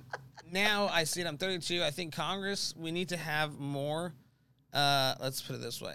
now 0.51 0.89
I 0.93 1.05
see 1.05 1.21
it. 1.21 1.27
I'm 1.29 1.39
32. 1.39 1.83
I 1.85 1.91
think 1.91 2.13
Congress, 2.15 2.75
we 2.77 2.91
need 2.91 3.11
to 3.11 3.17
have 3.17 3.59
more. 3.61 4.13
Uh, 4.73 5.15
let's 5.21 5.41
put 5.41 5.55
it 5.55 5.63
this 5.63 5.81
way: 5.81 5.95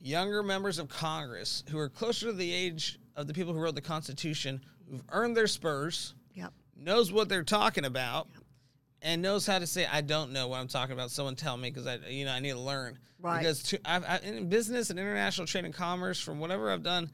younger 0.00 0.42
members 0.44 0.78
of 0.78 0.88
Congress 0.88 1.64
who 1.68 1.78
are 1.78 1.88
closer 1.88 2.26
to 2.26 2.32
the 2.32 2.52
age 2.52 2.98
of 3.16 3.26
the 3.26 3.34
people 3.34 3.52
who 3.52 3.58
wrote 3.60 3.74
the 3.74 3.80
Constitution, 3.80 4.60
who've 4.90 5.02
earned 5.10 5.36
their 5.36 5.46
spurs, 5.46 6.14
Yep. 6.34 6.52
knows 6.76 7.12
what 7.12 7.28
they're 7.28 7.44
talking 7.44 7.84
about, 7.84 8.28
and 9.02 9.22
knows 9.22 9.46
how 9.46 9.58
to 9.58 9.66
say 9.66 9.86
I 9.86 10.00
don't 10.00 10.32
know 10.32 10.48
what 10.48 10.58
I'm 10.60 10.68
talking 10.68 10.92
about. 10.92 11.10
Someone 11.10 11.36
tell 11.36 11.56
me 11.56 11.70
because 11.70 11.86
I 11.86 11.96
you 12.08 12.24
know 12.24 12.32
I 12.32 12.40
need 12.40 12.52
to 12.52 12.58
learn. 12.58 12.98
Right. 13.18 13.38
Because 13.38 13.62
to, 13.64 13.80
I've, 13.84 14.04
I, 14.04 14.18
in 14.18 14.48
business 14.48 14.90
and 14.90 14.98
international 14.98 15.46
trade 15.46 15.64
and 15.64 15.74
commerce, 15.74 16.20
from 16.20 16.38
whatever 16.40 16.70
I've 16.70 16.82
done, 16.82 17.10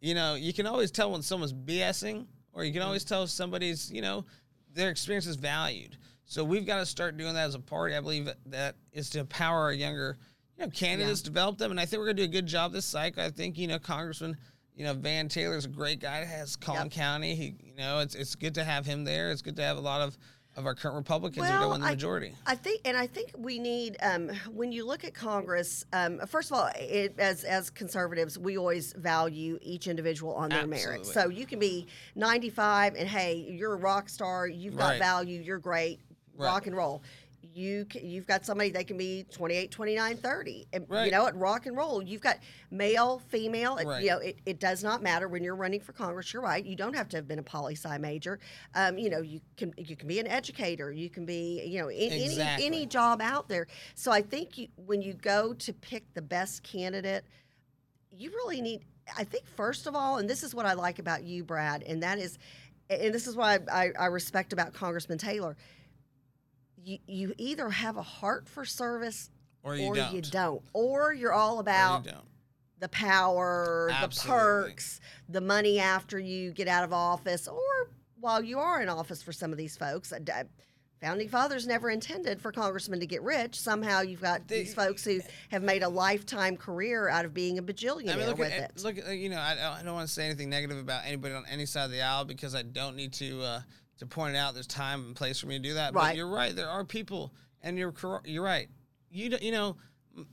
you 0.00 0.14
know, 0.14 0.34
you 0.34 0.52
can 0.52 0.66
always 0.66 0.90
tell 0.90 1.10
when 1.12 1.22
someone's 1.22 1.52
BSing, 1.52 2.26
or 2.52 2.64
you 2.64 2.72
can 2.72 2.82
always 2.82 3.04
tell 3.04 3.22
if 3.24 3.30
somebody's 3.30 3.90
you 3.90 4.02
know 4.02 4.24
their 4.72 4.90
experience 4.90 5.26
is 5.26 5.36
valued. 5.36 5.96
So 6.24 6.44
we've 6.44 6.66
got 6.66 6.78
to 6.78 6.86
start 6.86 7.16
doing 7.16 7.34
that 7.34 7.48
as 7.48 7.56
a 7.56 7.60
party. 7.60 7.96
I 7.96 8.00
believe 8.00 8.28
that, 8.46 8.76
is 8.92 9.10
to 9.10 9.20
empower 9.20 9.62
our 9.62 9.72
younger 9.72 10.16
you 10.56 10.64
know 10.64 10.70
candidates, 10.70 11.22
develop 11.22 11.58
them, 11.58 11.70
and 11.70 11.80
I 11.80 11.86
think 11.86 12.00
we're 12.00 12.06
gonna 12.06 12.18
do 12.18 12.24
a 12.24 12.28
good 12.28 12.46
job 12.46 12.72
this 12.72 12.86
cycle. 12.86 13.22
I 13.22 13.30
think 13.30 13.56
you 13.58 13.66
know 13.66 13.78
Congressman. 13.78 14.36
You 14.80 14.86
know, 14.86 14.94
Van 14.94 15.28
Taylor's 15.28 15.66
a 15.66 15.68
great 15.68 16.00
guy. 16.00 16.24
Has 16.24 16.56
Collin 16.56 16.84
Yep. 16.84 16.92
County. 16.92 17.34
He, 17.34 17.54
you 17.62 17.74
know, 17.76 17.98
it's 17.98 18.14
it's 18.14 18.34
good 18.34 18.54
to 18.54 18.64
have 18.64 18.86
him 18.86 19.04
there. 19.04 19.30
It's 19.30 19.42
good 19.42 19.56
to 19.56 19.62
have 19.62 19.76
a 19.76 19.80
lot 19.80 20.00
of 20.00 20.16
of 20.56 20.64
our 20.64 20.74
current 20.74 20.96
Republicans 20.96 21.46
who 21.46 21.52
are 21.52 21.58
Well, 21.60 21.68
going 21.68 21.82
the 21.82 21.88
I- 21.88 21.90
majority. 21.90 22.34
I 22.46 22.54
think, 22.54 22.80
and 22.86 22.96
I 22.96 23.06
think 23.06 23.32
we 23.36 23.58
need 23.58 23.98
um, 24.00 24.30
when 24.50 24.72
you 24.72 24.86
look 24.86 25.04
at 25.04 25.12
Congress. 25.12 25.84
Um, 25.92 26.18
first 26.26 26.50
of 26.50 26.56
all, 26.56 26.70
it, 26.76 27.14
as 27.18 27.44
as 27.44 27.68
conservatives, 27.68 28.38
we 28.38 28.56
always 28.56 28.94
value 28.94 29.58
each 29.60 29.86
individual 29.86 30.32
on 30.34 30.48
their 30.48 30.66
merits. 30.66 31.10
Absolutely. 31.10 31.34
So 31.34 31.38
you 31.40 31.44
can 31.44 31.58
be 31.58 31.86
95 32.14 32.94
and 32.94 33.06
hey, 33.06 33.34
you're 33.50 33.74
a 33.74 33.76
rock 33.76 34.08
star. 34.08 34.46
You've 34.48 34.78
got 34.78 34.92
Right. 34.92 34.98
value. 34.98 35.42
You're 35.42 35.58
great. 35.58 36.00
Right. 36.36 36.46
Rock 36.46 36.66
and 36.66 36.74
roll. 36.74 37.02
You 37.52 37.84
ca- 37.92 38.00
you've 38.02 38.26
got 38.26 38.46
somebody 38.46 38.70
they 38.70 38.84
can 38.84 38.96
be 38.96 39.24
28, 39.32 39.70
29, 39.70 40.16
30. 40.16 40.68
And 40.72 40.86
you 41.06 41.10
know 41.10 41.26
at 41.26 41.34
rock 41.36 41.66
and 41.66 41.76
roll, 41.76 42.00
you've 42.02 42.20
got 42.20 42.38
male, 42.70 43.20
female. 43.28 43.76
it- 43.78 43.86
Right. 43.86 44.04
You 44.04 44.10
know 44.10 44.18
it, 44.18 44.38
it 44.46 44.60
does 44.60 44.84
not 44.84 45.02
matter 45.02 45.26
when 45.26 45.42
you're 45.42 45.56
running 45.56 45.80
for 45.80 45.92
Congress. 45.92 46.32
You're 46.32 46.42
right. 46.42 46.64
You 46.64 46.76
don't 46.76 46.94
have 46.94 47.08
to 47.08 47.16
have 47.16 47.26
been 47.26 47.38
a 47.40 47.42
poli 47.42 47.74
sci 47.74 47.98
major. 47.98 48.38
Um, 48.74 48.98
you 48.98 49.10
know 49.10 49.20
you 49.20 49.40
can 49.56 49.74
you 49.76 49.96
can 49.96 50.06
be 50.06 50.20
an 50.20 50.26
educator. 50.28 50.92
You 50.92 51.10
can 51.10 51.26
be 51.26 51.62
you 51.66 51.80
know 51.80 51.88
in, 51.90 52.12
Exactly. 52.12 52.66
any 52.66 52.76
any 52.78 52.86
job 52.86 53.20
out 53.20 53.48
there. 53.48 53.66
So 53.96 54.12
I 54.12 54.22
think 54.22 54.56
you, 54.56 54.68
when 54.76 55.02
you 55.02 55.14
go 55.14 55.52
to 55.54 55.72
pick 55.72 56.04
the 56.14 56.22
best 56.22 56.62
candidate, 56.62 57.24
you 58.12 58.30
really 58.30 58.60
need. 58.60 58.82
I 59.18 59.24
think 59.24 59.44
first 59.48 59.88
of 59.88 59.96
all, 59.96 60.18
and 60.18 60.30
this 60.30 60.44
is 60.44 60.54
what 60.54 60.66
I 60.66 60.74
like 60.74 61.00
about 61.00 61.24
you, 61.24 61.42
Brad, 61.42 61.82
and 61.82 62.00
that 62.04 62.18
is, 62.18 62.38
and 62.88 63.12
this 63.12 63.26
is 63.26 63.36
I, 63.36 63.58
I, 63.72 63.90
I 63.98 64.06
respect 64.06 64.52
about 64.52 64.72
Congressman 64.72 65.18
Taylor. 65.18 65.56
You 66.90 66.98
you 67.06 67.34
either 67.38 67.70
have 67.70 67.96
a 67.96 68.02
heart 68.02 68.48
for 68.48 68.64
service 68.64 69.30
Or 69.62 69.76
you 69.76 69.84
or 69.86 69.94
don't. 69.94 70.14
you 70.14 70.22
don't, 70.22 70.62
or 70.72 71.12
you're 71.12 71.32
all 71.32 71.60
about 71.60 72.06
you 72.06 72.12
the 72.80 72.88
power, 72.88 73.90
Absolutely. 73.92 74.30
the 74.30 74.38
perks, 74.38 75.00
the 75.28 75.40
money 75.42 75.78
after 75.78 76.18
you 76.18 76.50
get 76.50 76.66
out 76.66 76.82
of 76.82 76.92
office, 76.94 77.46
or 77.46 77.90
while 78.18 78.42
you 78.42 78.58
are 78.58 78.80
in 78.80 78.88
office 78.88 79.22
for 79.22 79.32
some 79.32 79.52
of 79.52 79.58
these 79.58 79.76
folks. 79.76 80.12
Founding 81.02 81.28
fathers 81.30 81.66
never 81.66 81.88
intended 81.90 82.40
for 82.42 82.52
congressmen 82.52 83.00
to 83.00 83.06
get 83.06 83.22
rich. 83.22 83.58
Somehow 83.58 84.00
you've 84.02 84.20
got 84.20 84.46
They- 84.48 84.64
these 84.64 84.74
folks 84.74 85.02
who 85.04 85.20
have 85.50 85.62
made 85.62 85.82
a 85.82 85.88
lifetime 85.88 86.56
career 86.58 87.08
out 87.08 87.24
of 87.24 87.32
being 87.32 87.56
a 87.58 87.62
bajillionaire 87.62 88.14
I 88.14 88.16
mean, 88.16 88.26
look 88.26 88.38
with 88.38 88.52
at 88.52 88.70
it. 88.76 88.82
look 88.82 88.98
at 88.98 89.16
you 89.16 89.28
know 89.30 89.38
I, 89.40 89.54
don't- 89.54 89.64
I 89.78 89.82
don't 89.82 89.94
want 89.94 90.08
to 90.08 90.12
say 90.12 90.24
anything 90.26 90.50
negative 90.50 90.76
about 90.78 91.04
anybody 91.06 91.34
on 91.34 91.44
any 91.50 91.64
side 91.66 91.84
of 91.84 91.90
the 91.90 92.02
aisle 92.02 92.24
because 92.26 92.54
I 92.54 92.62
don't 92.62 92.96
need 92.96 93.12
to 93.14 93.42
uh, 93.42 93.60
to 94.00 94.06
point 94.06 94.34
it 94.34 94.38
out. 94.38 94.54
There's 94.54 94.66
time 94.66 95.04
and 95.06 95.16
place 95.16 95.38
for 95.40 95.46
me 95.46 95.56
to 95.58 95.62
do 95.62 95.74
that. 95.74 95.92
But 95.92 96.00
Right. 96.00 96.16
you're 96.16 96.26
right. 96.28 96.54
There 96.54 96.68
are 96.68 96.84
people, 96.84 97.32
and 97.62 97.78
you're 97.78 97.92
cor- 97.92 98.22
you're 98.24 98.42
right. 98.44 98.68
You 99.10 99.30
don't 99.30 99.42
you 99.42 99.52
know 99.52 99.76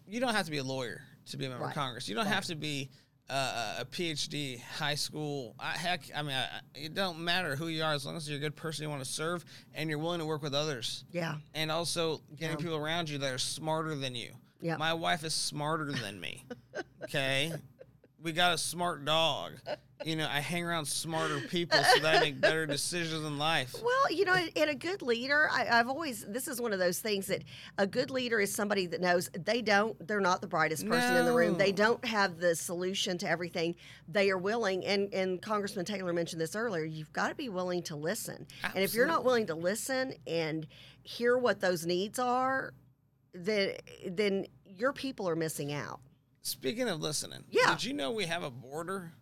you 0.08 0.20
don't 0.20 0.34
have 0.34 0.46
to 0.46 0.52
be 0.52 0.58
a 0.58 0.64
lawyer 0.64 1.02
to 1.28 1.38
be 1.38 1.46
a 1.46 1.50
member 1.50 1.64
Right. 1.66 1.70
of 1.72 1.76
Congress. 1.76 2.08
You 2.10 2.16
don't 2.16 2.26
Right. 2.26 2.34
have 2.34 2.46
to 2.46 2.56
be 2.56 2.90
uh, 3.30 3.76
a 3.80 3.86
PhD, 3.86 4.58
high 4.62 4.96
school. 4.96 5.54
I, 5.60 5.72
heck, 5.78 6.04
I 6.16 6.22
mean, 6.22 6.32
I, 6.34 6.48
it 6.74 6.94
don't 6.94 7.20
matter 7.20 7.58
who 7.58 7.68
you 7.68 7.84
are 7.84 7.92
as 7.94 8.06
long 8.06 8.16
as 8.16 8.26
you're 8.30 8.38
a 8.38 8.40
good 8.40 8.56
person 8.56 8.84
you 8.84 8.90
want 8.90 9.04
to 9.04 9.10
serve 9.10 9.44
and 9.74 9.90
you're 9.90 10.00
willing 10.00 10.20
to 10.20 10.26
work 10.26 10.42
with 10.42 10.54
others 10.56 11.04
yeah, 11.12 11.36
and 11.54 11.70
also 11.70 12.22
getting 12.38 12.58
Yeah. 12.58 12.64
people 12.64 12.78
around 12.78 13.10
you 13.10 13.18
that 13.18 13.34
are 13.34 13.38
smarter 13.38 13.96
than 13.96 14.16
you. 14.16 14.32
Yeah. 14.62 14.78
My 14.78 14.94
wife 14.94 15.26
is 15.26 15.34
smarter 15.34 15.92
than 15.92 16.22
me. 16.22 16.46
Okay. 17.04 17.52
We 18.24 18.32
got 18.32 18.54
a 18.54 18.58
smart 18.58 19.04
dog. 19.04 19.56
You 20.06 20.16
know, 20.16 20.28
I 20.30 20.40
hang 20.42 20.64
around 20.64 20.86
smarter 20.86 21.40
people 21.40 21.82
so 21.84 22.00
that 22.02 22.18
I 22.18 22.20
make 22.20 22.40
better 22.40 22.66
decisions 22.68 23.26
in 23.26 23.38
life. 23.40 23.76
Well, 23.84 24.12
you 24.12 24.26
know, 24.26 24.36
and 24.56 24.70
a 24.70 24.76
good 24.76 25.02
leader, 25.02 25.50
I, 25.52 25.68
I've 25.80 25.88
always, 25.88 26.24
this 26.26 26.48
is 26.48 26.62
one 26.62 26.72
of 26.72 26.78
those 26.80 27.00
things 27.00 27.28
that 27.28 27.44
a 27.80 27.88
good 27.88 28.12
leader 28.12 28.40
is 28.40 28.54
somebody 28.54 28.86
that 28.88 29.02
knows 29.02 29.30
they 29.34 29.62
don't, 29.62 30.08
they're 30.08 30.20
not 30.22 30.42
the 30.42 30.48
brightest 30.48 30.88
person 30.88 31.16
in 31.18 31.26
the 31.26 31.34
room. 31.34 31.58
They 31.58 31.72
don't 31.72 32.04
have 32.06 32.38
the 32.38 32.56
solution 32.56 33.18
to 33.20 33.30
everything. 33.30 33.76
They 34.08 34.30
are 34.30 34.38
willing, 34.38 34.86
and, 34.86 35.12
and 35.14 35.42
Congressman 35.42 35.86
Taylor 35.86 36.14
mentioned 36.14 36.42
this 36.42 36.56
earlier, 36.56 36.84
you've 36.86 37.12
got 37.14 37.30
to 37.30 37.36
be 37.36 37.50
willing 37.50 37.82
to 37.84 37.96
listen. 37.96 38.46
And 38.64 38.84
if 38.84 38.94
you're 38.94 39.08
not 39.08 39.26
willing 39.26 39.48
to 39.48 39.56
listen 39.56 40.14
and 40.28 40.68
hear 41.02 41.38
what 41.40 41.60
those 41.60 41.86
needs 41.88 42.20
are, 42.20 42.74
then, 43.34 43.74
then 44.08 44.46
your 44.66 44.94
people 44.94 45.28
are 45.28 45.36
missing 45.36 45.74
out. 45.74 46.02
Speaking 46.44 46.88
of 46.88 47.02
listening, 47.02 47.44
Yeah. 47.50 47.72
did 47.72 47.84
you 47.84 47.94
know 47.94 48.12
we 48.12 48.26
have 48.26 48.44
a 48.44 48.52
border? 48.52 49.14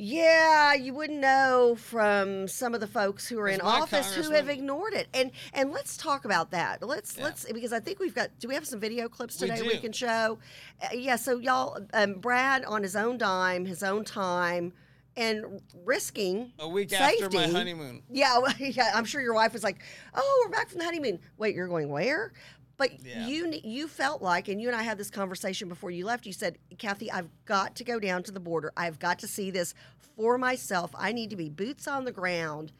Yeah, 0.00 0.74
you 0.74 0.94
wouldn't 0.94 1.18
know 1.18 1.76
from 1.76 2.46
some 2.46 2.72
of 2.72 2.80
the 2.80 2.86
folks 2.86 3.26
who 3.26 3.40
are 3.40 3.48
in 3.48 3.60
office 3.60 4.14
who 4.14 4.30
have 4.30 4.48
ignored 4.48 4.92
it. 4.94 5.08
And 5.12 5.32
and 5.52 5.72
let's 5.72 5.96
talk 5.96 6.24
about 6.24 6.52
that. 6.52 6.86
Let's 6.86 7.16
Yeah. 7.16 7.24
let's 7.24 7.44
because 7.50 7.72
I 7.72 7.80
think 7.80 7.98
we've 7.98 8.14
got. 8.14 8.30
Do 8.38 8.46
we 8.46 8.54
have 8.54 8.64
some 8.64 8.78
video 8.78 9.08
clips 9.08 9.36
today 9.36 9.60
we, 9.60 9.70
do. 9.74 9.80
can 9.80 9.92
show? 9.92 10.38
Uh, 10.80 10.88
yeah. 10.94 11.16
So 11.16 11.38
y'all, 11.38 11.84
um, 11.94 12.14
Brad 12.14 12.64
on 12.64 12.84
his 12.84 12.94
own 12.94 13.18
dime, 13.18 13.66
his 13.66 13.82
own 13.82 14.04
time, 14.04 14.72
and 15.16 15.60
risking 15.84 16.52
A 16.60 16.68
week 16.68 16.92
after 16.92 17.28
my 17.28 17.30
Safety. 17.38 17.52
honeymoon. 17.52 18.02
yeah, 18.08 18.38
yeah, 18.60 18.92
I'm 18.94 19.04
sure 19.04 19.20
your 19.20 19.34
wife 19.34 19.52
was 19.52 19.64
like, 19.64 19.80
"Oh, 20.14 20.42
we're 20.46 20.52
back 20.52 20.68
from 20.70 20.78
the 20.78 20.84
honeymoon." 20.84 21.18
Wait, 21.38 21.56
you're 21.56 21.66
going 21.66 21.88
where? 21.88 22.32
But 22.78 23.04
Yeah. 23.04 23.26
you 23.26 23.52
you 23.64 23.88
felt 23.88 24.22
like, 24.22 24.48
and 24.48 24.62
you 24.62 24.68
and 24.68 24.76
I 24.76 24.82
had 24.84 24.96
this 24.96 25.10
conversation 25.10 25.68
before 25.68 25.90
you 25.90 26.06
left. 26.06 26.24
You 26.24 26.32
said, 26.32 26.58
"Kathy, 26.78 27.10
I've 27.10 27.28
got 27.44 27.74
to 27.76 27.84
go 27.84 27.98
down 28.00 28.22
to 28.22 28.32
the 28.32 28.40
border. 28.40 28.72
I've 28.76 28.98
got 28.98 29.18
to 29.18 29.28
see 29.28 29.50
this 29.50 29.74
for 30.16 30.38
myself. 30.38 30.92
I 30.96 31.12
need 31.12 31.28
to 31.30 31.36
be 31.36 31.50
boots 31.50 31.86
on 31.86 32.04
the 32.06 32.12
ground, 32.12 32.72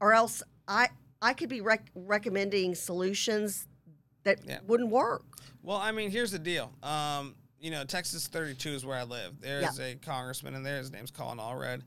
or 0.00 0.12
else 0.12 0.42
I 0.66 0.88
I 1.22 1.32
could 1.34 1.48
be 1.48 1.60
rec- 1.60 1.90
recommending 1.94 2.74
solutions 2.74 3.66
that 4.24 4.40
Yeah. 4.44 4.58
wouldn't 4.66 4.90
work." 4.90 5.24
Well, 5.62 5.78
I 5.78 5.92
mean, 5.92 6.10
here's 6.10 6.32
the 6.32 6.38
deal. 6.38 6.72
Um, 6.82 7.36
you 7.60 7.70
know, 7.70 7.84
Texas 7.84 8.26
32 8.26 8.70
is 8.70 8.84
where 8.84 8.98
I 8.98 9.04
live. 9.04 9.40
There's 9.40 9.78
a 9.80 9.94
congressman 9.96 10.54
in 10.54 10.62
there. 10.64 10.78
His 10.78 10.90
name's 10.92 11.10
Colin 11.12 11.38
Allred. 11.38 11.82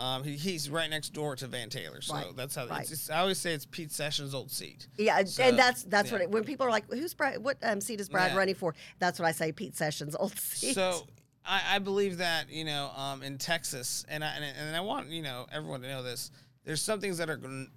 Um, 0.00 0.24
he, 0.24 0.32
he's 0.36 0.70
right 0.70 0.88
next 0.88 1.10
door 1.10 1.36
to 1.36 1.46
Van 1.46 1.68
Taylor. 1.68 2.00
So 2.00 2.14
Right, 2.14 2.26
that's 2.34 2.54
how 2.54 2.66
right. 2.66 2.80
it's, 2.80 2.90
it's- 2.92 3.10
I 3.10 3.20
always 3.20 3.38
say 3.38 3.52
it's 3.52 3.66
Pete 3.66 3.92
Sessions' 3.92 4.34
old 4.34 4.50
seat. 4.50 4.88
Yeah, 4.96 5.18
and- 5.18 5.28
So, 5.28 5.42
and 5.42 5.58
that's 5.58 5.82
that's 5.84 6.08
yeah. 6.08 6.12
what 6.14 6.22
it, 6.22 6.30
when 6.30 6.44
people 6.44 6.66
are 6.66 6.70
like, 6.70 6.90
"Who's 6.90 7.12
Brad? 7.12 7.44
What 7.44 7.58
um, 7.62 7.80
seat 7.80 8.00
is 8.00 8.08
Brad 8.08 8.32
Yeah. 8.32 8.38
running 8.38 8.54
for?" 8.54 8.74
That's 8.98 9.18
what 9.18 9.26
I 9.26 9.32
say. 9.32 9.52
Pete 9.52 9.76
Sessions, 9.76 10.16
old 10.16 10.38
seat. 10.38 10.74
So 10.74 11.06
I, 11.44 11.76
I 11.76 11.78
believe 11.80 12.18
that 12.18 12.50
you 12.50 12.64
know 12.64 12.90
um, 12.96 13.22
in 13.22 13.36
Texas, 13.38 14.04
and 14.08 14.24
I, 14.24 14.28
and, 14.36 14.44
and 14.44 14.74
I 14.76 14.80
want 14.80 15.08
you 15.08 15.22
know 15.22 15.46
everyone 15.52 15.82
to 15.82 15.88
know 15.88 16.02
this. 16.02 16.30
There's 16.64 16.80
some 16.82 17.00
things 17.00 17.18
that 17.18 17.28
are 17.28 17.36
going. 17.36 17.68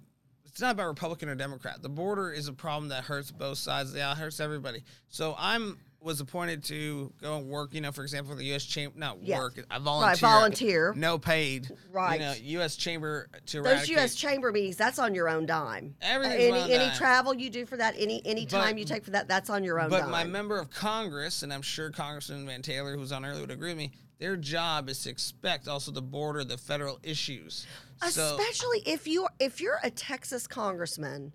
It's 0.46 0.60
not 0.60 0.70
about 0.72 0.86
Republican 0.86 1.28
or 1.28 1.34
Democrat. 1.34 1.82
The 1.82 1.88
border 1.88 2.30
is 2.30 2.46
a 2.48 2.52
problem 2.52 2.88
that 2.90 3.04
hurts 3.04 3.30
both 3.32 3.58
sides. 3.58 3.90
of 3.90 3.96
the 3.96 4.02
aisle, 4.02 4.12
It 4.12 4.18
hurts 4.18 4.38
everybody. 4.40 4.82
So 5.08 5.34
I'm 5.36 5.78
was 6.04 6.20
appointed 6.20 6.62
to 6.64 7.10
go 7.20 7.38
and 7.38 7.48
work. 7.48 7.72
You 7.72 7.80
know, 7.80 7.90
for 7.90 8.02
example, 8.02 8.36
the 8.36 8.44
U.S. 8.46 8.64
Chamber. 8.64 8.96
Not 8.98 9.18
Yeah. 9.22 9.38
work. 9.38 9.58
I 9.70 9.78
volunteer. 9.78 10.10
Right, 10.10 10.18
volunteer. 10.34 10.94
No 10.96 11.18
paid. 11.18 11.68
Right. 11.90 12.20
You 12.20 12.26
know, 12.26 12.34
U.S. 12.60 12.76
Chamber 12.76 13.28
to 13.46 13.56
Those 13.62 13.66
eradicate. 13.66 13.88
U.S. 13.96 14.14
chamber 14.14 14.52
meetings, 14.52 14.76
that's 14.76 14.98
on 14.98 15.14
your 15.14 15.28
own 15.28 15.46
dime. 15.46 15.96
Everything's 16.02 16.42
any 16.42 16.50
my 16.50 16.60
any 16.68 16.86
dime. 16.88 16.96
travel 16.96 17.34
you 17.34 17.48
do 17.50 17.64
for 17.66 17.76
that, 17.78 17.94
any 17.98 18.20
any 18.26 18.44
But- 18.44 18.50
time 18.62 18.78
you 18.78 18.84
take 18.84 19.04
for 19.04 19.12
that, 19.12 19.26
that's 19.28 19.48
on 19.50 19.64
your 19.64 19.80
own 19.80 19.88
But 19.88 20.00
dime. 20.02 20.10
my 20.10 20.24
member 20.24 20.58
of 20.58 20.70
Congress, 20.70 21.42
and 21.42 21.52
I'm 21.52 21.62
sure 21.62 21.90
Congressman 21.90 22.46
Van 22.46 22.60
Taylor, 22.62 22.94
who's 22.96 23.10
on 23.10 23.24
earlier, 23.24 23.40
would 23.40 23.50
agree 23.50 23.70
with 23.70 23.78
me. 23.78 23.92
Their 24.18 24.36
job 24.36 24.88
is 24.90 25.02
to 25.04 25.10
expect 25.10 25.66
also 25.68 25.90
the 25.90 26.02
border, 26.02 26.44
the 26.44 26.56
federal 26.58 27.00
issues. 27.02 27.66
So 28.10 28.36
Especially 28.38 28.80
if 28.86 29.06
you 29.08 29.26
if 29.40 29.60
you're 29.60 29.80
a 29.82 29.90
Texas 29.90 30.46
congressman, 30.46 31.32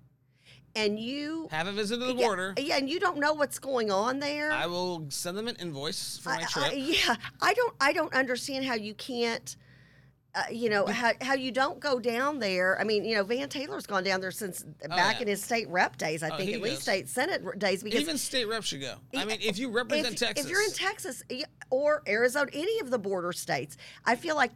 and 0.76 1.00
you 1.00 1.48
have 1.52 1.68
a 1.68 1.72
visit 1.72 2.00
to 2.00 2.06
the 2.06 2.14
yeah, 2.16 2.26
border. 2.26 2.54
yeah, 2.58 2.78
and 2.78 2.90
you 2.90 3.00
don't 3.00 3.18
know 3.18 3.34
what's 3.34 3.60
going 3.60 3.92
on 3.92 4.20
there. 4.20 4.52
I 4.52 4.66
will 4.68 5.06
send 5.10 5.38
them 5.38 5.48
an 5.48 5.56
invoice 5.58 6.18
for 6.18 6.30
my 6.30 6.38
I- 6.42 6.46
trip. 6.46 6.66
I- 6.66 6.74
yeah, 6.74 7.16
I 7.42 7.54
don't 7.54 7.74
I 7.82 7.94
don't 7.94 8.14
understand 8.14 8.66
how 8.66 8.76
you 8.76 8.94
can't. 8.94 9.56
Uh, 10.36 10.44
you 10.52 10.70
know 10.70 10.86
how, 10.86 11.12
how 11.22 11.34
you 11.34 11.52
don't 11.52 11.80
go 11.80 12.00
down 12.00 12.38
there. 12.38 12.80
I 12.80 12.84
mean, 12.84 13.04
you 13.04 13.16
know, 13.16 13.24
Van 13.24 13.50
Taylor's 13.50 13.88
gone 13.88 14.04
down 14.04 14.22
there 14.22 14.30
since 14.30 14.62
back 14.62 14.92
Oh, 14.92 14.96
yeah. 14.96 15.22
in 15.22 15.28
his 15.28 15.44
state 15.44 15.68
rep 15.70 15.98
days. 15.98 16.22
I 16.22 16.30
Oh, 16.30 16.38
think 16.38 16.54
at 16.54 16.62
least 16.62 16.84
state 16.84 17.10
senate 17.10 17.42
days 17.58 17.82
because 17.82 18.02
Even 18.02 18.16
state 18.20 18.48
reps 18.48 18.68
should 18.68 18.82
go. 18.82 18.94
I 19.16 19.26
mean, 19.26 19.40
if 19.42 19.58
you 19.58 19.72
represent 19.72 20.14
if, 20.14 20.20
Texas, 20.20 20.46
If 20.46 20.52
you're 20.52 20.62
in 20.62 20.72
Texas 20.72 21.24
or 21.72 22.04
Arizona, 22.08 22.48
any 22.54 22.80
of 22.80 22.92
the 22.92 23.00
border 23.00 23.34
states, 23.34 23.76
I 24.06 24.16
feel 24.16 24.36
like 24.36 24.52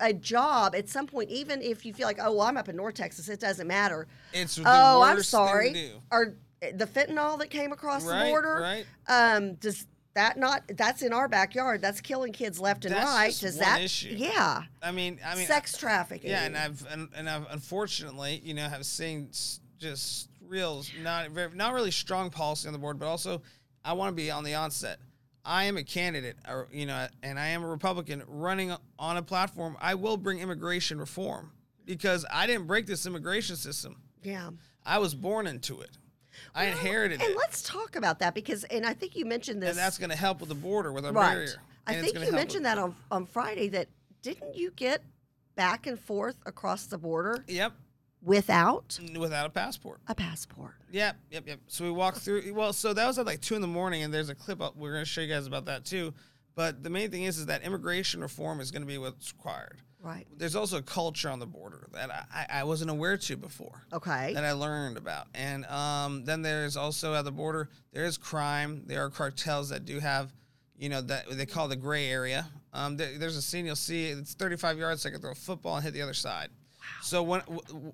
a 0.00 0.12
job 0.12 0.74
at 0.74 0.88
some 0.88 1.06
point, 1.06 1.30
even 1.30 1.60
if 1.62 1.84
you 1.84 1.92
feel 1.92 2.06
like, 2.06 2.18
oh, 2.20 2.32
well, 2.32 2.42
I'm 2.42 2.56
up 2.56 2.68
in 2.68 2.76
North 2.76 2.94
Texas, 2.94 3.28
it 3.28 3.40
doesn't 3.40 3.66
matter. 3.66 4.06
it's 4.32 4.58
oh, 4.64 5.02
I'm 5.02 5.22
sorry. 5.22 5.72
do. 5.72 5.90
Are 6.10 6.34
the 6.60 6.86
fentanyl 6.86 7.38
that 7.38 7.50
came 7.50 7.72
across 7.72 8.04
Right, 8.06 8.24
the 8.24 8.30
border? 8.30 8.58
right. 8.60 8.86
Um, 9.08 9.54
does 9.54 9.86
that 10.14 10.38
not? 10.38 10.62
That's 10.68 11.02
in 11.02 11.12
our 11.12 11.28
backyard. 11.28 11.80
That's 11.82 12.00
killing 12.00 12.32
kids 12.32 12.58
left 12.60 12.84
and 12.84 12.94
That's 12.94 13.06
right. 13.10 13.36
does 13.38 13.58
that? 13.58 13.80
issue. 13.82 14.14
Yeah. 14.16 14.62
I 14.82 14.90
mean, 14.92 15.18
I 15.26 15.34
mean, 15.34 15.46
Sex 15.46 15.76
trafficking. 15.76 16.30
yeah, 16.30 16.44
and 16.44 16.56
I've 16.56 16.86
and, 16.90 17.08
and 17.14 17.28
I've 17.28 17.46
unfortunately, 17.50 18.40
you 18.44 18.54
know, 18.54 18.68
have 18.68 18.86
seen 18.86 19.28
just 19.78 20.28
real 20.46 20.84
not 21.02 21.30
very, 21.30 21.54
not 21.54 21.74
really 21.74 21.90
strong 21.90 22.30
policy 22.30 22.66
on 22.68 22.72
the 22.72 22.78
board, 22.78 22.98
but 22.98 23.06
also 23.06 23.42
I 23.84 23.92
want 23.92 24.10
to 24.10 24.14
be 24.14 24.30
on 24.30 24.44
the 24.44 24.54
onset. 24.54 24.98
I 25.44 25.64
am 25.64 25.76
a 25.76 25.84
candidate, 25.84 26.36
or 26.48 26.68
you 26.72 26.86
know, 26.86 27.06
and 27.22 27.38
I 27.38 27.48
am 27.48 27.62
a 27.62 27.68
Republican 27.68 28.22
running 28.26 28.74
on 28.98 29.16
a 29.16 29.22
platform. 29.22 29.76
I 29.80 29.94
will 29.94 30.16
bring 30.16 30.38
immigration 30.40 30.98
reform 30.98 31.52
because 31.84 32.24
I 32.32 32.46
didn't 32.46 32.66
break 32.66 32.86
this 32.86 33.06
immigration 33.06 33.56
system. 33.56 33.96
Yeah. 34.22 34.50
I 34.86 34.98
was 34.98 35.14
born 35.14 35.46
into 35.46 35.80
it. 35.80 35.90
I 36.54 36.66
inherited 36.66 37.14
And 37.14 37.22
it, 37.22 37.26
And 37.28 37.36
let's 37.36 37.62
talk 37.62 37.96
about 37.96 38.18
that 38.18 38.34
because, 38.34 38.64
and 38.64 38.84
I 38.84 38.92
think 38.92 39.16
you 39.16 39.24
mentioned 39.24 39.62
this. 39.62 39.70
and 39.70 39.78
that's 39.78 39.98
going 39.98 40.10
to 40.10 40.16
help 40.16 40.40
with 40.40 40.48
the 40.48 40.54
border 40.54 40.92
with 40.92 41.06
our 41.06 41.12
right. 41.12 41.34
barrier. 41.34 41.54
I 41.86 41.94
think 42.00 42.18
you 42.18 42.32
mentioned 42.32 42.64
that 42.64 42.78
on, 42.78 42.96
on 43.10 43.26
Friday 43.26 43.68
that 43.68 43.88
didn't 44.22 44.56
you 44.56 44.70
get 44.72 45.02
back 45.54 45.86
and 45.86 45.98
forth 45.98 46.36
across 46.46 46.86
the 46.86 46.98
border 46.98 47.44
Yep, 47.46 47.72
without 48.24 48.98
without 49.18 49.46
a 49.46 49.50
passport. 49.50 50.00
a 50.08 50.14
passport? 50.14 50.74
Yep, 50.90 51.16
yep, 51.30 51.46
yep. 51.46 51.60
So 51.66 51.84
we 51.84 51.90
walked 51.90 52.18
through. 52.18 52.52
Well, 52.54 52.72
so 52.72 52.92
that 52.92 53.06
was 53.06 53.18
at 53.18 53.26
like 53.26 53.40
two 53.40 53.54
in 53.54 53.60
the 53.60 53.68
morning, 53.68 54.02
and 54.02 54.12
there's 54.12 54.28
a 54.28 54.34
clip 54.34 54.60
up. 54.60 54.76
We're 54.76 54.92
going 54.92 55.04
to 55.04 55.10
show 55.10 55.20
you 55.20 55.32
guys 55.32 55.46
about 55.46 55.66
that 55.66 55.84
too. 55.84 56.14
But 56.54 56.82
the 56.82 56.90
main 56.90 57.10
thing 57.10 57.24
is, 57.24 57.38
is 57.38 57.46
that 57.46 57.62
immigration 57.64 58.20
reform 58.20 58.60
is 58.60 58.70
going 58.70 58.82
to 58.82 58.86
be 58.88 58.96
what's 58.98 59.32
required. 59.32 59.78
Right. 60.00 60.26
There's 60.36 60.54
also 60.54 60.76
a 60.78 60.82
culture 60.82 61.30
on 61.30 61.38
the 61.38 61.46
border 61.46 61.88
that 61.92 62.10
I, 62.32 62.60
I 62.60 62.64
wasn't 62.64 62.90
aware 62.90 63.16
to 63.16 63.36
before. 63.36 63.86
Okay. 63.92 64.34
That 64.34 64.44
I 64.44 64.52
learned 64.52 64.98
about, 64.98 65.28
and 65.34 65.64
um, 65.66 66.24
then 66.24 66.42
there's 66.42 66.76
also 66.76 67.14
at 67.14 67.24
the 67.24 67.32
border 67.32 67.70
there 67.92 68.04
is 68.04 68.18
crime. 68.18 68.82
There 68.86 69.04
are 69.04 69.10
cartels 69.10 69.70
that 69.70 69.86
do 69.86 69.98
have, 70.00 70.32
you 70.76 70.90
know, 70.90 71.00
that 71.00 71.30
they 71.30 71.46
call 71.46 71.68
the 71.68 71.76
gray 71.76 72.08
area. 72.08 72.46
Um, 72.74 72.96
there, 72.96 73.16
there's 73.18 73.36
a 73.36 73.42
scene 73.42 73.64
you'll 73.64 73.76
see. 73.76 74.06
It's 74.06 74.34
35 74.34 74.78
yards. 74.78 75.02
So 75.02 75.08
I 75.08 75.12
can 75.12 75.20
throw 75.20 75.30
a 75.30 75.34
football 75.34 75.76
and 75.76 75.84
hit 75.84 75.94
the 75.94 76.02
other 76.02 76.14
side. 76.14 76.50
So 77.02 77.22
when 77.22 77.42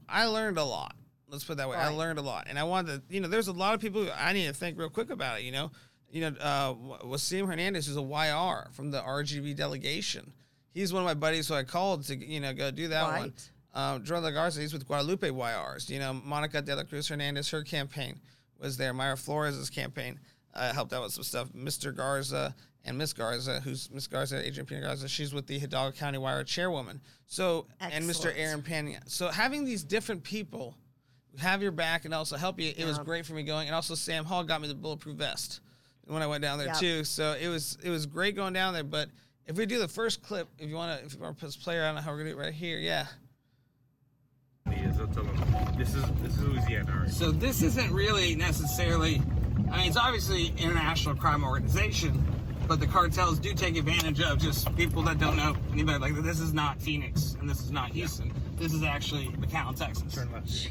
I 0.09 0.27
learned 0.27 0.59
a 0.59 0.65
lot. 0.65 0.95
Let's 1.29 1.45
put 1.45 1.53
it 1.53 1.57
that 1.59 1.69
way. 1.69 1.77
I 1.77 1.91
learned 1.91 2.19
a 2.19 2.23
lot, 2.23 2.49
and 2.51 2.59
I 2.59 2.65
wanted 2.65 3.09
to. 3.09 3.15
You 3.15 3.21
know, 3.21 3.29
there's 3.29 3.47
a 3.47 3.53
lot 3.53 3.75
of 3.75 3.81
people. 3.81 4.03
who 4.03 4.11
I 4.11 4.33
need 4.33 4.47
to 4.49 4.53
think 4.53 4.77
real 4.77 4.89
quick 4.89 5.11
about 5.11 5.39
it. 5.39 5.45
You 5.45 5.53
know, 5.53 5.71
you 6.11 6.23
know, 6.23 6.37
uh, 6.41 6.75
Wasim 7.05 7.47
Hernandez, 7.47 7.87
who's 7.87 7.97
a 7.97 8.03
YR 8.03 8.71
from 8.73 8.91
the 8.91 9.01
RGV 9.01 9.55
delegation. 9.55 10.33
He's 10.75 10.93
one 10.93 11.03
of 11.03 11.07
my 11.07 11.15
buddies 11.15 11.49
who 11.49 11.55
I 11.55 11.63
called 11.63 12.05
to 12.07 12.17
you 12.17 12.41
know 12.41 12.53
go 12.53 12.73
do 12.73 12.89
that 12.89 13.05
one. 13.05 13.23
Right. 13.23 13.51
Um, 13.73 14.03
Jordan 14.03 14.35
Garza, 14.35 14.61
he's 14.61 14.73
with 14.73 14.87
Guadalupe 14.87 15.29
YRs. 15.29 15.89
You 15.89 16.01
know, 16.01 16.13
Monica 16.13 16.61
De 16.61 16.75
La 16.75 16.83
Cruz 16.83 17.07
Hernandez, 17.07 17.51
her 17.51 17.63
campaign 17.63 18.19
was 18.59 18.77
there. 18.77 18.93
Mayra 18.93 19.17
Flores' 19.17 19.71
campaign 19.71 20.19
uh, 20.55 20.73
helped 20.73 20.93
out 20.93 21.05
with 21.05 21.13
some 21.13 21.23
stuff. 21.23 21.49
Mr. 21.53 21.95
Garza 21.95 22.57
and 22.85 22.97
Miss 22.97 23.13
Garza, 23.13 23.61
who's 23.61 23.91
Miss 23.91 24.07
Garza, 24.07 24.37
Adrienne 24.39 24.67
Pena 24.67 24.81
Garza, 24.83 25.09
she's 25.09 25.35
with 25.35 25.47
the 25.47 25.59
Hidalgo 25.59 25.97
County 25.97 26.19
YR 26.19 26.45
chairwoman. 26.45 27.01
So, 27.27 27.67
and 27.81 28.05
Mr. 28.05 28.33
Aaron 28.35 28.63
Pena. 28.63 29.01
So 29.07 29.29
having 29.29 29.65
these 29.65 29.85
different 29.85 30.23
people 30.23 30.75
have 31.39 31.63
your 31.63 31.73
back 31.73 32.05
and 32.05 32.15
also 32.15 32.37
help 32.37 32.59
you, 32.59 32.73
it 32.77 32.85
was 32.85 32.99
great 32.99 33.27
for 33.27 33.35
me 33.35 33.43
going. 33.43 33.69
And 33.69 33.75
also 33.75 33.95
Sam 33.95 34.25
Hall 34.25 34.45
got 34.45 34.61
me 34.61 34.69
the 34.69 34.75
bulletproof 34.75 35.17
vest 35.17 35.61
when 36.07 36.23
I 36.23 36.27
went 36.27 36.43
down 36.43 36.59
there 36.59 36.69
Yep. 36.69 36.77
too. 36.77 37.05
So 37.05 37.37
it 37.41 37.49
was 37.49 37.79
it 37.83 37.91
was 37.91 38.07
great 38.07 38.35
going 38.37 38.53
down 38.53 38.75
there. 38.75 38.85
But 38.85 39.09
if 39.47 39.57
we 39.57 39.67
do 39.67 39.79
the 39.79 39.89
first 39.89 40.23
clip, 40.23 40.49
if 40.59 40.69
you 40.69 40.75
want 40.75 40.99
to, 40.99 41.07
if 41.07 41.15
you 41.15 41.21
want 41.21 41.37
to 41.37 41.41
put 41.41 41.47
this 41.47 41.57
player 41.57 41.85
on 41.85 41.97
how 41.97 42.11
we're 42.11 42.19
gonna 42.19 42.31
do 42.31 42.39
it 42.39 42.43
right 42.43 42.53
here, 42.53 42.79
yeah. 42.79 43.07
is. 44.73 45.01
I'll 45.01 45.07
tell 45.09 45.25
them 45.25 45.75
this 45.77 45.95
is 45.95 46.05
this 46.23 46.35
is 46.37 46.41
Louisiana. 46.41 46.93
All 46.93 47.01
right. 47.01 47.11
So 47.11 47.31
this 47.31 47.63
isn't 47.63 47.93
really 47.93 48.35
necessarily. 48.35 49.23
I 49.71 49.79
mean, 49.79 49.87
it's 49.89 49.97
obviously 49.97 50.53
international 50.59 51.15
crime 51.15 51.45
organization, 51.45 52.25
but 52.71 52.79
the 52.79 52.87
cartels 52.87 53.41
do 53.41 53.53
take 53.53 53.77
advantage 53.77 54.21
of 54.21 54.39
just 54.39 54.73
people 54.77 55.03
that 55.03 55.19
don't 55.19 55.37
know 55.37 55.57
anybody. 55.73 55.99
Like 55.99 56.15
this 56.23 56.39
is 56.39 56.55
not 56.55 56.81
Phoenix 56.81 57.37
and 57.41 57.51
this 57.51 57.61
is 57.63 57.73
not 57.73 57.91
Houston. 57.91 58.33
This 58.59 58.73
is 58.73 58.85
actually 58.85 59.27
McAllen, 59.41 59.75
Texas. 59.75 60.15
Turn 60.15 60.31
left. 60.31 60.69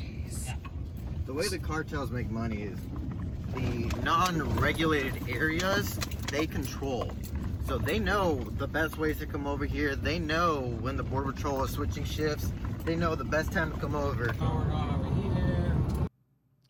The 1.26 1.34
way 1.34 1.50
the 1.50 1.60
cartels 1.60 2.10
make 2.10 2.32
money 2.32 2.62
is 2.62 2.80
the 3.54 3.94
non-regulated 4.02 5.28
areas 5.28 5.96
they 6.32 6.48
control. 6.48 7.12
So 7.68 7.78
they 7.78 8.00
know 8.00 8.46
the 8.58 8.68
best 8.68 8.98
ways 8.98 9.20
to 9.20 9.26
come 9.26 9.46
over 9.46 9.66
here. 9.66 9.98
They 9.98 10.20
know 10.20 10.78
when 10.80 10.96
the 10.96 11.04
border 11.04 11.34
patrol 11.34 11.66
is 11.66 11.72
switching 11.72 12.06
shifts. 12.06 12.54
They 12.86 12.96
know 12.96 13.14
the 13.14 13.26
best 13.26 13.52
time 13.52 13.74
to 13.74 13.78
come 13.78 13.96
over. 13.96 14.28
We're 14.28 14.34
going 14.36 14.72
over 14.72 15.22
here. 15.22 16.08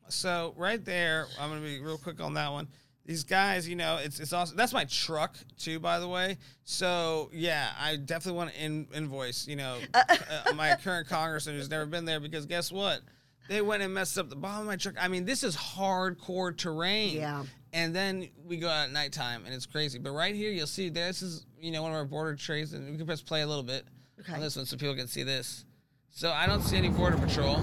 So 0.08 0.56
right 0.58 0.84
there, 0.84 1.28
I'm 1.40 1.50
gonna 1.50 1.62
be 1.62 1.80
real 1.80 2.00
quick 2.00 2.20
on 2.20 2.34
that 2.34 2.52
one. 2.52 2.68
These 3.10 3.24
guys, 3.24 3.68
you 3.68 3.76
know, 3.76 3.98
it's 3.98 4.20
it's 4.20 4.34
awesome. 4.34 4.56
That's 4.56 4.72
my 4.72 4.86
truck 4.86 5.36
too, 5.58 5.80
by 5.80 5.98
the 6.00 6.08
way. 6.08 6.38
So 6.64 7.32
yeah, 7.34 7.72
I 7.80 7.96
definitely 7.96 8.38
want 8.38 8.54
to 8.54 8.64
in, 8.64 8.88
invoice, 8.94 9.48
you 9.48 9.56
know, 9.56 9.80
uh, 9.96 10.54
my 10.56 10.76
current 10.76 11.08
congressman 11.08 11.56
who's 11.56 11.72
never 11.72 11.88
been 11.88 12.06
there 12.06 12.20
because 12.20 12.46
guess 12.46 12.72
what? 12.72 13.02
They 13.48 13.64
went 13.64 13.82
and 13.82 13.92
messed 13.96 14.20
up 14.20 14.30
the 14.30 14.36
bottom 14.36 14.62
of 14.62 14.68
my 14.68 14.76
truck. 14.76 14.94
I 15.00 15.08
mean, 15.08 15.26
this 15.26 15.44
is 15.44 15.58
hardcore 15.58 16.56
terrain. 16.56 17.16
Yeah. 17.16 17.46
And 17.74 17.96
then 17.96 18.30
we 18.46 18.58
go 18.58 18.70
out 18.70 18.86
at 18.90 18.92
nighttime 18.92 19.44
and 19.44 19.56
it's 19.56 19.66
crazy. 19.66 19.98
But 19.98 20.12
right 20.12 20.36
here, 20.36 20.52
you'll 20.52 20.68
see 20.68 20.90
this 20.90 21.24
is 21.24 21.48
you 21.60 21.72
know 21.72 21.82
one 21.82 21.90
of 21.90 21.98
our 21.98 22.06
border 22.06 22.36
trays, 22.36 22.74
and 22.74 22.92
we 22.92 22.98
can 22.98 23.08
press 23.08 23.24
play 23.24 23.42
a 23.42 23.48
little 23.48 23.64
bit 23.64 23.86
Okay. 24.20 24.34
on 24.34 24.40
this 24.40 24.56
one 24.56 24.68
so 24.68 24.78
people 24.78 24.94
can 24.96 25.08
see 25.08 25.24
this. 25.24 25.66
So 26.12 26.32
I 26.32 26.46
don't 26.46 26.62
see 26.62 26.78
any 26.78 26.90
border 26.90 27.18
patrol, 27.18 27.56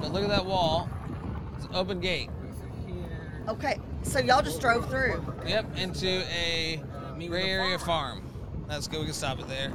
but 0.00 0.10
look 0.12 0.24
at 0.24 0.28
that 0.30 0.44
wall. 0.44 0.90
It's 1.56 1.66
an 1.66 1.74
open 1.76 2.00
gate. 2.00 2.30
Okay. 3.48 3.78
So 4.02 4.18
y'all 4.18 4.42
just 4.42 4.60
drove 4.60 4.88
through. 4.88 5.22
Yep, 5.46 5.76
into 5.78 6.24
a 6.32 6.82
gray 7.26 7.48
area 7.50 7.78
farm. 7.78 8.22
That's 8.68 8.88
good. 8.88 8.98
We 9.00 9.04
can 9.06 9.14
stop 9.14 9.38
it 9.38 9.48
there. 9.48 9.70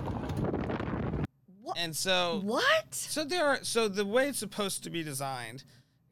What? 1.61 1.78
And 1.78 1.95
so, 1.95 2.41
What? 2.43 2.93
so 2.93 3.24
there 3.24 3.45
are. 3.45 3.59
So 3.63 3.88
the 3.88 4.05
way 4.05 4.28
it's 4.28 4.39
supposed 4.39 4.84
to 4.84 4.89
be 4.89 5.03
designed, 5.03 5.63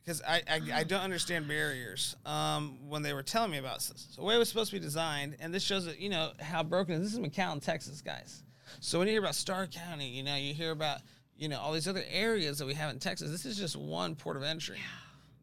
because 0.04 0.22
I, 0.28 0.42
I 0.50 0.62
I 0.74 0.84
don't 0.84 1.02
understand 1.02 1.48
barriers. 1.48 2.16
Um, 2.26 2.78
when 2.88 3.02
they 3.02 3.14
were 3.14 3.24
telling 3.24 3.52
me 3.52 3.58
about 3.58 3.80
this, 3.80 4.08
so 4.12 4.22
the 4.22 4.26
way 4.28 4.36
it 4.36 4.38
was 4.38 4.48
supposed 4.48 4.72
to 4.72 4.78
be 4.78 4.82
designed, 4.84 5.36
and 5.40 5.54
this 5.54 5.64
shows 5.64 5.86
that 5.86 6.00
you 6.00 6.10
know 6.10 6.32
how 6.40 6.64
broken. 6.64 6.96
it 6.96 6.98
is. 7.00 7.12
This 7.12 7.20
is 7.20 7.20
McAllen, 7.20 7.62
Texas, 7.62 8.02
guys. 8.02 8.44
So 8.80 9.00
when 9.00 9.08
you 9.08 9.14
hear 9.14 9.22
about 9.22 9.36
Starr 9.36 9.68
County, 9.68 10.08
you 10.08 10.24
know 10.24 10.36
you 10.36 10.54
hear 10.54 10.72
about 10.72 11.00
you 11.36 11.50
know 11.50 11.60
all 11.60 11.74
these 11.74 11.88
other 11.90 12.04
areas 12.10 12.58
that 12.60 12.66
we 12.66 12.74
have 12.76 12.92
in 12.92 13.00
Texas. 13.00 13.30
This 13.30 13.46
is 13.46 13.58
just 13.58 13.76
one 13.76 14.16
port 14.16 14.38
of 14.38 14.44
entry. 14.44 14.80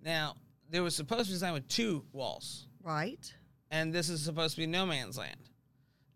Now 0.02 0.36
there 0.70 0.82
was 0.82 0.94
supposed 0.96 1.24
to 1.24 1.30
be 1.30 1.34
designed 1.34 1.54
with 1.54 1.68
two 1.68 2.04
walls 2.12 2.66
Right. 2.82 3.32
and 3.70 3.92
this 3.92 4.08
is 4.08 4.22
supposed 4.22 4.54
to 4.56 4.60
be 4.62 4.66
no 4.66 4.86
man's 4.86 5.16
land. 5.18 5.40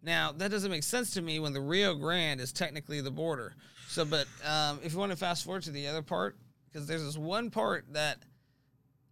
Now 0.03 0.32
that 0.32 0.51
doesn't 0.51 0.70
make 0.70 0.82
sense 0.82 1.12
to 1.14 1.22
me 1.22 1.38
when 1.40 1.53
the 1.53 1.61
Rio 1.61 1.94
Grande 1.94 2.40
is 2.40 2.53
technically 2.53 3.01
the 3.01 3.11
border. 3.11 3.55
So, 3.88 4.05
but 4.05 4.26
um, 4.46 4.78
if 4.84 4.92
you 4.92 4.98
want 4.98 5.11
to 5.12 5.16
fast 5.18 5.44
forward 5.44 5.64
to 5.64 5.70
the 5.72 5.88
other 5.88 6.03
part, 6.03 6.36
because 6.72 6.86
there's 6.86 7.05
this 7.05 7.18
one 7.18 7.51
part 7.51 7.84
that 7.92 8.18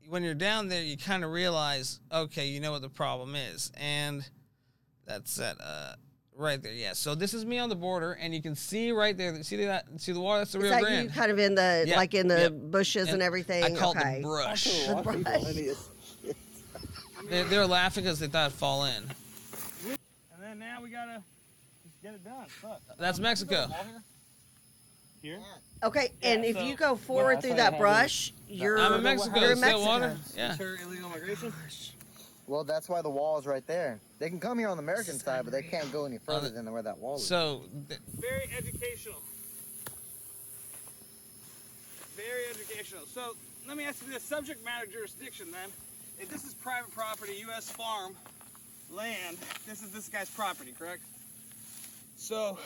when 0.09 0.23
you're 0.23 0.35
down 0.35 0.69
there, 0.69 0.83
you 0.83 0.97
kind 0.97 1.25
of 1.25 1.31
realize, 1.33 1.99
okay, 2.13 2.47
you 2.47 2.61
know 2.61 2.71
what 2.73 2.83
the 2.83 2.89
problem 2.89 3.35
is, 3.35 3.71
and 3.77 4.25
that's 5.05 5.39
at 5.41 5.57
uh, 5.61 5.95
right 6.39 6.63
there. 6.63 6.73
Yeah. 6.73 6.93
So 6.95 7.15
this 7.15 7.35
is 7.35 7.45
me 7.45 7.59
on 7.59 7.69
the 7.69 7.75
border, 7.75 8.13
and 8.13 8.33
you 8.33 8.41
can 8.41 8.55
see 8.55 8.93
right 8.93 9.17
there. 9.17 9.43
See 9.43 9.57
that? 9.67 9.87
See 9.99 10.13
the 10.13 10.21
water? 10.21 10.41
That's 10.41 10.53
the 10.53 10.59
Is 10.59 10.63
Rio 10.63 10.71
that 10.73 10.83
Grande. 10.83 11.05
you 11.05 11.11
kind 11.11 11.31
of 11.31 11.39
in 11.39 11.55
the 11.55 11.85
Yeah, 11.87 11.97
like 11.97 12.15
in 12.15 12.29
the 12.29 12.41
yep. 12.43 12.53
bushes 12.53 13.09
and, 13.09 13.21
everything? 13.21 13.65
I 13.65 13.75
call 13.75 13.91
okay. 13.91 14.17
it 14.19 14.23
the 14.23 14.29
brush. 14.29 14.87
The 14.87 14.95
brush. 15.03 15.77
They, 17.29 17.43
they 17.43 17.59
were 17.59 17.67
laughing 17.67 18.05
because 18.05 18.19
they 18.21 18.27
thought 18.27 18.47
it'd 18.47 18.59
fall 18.59 18.85
in. 18.87 19.03
And 19.85 19.99
then 20.41 20.59
now 20.59 20.81
we 20.83 20.89
gotta 20.89 21.21
just 21.85 22.01
get 22.03 22.15
it 22.15 22.25
done. 22.25 22.47
Fuck. 22.47 22.81
That's 22.99 23.19
Mexico. 23.19 23.67
Here. 25.21 25.39
Okay, 25.83 26.11
and 26.23 26.43
if 26.43 26.57
so- 26.57 26.63
you 26.63 26.75
go 26.75 26.97
forward 26.97 27.33
Yeah, 27.35 27.41
through 27.41 27.55
that 27.55 27.79
brush, 27.79 28.33
you're 28.49 28.79
I'm 28.79 28.95
in 28.95 29.03
Mexico. 29.03 29.39
You're 29.41 29.51
in 29.51 29.57
See 29.57 29.61
that 29.63 29.67
Mexico. 29.73 29.87
water? 29.87 30.17
Yeah. 30.37 30.53
Deter 30.53 30.79
illegal 30.85 31.11
migration. 31.11 31.53
Well, 32.49 32.65
that's 32.65 32.89
why 32.89 33.03
the 33.03 33.11
wall 33.11 33.39
is 33.39 33.47
right 33.47 33.65
there. 33.67 34.01
They 34.19 34.31
can 34.31 34.41
come 34.41 34.59
here 34.59 34.69
on 34.69 34.79
the 34.79 34.83
American 34.83 35.19
side, 35.19 35.45
but 35.45 35.53
they 35.53 35.63
can't 35.63 35.93
go 35.93 36.07
any 36.07 36.17
further 36.19 36.49
the- 36.49 36.55
than 36.55 36.73
where 36.73 36.83
that 36.83 36.99
wall 36.99 37.17
is. 37.17 37.27
So 37.27 37.63
th- 37.89 38.01
Very 38.19 38.49
educational. 38.57 39.23
Very 42.17 42.47
educational. 42.51 43.05
So 43.07 43.37
let 43.67 43.77
me 43.77 43.85
ask 43.85 44.05
you 44.05 44.13
this: 44.13 44.23
subject 44.23 44.65
matter 44.65 44.87
jurisdiction. 44.87 45.53
Then, 45.53 45.71
if 46.19 46.31
this 46.31 46.45
is 46.45 46.55
private 46.55 46.91
property, 46.95 47.35
U.S. 47.49 47.71
farm 47.71 48.17
land, 48.91 49.37
this 49.67 49.83
is 49.83 49.91
this 49.91 50.09
guy's 50.09 50.31
property, 50.31 50.73
correct? 50.77 51.03
So, 52.17 52.59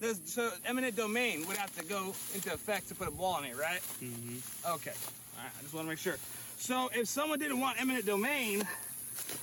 this 0.00 0.20
so 0.24 0.50
eminent 0.64 0.96
domain 0.96 1.46
would 1.48 1.56
have 1.56 1.76
to 1.76 1.84
go 1.84 2.14
into 2.34 2.52
effect 2.54 2.88
to 2.88 2.94
put 2.94 3.08
a 3.08 3.10
wall 3.10 3.34
on 3.34 3.44
it, 3.44 3.56
right? 3.58 3.80
Mm-hmm. 4.02 4.72
Okay. 4.74 4.92
All 5.36 5.44
right. 5.44 5.52
I 5.58 5.62
just 5.62 5.74
want 5.74 5.86
to 5.86 5.88
make 5.90 5.98
sure. 5.98 6.16
So, 6.58 6.90
if 6.94 7.08
someone 7.08 7.38
didn't 7.40 7.60
want 7.60 7.78
eminent 7.80 8.06
domain, 8.06 8.62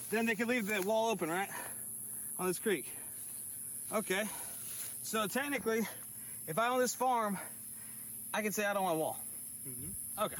then 0.09 0.25
they 0.25 0.35
could 0.35 0.47
leave 0.47 0.67
the 0.67 0.81
wall 0.81 1.09
open, 1.09 1.29
right? 1.29 1.49
On 2.39 2.47
this 2.47 2.59
creek. 2.59 2.91
Okay. 3.93 4.23
So 5.03 5.25
technically, 5.27 5.87
if 6.47 6.59
I 6.59 6.69
own 6.69 6.79
this 6.79 6.93
farm, 6.93 7.37
I 8.33 8.41
can 8.41 8.51
say 8.51 8.65
I 8.65 8.73
don't 8.73 8.83
want 8.83 8.95
a 8.95 8.99
wall. 8.99 9.19
Mm-hmm. 9.67 10.23
Okay. 10.25 10.35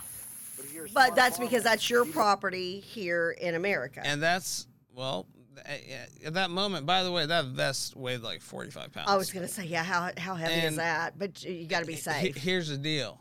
But 0.93 1.15
that's 1.15 1.37
because 1.37 1.63
that's 1.63 1.89
your 1.89 2.05
property 2.05 2.79
here 2.79 3.35
in 3.39 3.55
America. 3.55 4.01
And 4.03 4.21
that's 4.21 4.67
well, 4.93 5.27
eh, 5.65 5.77
eh, 5.89 6.27
at 6.27 6.33
that 6.33 6.49
moment. 6.49 6.85
By 6.85 7.03
the 7.03 7.11
way, 7.11 7.25
that 7.25 7.45
vest 7.45 7.95
weighed 7.95 8.21
like 8.21 8.41
forty-five 8.41 8.91
pounds. 8.91 9.09
I 9.09 9.15
was 9.17 9.31
gonna 9.31 9.47
say, 9.47 9.65
yeah, 9.65 9.83
how 9.83 10.09
how 10.17 10.33
heavy 10.35 10.65
is 10.65 10.77
that? 10.77 11.17
But 11.19 11.43
you 11.43 11.67
got 11.67 11.81
to 11.81 11.85
be 11.85 11.93
He- 11.93 11.99
safe. 11.99 12.35
Here's 12.35 12.69
the 12.69 12.77
deal: 12.77 13.19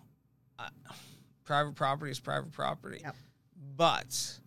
I, 0.58 0.68
private 1.44 1.74
property 1.74 2.10
is 2.10 2.20
private 2.20 2.52
property. 2.52 3.00
Yep. 3.02 3.16
But 3.76 4.38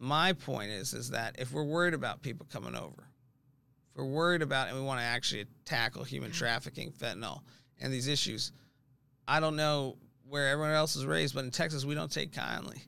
my 0.00 0.32
point 0.32 0.70
is, 0.70 0.94
is 0.94 1.10
that 1.10 1.36
if 1.38 1.52
we're 1.52 1.62
worried 1.62 1.94
about 1.94 2.22
people 2.22 2.46
coming 2.50 2.74
over, 2.74 3.06
if 3.92 3.96
we're 3.98 4.04
worried 4.04 4.40
about 4.42 4.68
and 4.68 4.76
we 4.76 4.82
want 4.82 4.98
to 4.98 5.04
actually 5.04 5.44
tackle 5.64 6.02
human 6.04 6.32
trafficking, 6.32 6.90
fentanyl, 6.90 7.40
and 7.80 7.92
these 7.92 8.08
issues, 8.08 8.52
I 9.28 9.40
don't 9.40 9.56
know 9.56 9.96
where 10.28 10.48
everyone 10.48 10.72
else 10.72 10.96
is 10.96 11.04
raised, 11.04 11.34
but 11.34 11.44
in 11.44 11.50
Texas, 11.50 11.84
we 11.84 11.94
don't 11.94 12.10
take 12.10 12.32
kindly 12.32 12.82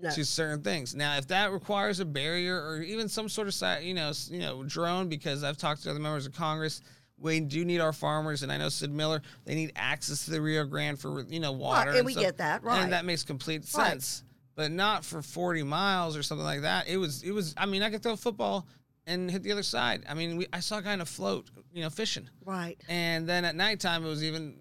No. 0.00 0.10
to 0.10 0.24
certain 0.24 0.62
things. 0.62 0.94
Now, 0.94 1.16
if 1.18 1.26
that 1.28 1.52
requires 1.52 2.00
a 2.00 2.04
barrier 2.06 2.56
or 2.56 2.80
even 2.80 3.08
some 3.08 3.28
sort 3.28 3.48
of 3.48 3.82
you 3.82 3.92
know 3.94 4.12
you 4.30 4.38
know 4.38 4.62
drone, 4.64 5.08
because 5.08 5.44
I've 5.44 5.58
talked 5.58 5.82
to 5.82 5.90
other 5.90 6.00
members 6.00 6.26
of 6.26 6.32
Congress, 6.32 6.80
we 7.18 7.40
do 7.40 7.64
need 7.64 7.80
our 7.80 7.92
farmers, 7.92 8.42
and 8.42 8.50
I 8.52 8.56
know 8.56 8.68
Sid 8.68 8.90
Miller, 8.90 9.20
they 9.44 9.54
need 9.54 9.72
access 9.76 10.24
to 10.26 10.30
the 10.30 10.40
Rio 10.40 10.64
Grande 10.64 10.98
for 10.98 11.22
you 11.28 11.40
know 11.40 11.52
water, 11.52 11.90
and 11.90 12.06
we 12.06 12.12
stuff. 12.12 12.24
get 12.24 12.36
that, 12.38 12.62
right. 12.62 12.82
and 12.82 12.92
that 12.92 13.04
makes 13.04 13.24
complete 13.24 13.64
sense. 13.64 14.22
But 14.56 14.72
not 14.72 15.04
for 15.04 15.22
forty 15.22 15.62
miles 15.62 16.16
or 16.16 16.24
something 16.24 16.44
like 16.44 16.62
that. 16.62 16.88
It 16.88 16.96
was 16.96 17.22
it 17.22 17.30
was. 17.30 17.54
I 17.56 17.66
mean, 17.66 17.82
I 17.82 17.90
could 17.90 18.02
throw 18.02 18.14
a 18.14 18.16
football 18.16 18.66
and 19.06 19.30
hit 19.30 19.42
the 19.42 19.52
other 19.52 19.62
side. 19.62 20.04
I 20.08 20.14
mean, 20.14 20.36
we, 20.38 20.46
I 20.52 20.60
saw 20.60 20.78
a 20.78 20.82
guy 20.82 20.94
in 20.94 21.00
a 21.00 21.06
float, 21.06 21.50
you 21.72 21.82
know, 21.82 21.90
fishing. 21.90 22.28
Right. 22.44 22.76
And 22.88 23.28
then 23.28 23.44
at 23.44 23.54
nighttime, 23.54 24.04
it 24.04 24.08
was 24.08 24.24
even 24.24 24.56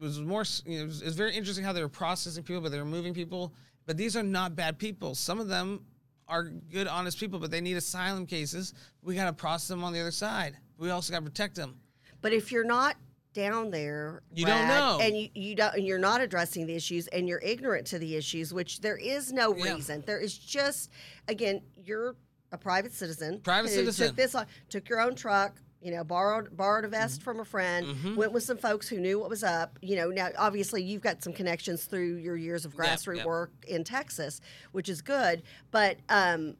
it 0.00 0.04
was 0.04 0.20
more. 0.20 0.44
You 0.64 0.78
know, 0.78 0.84
it 0.84 0.86
was, 0.86 1.02
it 1.02 1.06
was 1.06 1.16
very 1.16 1.34
interesting 1.34 1.64
how 1.64 1.72
they 1.72 1.82
were 1.82 1.88
processing 1.88 2.44
people, 2.44 2.62
but 2.62 2.70
they 2.70 2.78
were 2.78 2.84
moving 2.84 3.14
people. 3.14 3.54
But 3.86 3.96
these 3.96 4.16
are 4.16 4.22
not 4.22 4.54
bad 4.54 4.78
people. 4.78 5.14
Some 5.14 5.40
of 5.40 5.48
them 5.48 5.80
are 6.28 6.44
good, 6.44 6.86
honest 6.86 7.18
people, 7.18 7.38
but 7.38 7.50
they 7.50 7.62
need 7.62 7.78
asylum 7.78 8.26
cases. 8.26 8.74
We 9.02 9.14
got 9.14 9.24
to 9.24 9.32
process 9.32 9.68
them 9.68 9.82
on 9.82 9.94
the 9.94 10.00
other 10.00 10.10
side. 10.10 10.58
We 10.76 10.90
also 10.90 11.10
got 11.10 11.20
to 11.20 11.24
protect 11.24 11.54
them. 11.56 11.80
But 12.20 12.34
if 12.34 12.52
you're 12.52 12.64
not 12.64 12.96
down 13.34 13.70
there, 13.70 14.22
You 14.34 14.46
don't 14.46 14.68
know. 14.68 14.98
and 15.00 15.16
you, 15.16 15.28
you 15.34 15.54
don't, 15.54 15.74
and 15.74 15.86
you're 15.86 15.98
not 15.98 16.20
addressing 16.20 16.66
the 16.66 16.74
issues, 16.74 17.06
and 17.08 17.28
you're 17.28 17.40
ignorant 17.40 17.86
to 17.88 17.98
the 17.98 18.16
issues, 18.16 18.52
which 18.52 18.80
there 18.80 18.96
is 18.96 19.32
no 19.32 19.54
Yeah. 19.54 19.74
reason. 19.74 20.02
There 20.06 20.18
is 20.18 20.36
just, 20.36 20.90
again, 21.28 21.62
you're 21.76 22.16
a 22.52 22.58
private 22.58 22.92
citizen. 22.92 23.40
Private 23.40 23.68
citizen. 23.68 24.08
Took 24.08 24.16
this 24.16 24.34
on, 24.34 24.46
took 24.68 24.88
your 24.88 25.00
own 25.00 25.14
truck. 25.14 25.56
You 25.80 25.92
know, 25.92 26.02
borrowed 26.02 26.56
borrowed 26.56 26.84
a 26.84 26.88
vest 26.88 27.22
from 27.22 27.38
a 27.38 27.44
friend. 27.44 27.86
Mhm. 27.86 28.16
Went 28.16 28.32
with 28.32 28.42
some 28.42 28.56
folks 28.58 28.88
who 28.88 28.98
knew 28.98 29.20
what 29.20 29.30
was 29.30 29.44
up. 29.44 29.78
You 29.80 29.94
know, 29.94 30.08
now 30.10 30.30
obviously 30.36 30.82
you've 30.82 31.02
got 31.02 31.22
some 31.22 31.32
connections 31.32 31.84
through 31.84 32.16
your 32.16 32.34
years 32.36 32.64
of 32.64 32.74
Yep, 32.74 32.82
grassroots 32.84 33.16
yep. 33.18 33.26
work 33.26 33.52
in 33.64 33.84
Texas, 33.84 34.40
which 34.72 34.88
is 34.88 35.02
good. 35.02 35.44
But 35.70 35.98
um, 36.08 36.56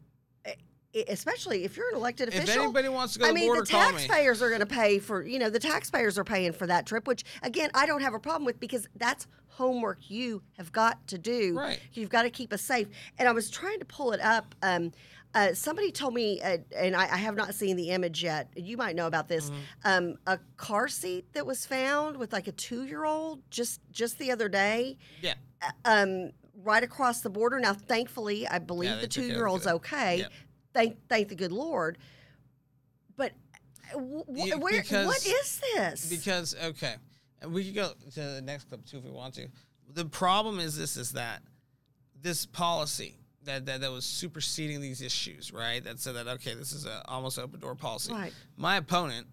especially 1.08 1.64
if 1.64 1.76
you're 1.76 1.88
an 1.90 1.96
elected 1.96 2.28
official. 2.28 2.48
If 2.48 2.56
anybody 2.56 2.88
wants 2.88 3.14
to 3.14 3.18
go 3.18 3.26
I 3.26 3.28
to 3.28 3.34
the 3.34 3.40
mean, 3.40 3.48
border, 3.48 3.60
the 3.62 3.66
taxpayers 3.66 4.42
are 4.42 4.48
going 4.48 4.60
to 4.60 4.66
pay 4.66 4.98
for, 4.98 5.26
you 5.26 5.38
know, 5.38 5.50
the 5.50 5.58
taxpayers 5.58 6.18
are 6.18 6.24
paying 6.24 6.52
for 6.52 6.66
that 6.66 6.86
trip, 6.86 7.06
which 7.06 7.24
again, 7.42 7.70
I 7.74 7.86
don't 7.86 8.00
have 8.00 8.14
a 8.14 8.18
problem 8.18 8.44
with 8.44 8.58
because 8.58 8.88
that's 8.96 9.26
homework 9.48 10.10
you 10.10 10.42
have 10.56 10.72
got 10.72 11.06
to 11.08 11.18
do. 11.18 11.56
Right. 11.58 11.80
You've 11.92 12.10
got 12.10 12.22
to 12.22 12.30
keep 12.30 12.52
us 12.52 12.62
safe. 12.62 12.88
And 13.18 13.28
I 13.28 13.32
was 13.32 13.50
trying 13.50 13.80
to 13.80 13.84
pull 13.84 14.12
it 14.12 14.20
up. 14.20 14.54
Um, 14.62 14.92
uh, 15.34 15.52
somebody 15.52 15.92
told 15.92 16.14
me, 16.14 16.40
uh, 16.40 16.58
and 16.74 16.96
I, 16.96 17.02
I 17.02 17.16
have 17.18 17.36
not 17.36 17.54
seen 17.54 17.76
the 17.76 17.90
image 17.90 18.22
yet. 18.22 18.48
You 18.56 18.76
might 18.78 18.96
know 18.96 19.06
about 19.06 19.28
this. 19.28 19.50
Mm-hmm. 19.50 19.58
Um, 19.84 20.16
a 20.26 20.38
car 20.56 20.88
seat 20.88 21.26
that 21.34 21.44
was 21.44 21.66
found 21.66 22.16
with 22.16 22.32
like 22.32 22.48
a 22.48 22.52
two-year-old 22.52 23.42
just 23.50 23.80
just 23.92 24.18
the 24.18 24.30
other 24.30 24.48
day 24.48 24.96
Yeah. 25.20 25.34
um, 25.84 26.30
right 26.64 26.82
across 26.82 27.20
the 27.20 27.30
border. 27.30 27.60
Now, 27.60 27.74
thankfully, 27.74 28.48
I 28.48 28.58
believe 28.58 28.90
Yeah, 28.90 29.00
the 29.00 29.06
took 29.06 29.14
care 29.16 29.24
of 29.24 29.30
two 29.30 29.36
year 29.36 29.46
old's 29.46 29.66
okay. 29.66 30.18
Yep. 30.18 30.32
Thank, 30.78 31.08
thank 31.08 31.28
the 31.28 31.34
good 31.34 31.50
Lord. 31.50 31.98
But 33.16 33.32
uh, 33.92 33.98
w- 33.98 34.22
Yeah, 34.28 34.54
where, 34.54 34.80
because- 34.80 35.26
is 35.26 35.60
this? 35.74 36.08
Because 36.08 36.54
okay, 36.62 36.94
we 37.48 37.64
could 37.64 37.74
go 37.74 37.90
to 38.14 38.20
the 38.20 38.40
next 38.40 38.68
clip 38.68 38.86
too 38.86 38.98
if 38.98 39.04
we 39.04 39.10
want 39.10 39.34
to. 39.34 39.48
The 39.92 40.04
problem 40.04 40.60
is 40.60 40.78
this: 40.78 40.96
is 40.96 41.12
that 41.12 41.42
this 42.22 42.46
policy 42.46 43.16
that 43.42 43.66
that, 43.66 43.80
that 43.80 43.90
was 43.90 44.04
superseding 44.04 44.80
these 44.80 45.02
issues, 45.02 45.52
right? 45.52 45.82
That 45.82 45.98
said 45.98 46.14
that 46.14 46.28
okay, 46.28 46.54
this 46.54 46.72
is 46.72 46.86
a 46.86 47.02
almost 47.08 47.40
open 47.40 47.58
door 47.58 47.74
policy. 47.74 48.12
Right. 48.12 48.32
My 48.56 48.76
opponent 48.76 49.26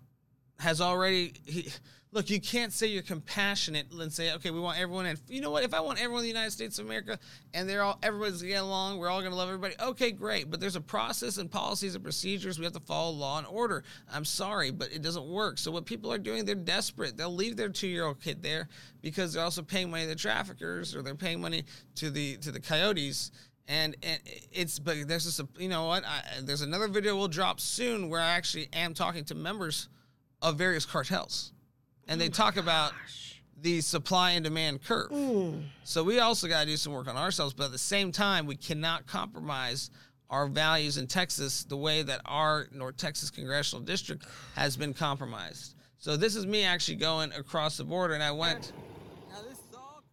has 0.60 0.82
already. 0.82 1.34
He, 1.46 1.70
look, 2.16 2.30
you 2.30 2.40
can't 2.40 2.72
say 2.72 2.88
you're 2.88 3.04
compassionate 3.04 3.88
and 3.92 4.12
say, 4.12 4.34
okay, 4.34 4.50
we 4.50 4.60
want 4.60 4.80
everyone 4.80 5.06
and 5.06 5.20
You 5.28 5.42
know 5.42 5.52
what? 5.52 5.64
If 5.64 5.74
I 5.74 5.82
want 5.82 6.00
everyone 6.00 6.22
in 6.22 6.24
the 6.24 6.30
United 6.30 6.52
States 6.52 6.80
of 6.80 6.86
America 6.86 7.20
and 7.54 7.70
they're 7.70 7.84
all 7.84 8.00
everybody's 8.02 8.42
getting 8.42 8.58
along, 8.58 8.98
we're 8.98 9.10
all 9.10 9.20
going 9.20 9.32
to 9.32 9.38
love 9.38 9.50
everybody. 9.50 9.76
Okay, 9.80 10.12
great. 10.12 10.50
But 10.50 10.62
there's 10.62 10.78
a 10.78 10.82
process 10.82 11.38
and 11.38 11.52
policies 11.52 11.94
and 11.94 12.04
procedures. 12.04 12.58
We 12.58 12.64
have 12.64 12.74
to 12.74 12.80
follow 12.80 13.12
law 13.12 13.38
and 13.38 13.46
order. 13.46 13.84
I'm 14.12 14.26
sorry, 14.26 14.72
but 14.72 14.92
it 14.94 15.02
doesn't 15.02 15.28
work. 15.28 15.58
So 15.58 15.72
what 15.72 15.86
people 15.86 16.12
are 16.12 16.18
doing, 16.18 16.46
they're 16.46 16.56
desperate. 16.56 17.18
They'll 17.18 17.36
leave 17.36 17.58
their 17.58 17.70
two 17.70 17.88
year 17.88 18.06
old 18.06 18.22
kid 18.22 18.42
there 18.42 18.70
because 19.02 19.34
they're 19.34 19.44
also 19.44 19.62
paying 19.62 19.92
money 19.92 20.04
to 20.04 20.10
the 20.10 20.16
traffickers 20.16 20.96
or 20.96 21.02
they're 21.02 21.16
paying 21.16 21.42
money 21.42 21.66
to 21.96 22.10
the 22.10 22.38
to 22.38 22.52
the 22.52 22.62
coyotes. 22.62 23.32
And, 23.68 23.96
and 24.04 24.22
it's 24.52 24.80
but 24.80 25.08
there's 25.08 25.40
a 25.40 25.48
you 25.58 25.68
know 25.68 25.88
what 25.88 26.06
I, 26.06 26.22
there's 26.44 26.62
another 26.62 26.88
video 26.88 27.18
we'll 27.18 27.28
drop 27.28 27.60
soon 27.60 28.10
where 28.10 28.22
I 28.22 28.30
actually 28.30 28.70
am 28.72 28.94
talking 28.94 29.26
to 29.26 29.36
members 29.36 29.90
of 30.42 30.58
various 30.58 30.86
cartels, 30.86 31.52
and 32.08 32.20
they 32.20 32.28
oh 32.28 32.30
talk 32.30 32.58
about 32.58 32.94
the 33.62 33.82
supply 33.82 34.32
and 34.32 34.44
demand 34.44 34.84
curve. 34.84 35.10
Mm. 35.12 35.64
So 35.84 36.04
we 36.04 36.20
also 36.20 36.48
got 36.48 36.62
to 36.62 36.66
do 36.66 36.78
some 36.78 36.94
work 36.94 37.08
on 37.08 37.18
ourselves, 37.18 37.54
but 37.54 37.66
at 37.66 37.72
the 37.72 37.78
same 37.78 38.12
time, 38.12 38.46
we 38.46 38.56
cannot 38.56 39.08
compromise 39.08 39.90
our 40.30 40.48
values 40.48 40.98
in 40.98 41.08
Texas 41.08 41.64
the 41.64 41.78
way 41.78 42.02
that 42.04 42.22
our 42.26 42.68
North 42.72 42.98
Texas 42.98 43.30
congressional 43.30 43.84
district 43.84 44.26
has 44.56 44.76
been 44.76 44.94
compromised. 44.94 45.76
So 45.98 46.18
this 46.18 46.36
is 46.36 46.46
me 46.46 46.64
actually 46.64 46.98
going 46.98 47.32
across 47.34 47.78
the 47.78 47.84
border, 47.84 48.14
and 48.14 48.24
I 48.24 48.32
went. 48.32 48.74
Now 49.32 49.42
this 49.42 49.58
is 49.58 49.76
all 49.76 50.04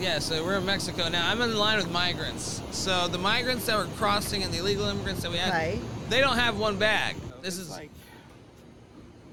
Yeah, 0.00 0.18
so 0.18 0.44
we're 0.44 0.58
in 0.58 0.66
Mexico 0.66 1.08
now. 1.08 1.28
I'm 1.28 1.40
in 1.42 1.56
line 1.56 1.76
with 1.76 1.90
migrants. 1.90 2.62
So 2.70 3.08
the 3.08 3.18
migrants 3.18 3.66
that 3.66 3.76
were 3.76 3.92
crossing 3.96 4.42
and 4.42 4.52
the 4.52 4.58
illegal 4.58 4.86
immigrants 4.86 5.22
that 5.22 5.30
we 5.30 5.38
had, 5.38 5.52
Right. 5.52 5.80
they 6.08 6.20
don't 6.20 6.38
have 6.38 6.58
one 6.58 6.78
bag. 6.78 7.16
This 7.42 7.58
is 7.58 7.70
like 7.70 7.90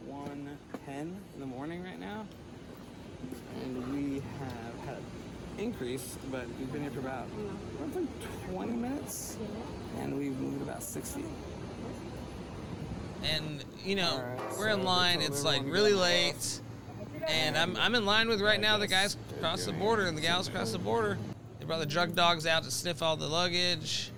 110 0.07 1.15
in 1.33 1.39
the 1.39 1.45
morning 1.66 1.84
right 1.84 1.99
now, 1.99 2.28
and 3.63 3.91
we 3.91 4.22
have 4.38 4.86
had 4.86 4.97
an 4.97 5.03
increase, 5.57 6.16
but 6.30 6.45
we've 6.59 6.72
been 6.72 6.84
here 6.84 6.91
for 6.91 6.99
about 6.99 7.26
roughly 7.80 8.07
20 8.51 8.72
minutes, 8.74 9.36
and 9.97 10.16
we've 10.16 10.39
moved 10.39 10.61
about 10.61 10.84
60. 10.84 11.24
and 13.24 13.66
you 13.84 13.95
know 13.95 14.11
Alright, 14.11 14.59
we're 14.59 14.70
in 14.70 14.84
line. 14.84 15.22
It's 15.22 15.43
like 15.43 15.63
really 15.66 15.93
late, 15.93 16.61
and 17.28 17.57
I'm 17.57 17.76
I'm 17.78 17.95
in 17.95 18.05
line 18.05 18.30
with 18.30 18.41
right 18.41 18.61
now 18.61 18.78
the 18.78 18.86
guys 18.86 19.18
across 19.36 19.66
the 19.66 19.74
border 19.74 20.05
and 20.05 20.16
the 20.16 20.22
gals 20.22 20.47
across 20.47 20.72
the 20.72 20.78
border. 20.78 21.18
They 21.59 21.66
brought 21.66 21.80
the 21.80 21.88
drug 21.88 22.13
dogs 22.13 22.45
out 22.45 22.63
to 22.66 22.70
sniff 22.70 23.01
all 23.01 23.18
the 23.18 23.28
luggage. 23.28 24.11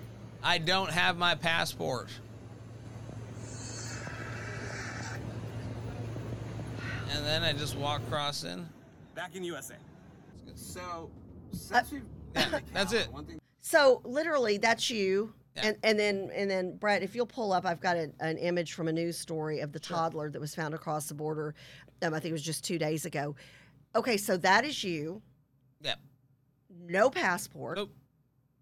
I 0.43 0.57
don't 0.57 0.91
have 0.91 1.17
my 1.17 1.35
passport. 1.35 2.09
And 7.15 7.25
then 7.25 7.43
I 7.43 7.53
just 7.53 7.75
walk 7.75 8.01
across 8.07 8.43
in. 8.43 8.67
Back 9.15 9.35
in 9.35 9.43
USA. 9.43 9.75
So, 10.55 11.09
since 11.51 11.91
we've 11.91 12.03
Yeah, 12.35 12.59
that's 12.73 12.93
it. 12.93 13.11
One 13.11 13.25
thing 13.25 13.39
so 13.67 14.01
literally, 14.05 14.57
that's 14.57 14.89
you. 14.89 15.33
Yeah. 15.57 15.67
And, 15.67 15.77
and 15.83 15.99
then 15.99 16.31
and 16.33 16.49
then 16.49 16.77
Brett, 16.77 17.03
if 17.03 17.15
you'll 17.15 17.25
pull 17.25 17.51
up, 17.51 17.65
I've 17.65 17.81
got 17.81 17.97
a, 17.97 18.11
an 18.21 18.37
image 18.37 18.73
from 18.73 18.87
a 18.87 18.93
news 18.93 19.17
story 19.17 19.59
of 19.59 19.73
the 19.73 19.79
toddler 19.79 20.29
that 20.29 20.39
was 20.39 20.55
found 20.55 20.73
across 20.73 21.07
the 21.07 21.13
border. 21.13 21.53
Um, 22.01 22.13
I 22.13 22.19
think 22.21 22.29
it 22.29 22.33
was 22.33 22.43
just 22.43 22.63
two 22.63 22.79
days 22.79 23.05
ago. 23.05 23.35
Okay, 23.93 24.15
so 24.15 24.37
that 24.37 24.63
is 24.63 24.85
you. 24.85 25.21
Yep. 25.81 25.99
No 26.79 27.09
passport. 27.09 27.77
Nope. 27.77 27.91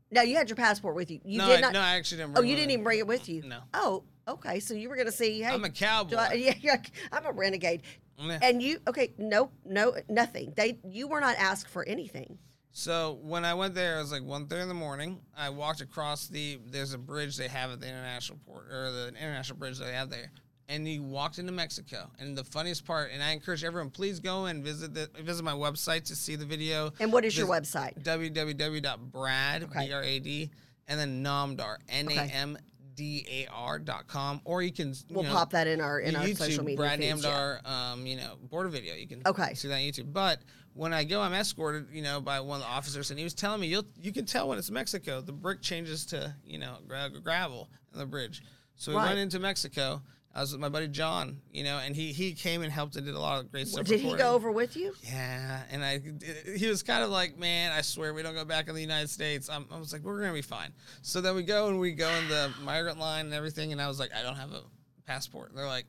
No, 0.09 0.23
you 0.23 0.35
had 0.37 0.49
your 0.49 0.55
passport 0.55 0.95
with 0.95 1.11
you. 1.11 1.19
You 1.23 1.37
no, 1.37 1.47
did 1.49 1.57
I, 1.57 1.61
not. 1.61 1.73
no, 1.73 1.81
I 1.81 1.97
actually 1.97 2.19
didn't. 2.19 2.31
oh, 2.31 2.41
bring 2.41 2.49
you 2.49 2.55
didn't 2.55 2.71
even 2.71 2.83
bring 2.83 2.97
it 2.97 3.07
with 3.07 3.29
you. 3.29 3.43
No. 3.43 3.59
Oh, 3.75 4.03
okay. 4.27 4.59
So 4.59 4.73
you 4.73 4.89
were 4.89 4.95
gonna 4.95 5.11
see. 5.11 5.41
Hey, 5.43 5.53
I'm 5.53 5.63
a 5.65 5.69
cowboy. 5.69 6.15
I, 6.15 6.33
yeah, 6.33 6.53
yeah, 6.61 6.77
I'm 7.11 7.27
a 7.27 7.31
renegade. 7.31 7.83
And 8.19 8.61
you, 8.61 8.79
okay? 8.87 9.13
Nope, 9.17 9.53
no, 9.65 9.95
nothing. 10.09 10.53
They, 10.55 10.79
you 10.87 11.07
were 11.07 11.19
not 11.21 11.35
asked 11.37 11.67
for 11.69 11.83
anything. 11.87 12.37
So 12.71 13.19
when 13.21 13.45
I 13.45 13.53
went 13.53 13.73
there, 13.73 13.97
it 13.97 14.01
was 14.01 14.11
like 14.11 14.23
1.30 14.23 14.63
in 14.63 14.67
the 14.67 14.73
morning. 14.73 15.21
I 15.37 15.49
walked 15.49 15.79
across 15.79 16.27
the 16.27 16.59
there's 16.65 16.93
a 16.93 16.97
bridge 16.97 17.37
they 17.37 17.47
have 17.47 17.71
at 17.71 17.79
the 17.79 17.87
international 17.87 18.37
port 18.45 18.67
or 18.69 18.91
the 18.91 19.07
international 19.09 19.57
bridge 19.57 19.79
they 19.79 19.93
have 19.93 20.09
there, 20.09 20.29
and 20.67 20.85
you 20.85 21.01
walked 21.01 21.39
into 21.39 21.53
Mexico. 21.53 22.11
And 22.19 22.37
the 22.37 22.43
funniest 22.43 22.83
part, 22.85 23.11
and 23.13 23.23
I 23.23 23.31
encourage 23.31 23.63
everyone, 23.63 23.91
please 23.91 24.19
go 24.19 24.47
and 24.47 24.61
visit 24.61 24.93
the 24.93 25.09
visit 25.21 25.43
my 25.43 25.53
website 25.53 26.03
to 26.07 26.15
see 26.17 26.35
the 26.35 26.43
video. 26.45 26.91
And 26.99 27.13
what 27.13 27.23
is 27.23 27.37
your 27.37 27.47
website? 27.47 28.03
www.brad 28.03 29.63
Okay. 29.63 29.87
b 29.87 29.93
r 29.93 30.03
a 30.03 30.19
d 30.19 30.51
and 30.89 30.99
then 30.99 31.23
namdar 31.23 31.77
n 31.87 32.11
a 32.11 32.19
m 32.33 32.57
d 32.95 33.25
a 33.29 33.47
r 33.53 33.77
dot 33.79 34.07
com 34.07 34.41
or 34.45 34.61
you 34.61 34.71
can 34.71 34.89
you 34.89 34.95
We'll 35.15 35.23
know, 35.23 35.31
pop 35.31 35.51
that 35.51 35.67
in 35.67 35.81
our 35.81 35.99
in 35.99 36.13
the 36.13 36.19
our 36.21 36.27
social 36.33 36.63
media 36.63 36.77
Brad 36.77 36.99
feeds, 36.99 37.23
yeah. 37.23 37.29
Namdar, 37.63 37.67
um, 37.69 38.05
you 38.07 38.17
know, 38.17 38.35
border 38.49 38.69
video. 38.69 38.95
You 38.95 39.07
can 39.07 39.21
Okay. 39.25 39.53
see 39.53 39.67
that 39.67 39.75
on 39.75 39.81
YouTube. 39.81 40.11
But 40.13 40.39
when 40.73 40.93
I 40.93 41.03
go, 41.03 41.21
I'm 41.21 41.33
escorted, 41.33 41.87
you 41.91 42.01
know, 42.01 42.19
by 42.19 42.39
one 42.39 42.57
of 42.59 42.65
the 42.65 42.69
officers, 42.71 43.09
and 43.09 43.17
he 43.19 43.23
was 43.23 43.33
telling 43.33 43.61
me, 43.61 43.67
you'll 43.67 43.85
you 44.01 44.11
can 44.11 44.25
tell 44.25 44.47
when 44.47 44.57
it's 44.57 44.71
Mexico. 44.71 45.21
The 45.21 45.31
brick 45.33 45.61
changes 45.61 46.05
to 46.07 46.35
you 46.45 46.57
know 46.59 46.77
gra- 46.87 47.11
gravel 47.23 47.69
on 47.93 47.99
the 47.99 48.05
bridge. 48.05 48.41
So 48.75 48.91
we 48.91 48.97
Right. 48.97 49.07
went 49.07 49.19
into 49.19 49.39
Mexico. 49.39 50.01
I 50.35 50.41
was 50.41 50.51
with 50.51 50.59
my 50.59 50.67
buddy 50.67 50.89
John, 50.89 51.39
you 51.53 51.63
know, 51.63 51.77
and 51.77 51.95
he 51.95 52.11
he 52.11 52.33
came 52.33 52.61
and 52.61 52.69
helped 52.69 52.97
and 52.97 53.05
did 53.05 53.15
a 53.15 53.19
lot 53.19 53.39
of 53.39 53.49
great 53.51 53.69
stuff. 53.69 53.85
Did 53.85 54.01
he 54.01 54.09
go 54.09 54.15
him. 54.31 54.35
over 54.35 54.51
with 54.51 54.75
you? 54.75 54.93
Yeah, 55.01 55.61
and 55.71 55.81
I 55.83 56.01
he 56.57 56.67
was 56.67 56.83
kind 56.83 57.03
of 57.03 57.09
like, 57.09 57.37
man, 57.37 57.71
I 57.71 57.79
swear 57.79 58.13
we 58.13 58.21
don't 58.21 58.35
go 58.35 58.43
back 58.43 58.67
in 58.67 58.75
the 58.75 58.81
United 58.81 59.09
States. 59.09 59.49
I'm, 59.49 59.65
I 59.71 59.79
was 59.79 59.93
like, 59.93 60.01
we're 60.01 60.19
gonna 60.19 60.33
be 60.33 60.41
fine. 60.41 60.73
So 61.01 61.21
then 61.21 61.35
we 61.35 61.43
go 61.43 61.69
and 61.69 61.79
we 61.79 61.93
go 61.93 62.09
in 62.09 62.27
the 62.27 62.51
migrant 62.63 62.99
line 62.99 63.25
and 63.25 63.33
everything, 63.33 63.71
and 63.71 63.81
I 63.81 63.87
was 63.87 63.97
like, 63.97 64.13
I 64.13 64.21
don't 64.23 64.35
have 64.35 64.51
a 64.51 64.61
passport. 65.07 65.49
And 65.51 65.57
they're 65.57 65.67
like, 65.67 65.85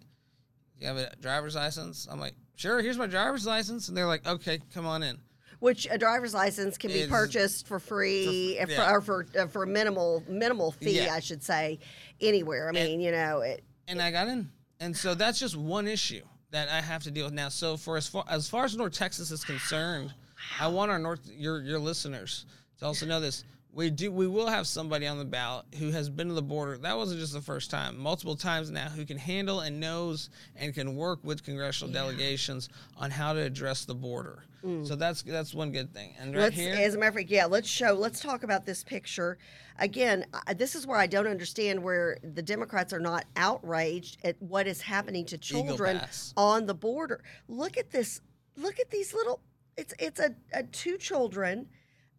you 0.79 0.87
have 0.87 0.97
a 0.97 1.11
driver's 1.21 1.57
license? 1.57 2.07
I'm 2.09 2.21
like, 2.21 2.35
sure. 2.55 2.81
Here's 2.81 2.99
my 2.99 3.09
driver's 3.09 3.47
license, 3.47 3.89
and 3.89 3.97
they're 3.97 4.07
like, 4.07 4.27
okay, 4.29 4.61
come 4.73 4.87
on 4.87 5.03
in. 5.03 5.19
Which 5.59 5.89
a 5.91 5.99
driver's 5.99 6.35
license 6.35 6.79
can 6.79 6.93
be 6.93 7.01
Is- 7.01 7.11
purchased 7.11 7.67
for 7.67 7.81
free, 7.81 8.59
For- 8.63 8.71
yeah. 8.71 8.93
or 8.93 9.01
for 9.01 9.27
uh, 9.37 9.47
for 9.49 9.65
a 9.65 9.67
minimal 9.67 10.23
minimal 10.29 10.71
fee, 10.71 10.99
Yeah. 10.99 11.15
I 11.15 11.19
should 11.19 11.43
say, 11.43 11.81
anywhere. 12.21 12.69
I 12.69 12.73
mean, 12.73 13.01
you 13.01 13.11
know, 13.11 13.41
it, 13.41 13.65
and 13.89 14.01
I 14.01 14.11
got 14.11 14.29
in. 14.29 14.51
And 14.81 14.97
so 14.97 15.15
that's 15.15 15.39
just 15.39 15.57
one 15.57 15.89
issue 15.89 16.23
that 16.51 16.69
I 16.69 16.81
have 16.81 17.03
to 17.05 17.11
deal 17.11 17.25
with 17.25 17.35
now. 17.35 17.49
So 17.49 17.77
for 17.77 17.97
as 17.97 18.07
far 18.09 18.25
as 18.29 18.49
far 18.49 18.65
as 18.65 18.77
North 18.77 18.93
Texas 18.93 19.31
is 19.31 19.45
concerned, 19.45 20.13
I 20.61 20.69
want 20.69 20.91
our 20.91 20.99
North 20.99 21.21
your 21.35 21.61
your 21.63 21.79
listeners 21.79 22.45
to 22.79 22.87
also 22.87 23.07
know 23.07 23.21
this. 23.21 23.45
We 23.77 23.91
do 23.91 24.11
we 24.11 24.27
will 24.27 24.47
have 24.47 24.67
somebody 24.67 25.07
on 25.07 25.19
the 25.19 25.27
ballot 25.27 25.67
who 25.79 25.91
has 25.91 26.09
been 26.09 26.29
to 26.29 26.35
the 26.35 26.41
border. 26.41 26.79
That 26.79 26.97
wasn't 26.97 27.21
just 27.21 27.35
the 27.35 27.43
first 27.43 27.71
time, 27.71 27.99
multiple 27.99 28.35
times 28.35 28.71
now, 28.71 28.89
who 28.89 29.05
can 29.05 29.19
handle 29.19 29.61
and 29.61 29.79
knows 29.79 30.31
and 30.57 30.73
can 30.73 30.97
work 30.97 31.19
with 31.23 31.45
congressional 31.45 31.93
delegations 31.93 32.71
on 32.97 33.11
how 33.11 33.35
to 33.35 33.41
address 33.41 33.85
the 33.85 33.95
border. 33.95 34.45
So 34.83 34.97
that's 34.97 35.23
that's 35.23 35.55
one 35.55 35.71
good 35.71 35.93
thing. 35.93 36.15
And 36.19 36.35
right 36.35 36.39
Mm. 36.39 36.43
let's, 36.45 36.57
here, 36.57 36.75
as 36.75 36.95
a 36.95 36.99
matter 36.99 37.11
of 37.11 37.15
fact, 37.17 37.31
yeah, 37.31 37.45
let's 37.45 37.69
show. 37.69 37.93
Let's 37.93 38.19
talk 38.19 38.43
about 38.43 38.65
this 38.67 38.83
picture 38.83 39.39
again. 39.79 40.25
I, 40.47 40.55
this 40.55 40.75
is 40.75 40.89
where 40.89 40.99
I 40.99 41.07
don't 41.07 41.29
understand 41.29 41.85
where 41.85 42.19
the 42.25 42.43
Democrats 42.43 42.93
are 42.93 42.99
not 42.99 43.27
outraged 43.37 44.19
at 44.25 44.41
what 44.43 44.67
is 44.67 44.81
happening 44.81 45.25
to 45.27 45.39
children 45.39 46.01
on 46.37 46.67
the 46.67 46.75
border. 46.75 47.23
Look 47.47 47.77
at 47.77 47.93
this. 47.93 48.23
Look 48.57 48.81
at 48.81 48.91
these 48.91 49.15
little. 49.15 49.41
It's 49.77 49.95
it's 50.01 50.19
a, 50.19 50.35
a 50.53 50.63
two 50.65 50.97
children 50.97 51.69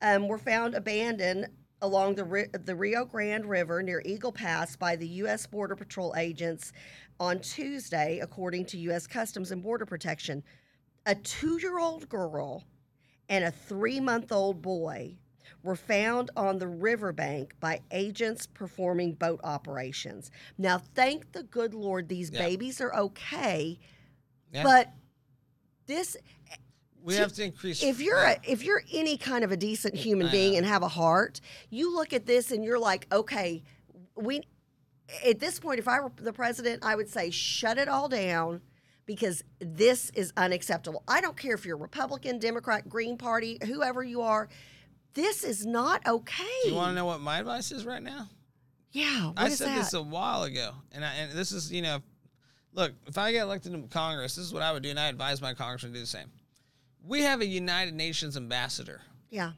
um, 0.02 0.28
were 0.28 0.38
found 0.38 0.76
abandoned 0.76 1.48
along 1.82 2.16
the 2.16 2.50
the 2.66 2.76
Rio 2.76 3.06
Grande 3.06 3.46
River 3.46 3.84
near 3.84 4.02
Eagle 4.06 4.32
Pass 4.32 4.76
by 4.76 4.96
the 4.96 5.08
U.S. 5.08 5.46
Border 5.46 5.76
Patrol 5.76 6.14
agents 6.18 6.74
on 7.20 7.40
Tuesday, 7.40 8.20
according 8.20 8.66
to 8.66 8.78
U.S. 8.80 9.08
Customs 9.08 9.52
and 9.52 9.62
Border 9.62 9.86
Protection. 9.86 10.44
A 11.06 11.16
two-year-old 11.16 12.10
girl 12.10 12.64
and 13.30 13.44
a 13.46 13.52
three-month-old 13.52 14.62
boy 14.62 15.18
were 15.64 15.76
found 15.76 16.30
on 16.36 16.58
the 16.60 16.68
riverbank 16.68 17.54
by 17.60 17.80
agents 17.92 18.46
performing 18.46 19.14
boat 19.14 19.40
operations. 19.44 20.32
Now, 20.58 20.80
thank 20.96 21.32
the 21.32 21.44
good 21.44 21.74
Lord, 21.74 22.10
these 22.10 22.30
Yeah. 22.32 22.40
babies 22.40 22.82
are 22.82 22.94
okay, 22.94 23.80
Yeah. 24.52 24.64
but 24.64 24.94
this 25.86 26.18
we 27.08 27.16
have 27.16 27.34
to 27.34 27.44
increase. 27.44 27.82
if 27.82 28.02
you're 28.02 28.22
a, 28.22 28.38
if 28.44 28.64
you're 28.64 28.84
any 28.92 29.18
kind 29.18 29.44
of 29.44 29.52
a 29.52 29.58
decent 29.58 29.96
human 29.96 30.28
I 30.28 30.32
being 30.32 30.52
know. 30.52 30.58
and 30.60 30.68
have 30.68 30.84
a 30.84 30.88
heart, 30.88 31.40
you 31.70 31.96
look 31.96 32.12
at 32.12 32.26
this 32.26 32.52
and 32.52 32.64
you're 32.64 32.80
like, 32.80 33.08
okay, 33.12 33.64
we 34.16 34.42
at 35.26 35.40
this 35.40 35.60
point, 35.60 35.80
if 35.80 35.88
I 35.88 36.02
were 36.02 36.12
the 36.18 36.34
president, 36.34 36.84
I 36.84 36.96
would 36.96 37.10
say 37.10 37.32
shut 37.32 37.78
it 37.78 37.88
all 37.88 38.10
down 38.10 38.62
because 39.06 39.44
this 39.60 40.10
is 40.12 40.34
unacceptable. 40.36 41.04
I 41.08 41.22
don't 41.22 41.38
care 41.38 41.56
if 41.56 41.66
you're 41.66 41.78
Republican, 41.78 42.40
Democrat, 42.40 42.90
Green 42.90 43.18
Party, 43.18 43.58
whoever 43.66 44.04
you 44.04 44.22
are. 44.22 44.50
This 45.14 45.44
is 45.44 45.66
not 45.66 46.06
okay. 46.06 46.44
do 46.64 46.70
you 46.70 46.76
want 46.76 46.92
to 46.92 46.96
know 46.96 47.06
what 47.06 47.22
my 47.22 47.40
advice 47.40 47.72
is 47.72 47.86
right 47.86 48.04
now? 48.04 48.28
Yeah, 48.92 49.28
what 49.28 49.40
I 49.40 49.50
said 49.50 49.70
that? 49.70 49.78
this 49.78 49.94
a 49.94 50.02
while 50.02 50.44
ago, 50.44 50.74
and 50.92 51.04
I, 51.04 51.14
and 51.14 51.32
this 51.32 51.52
is 51.52 51.72
you 51.72 51.82
know, 51.82 52.02
look, 52.74 52.94
if 53.06 53.18
I 53.18 53.32
get 53.32 53.44
elected 53.44 53.74
to 53.74 53.82
Congress, 53.90 54.36
this 54.36 54.46
is 54.46 54.54
what 54.54 54.64
I 54.64 54.72
would 54.72 54.84
do, 54.84 54.90
and 54.90 55.00
I 55.00 55.08
advise 55.08 55.42
my 55.42 55.54
congressman 55.54 55.94
to 55.94 56.00
do 56.00 56.02
the 56.02 56.08
same. 56.08 56.28
We 57.08 57.22
have 57.24 57.42
a 57.42 57.46
United 57.46 57.94
Nations 57.94 58.36
ambassador. 58.38 59.02
yeah, 59.30 59.52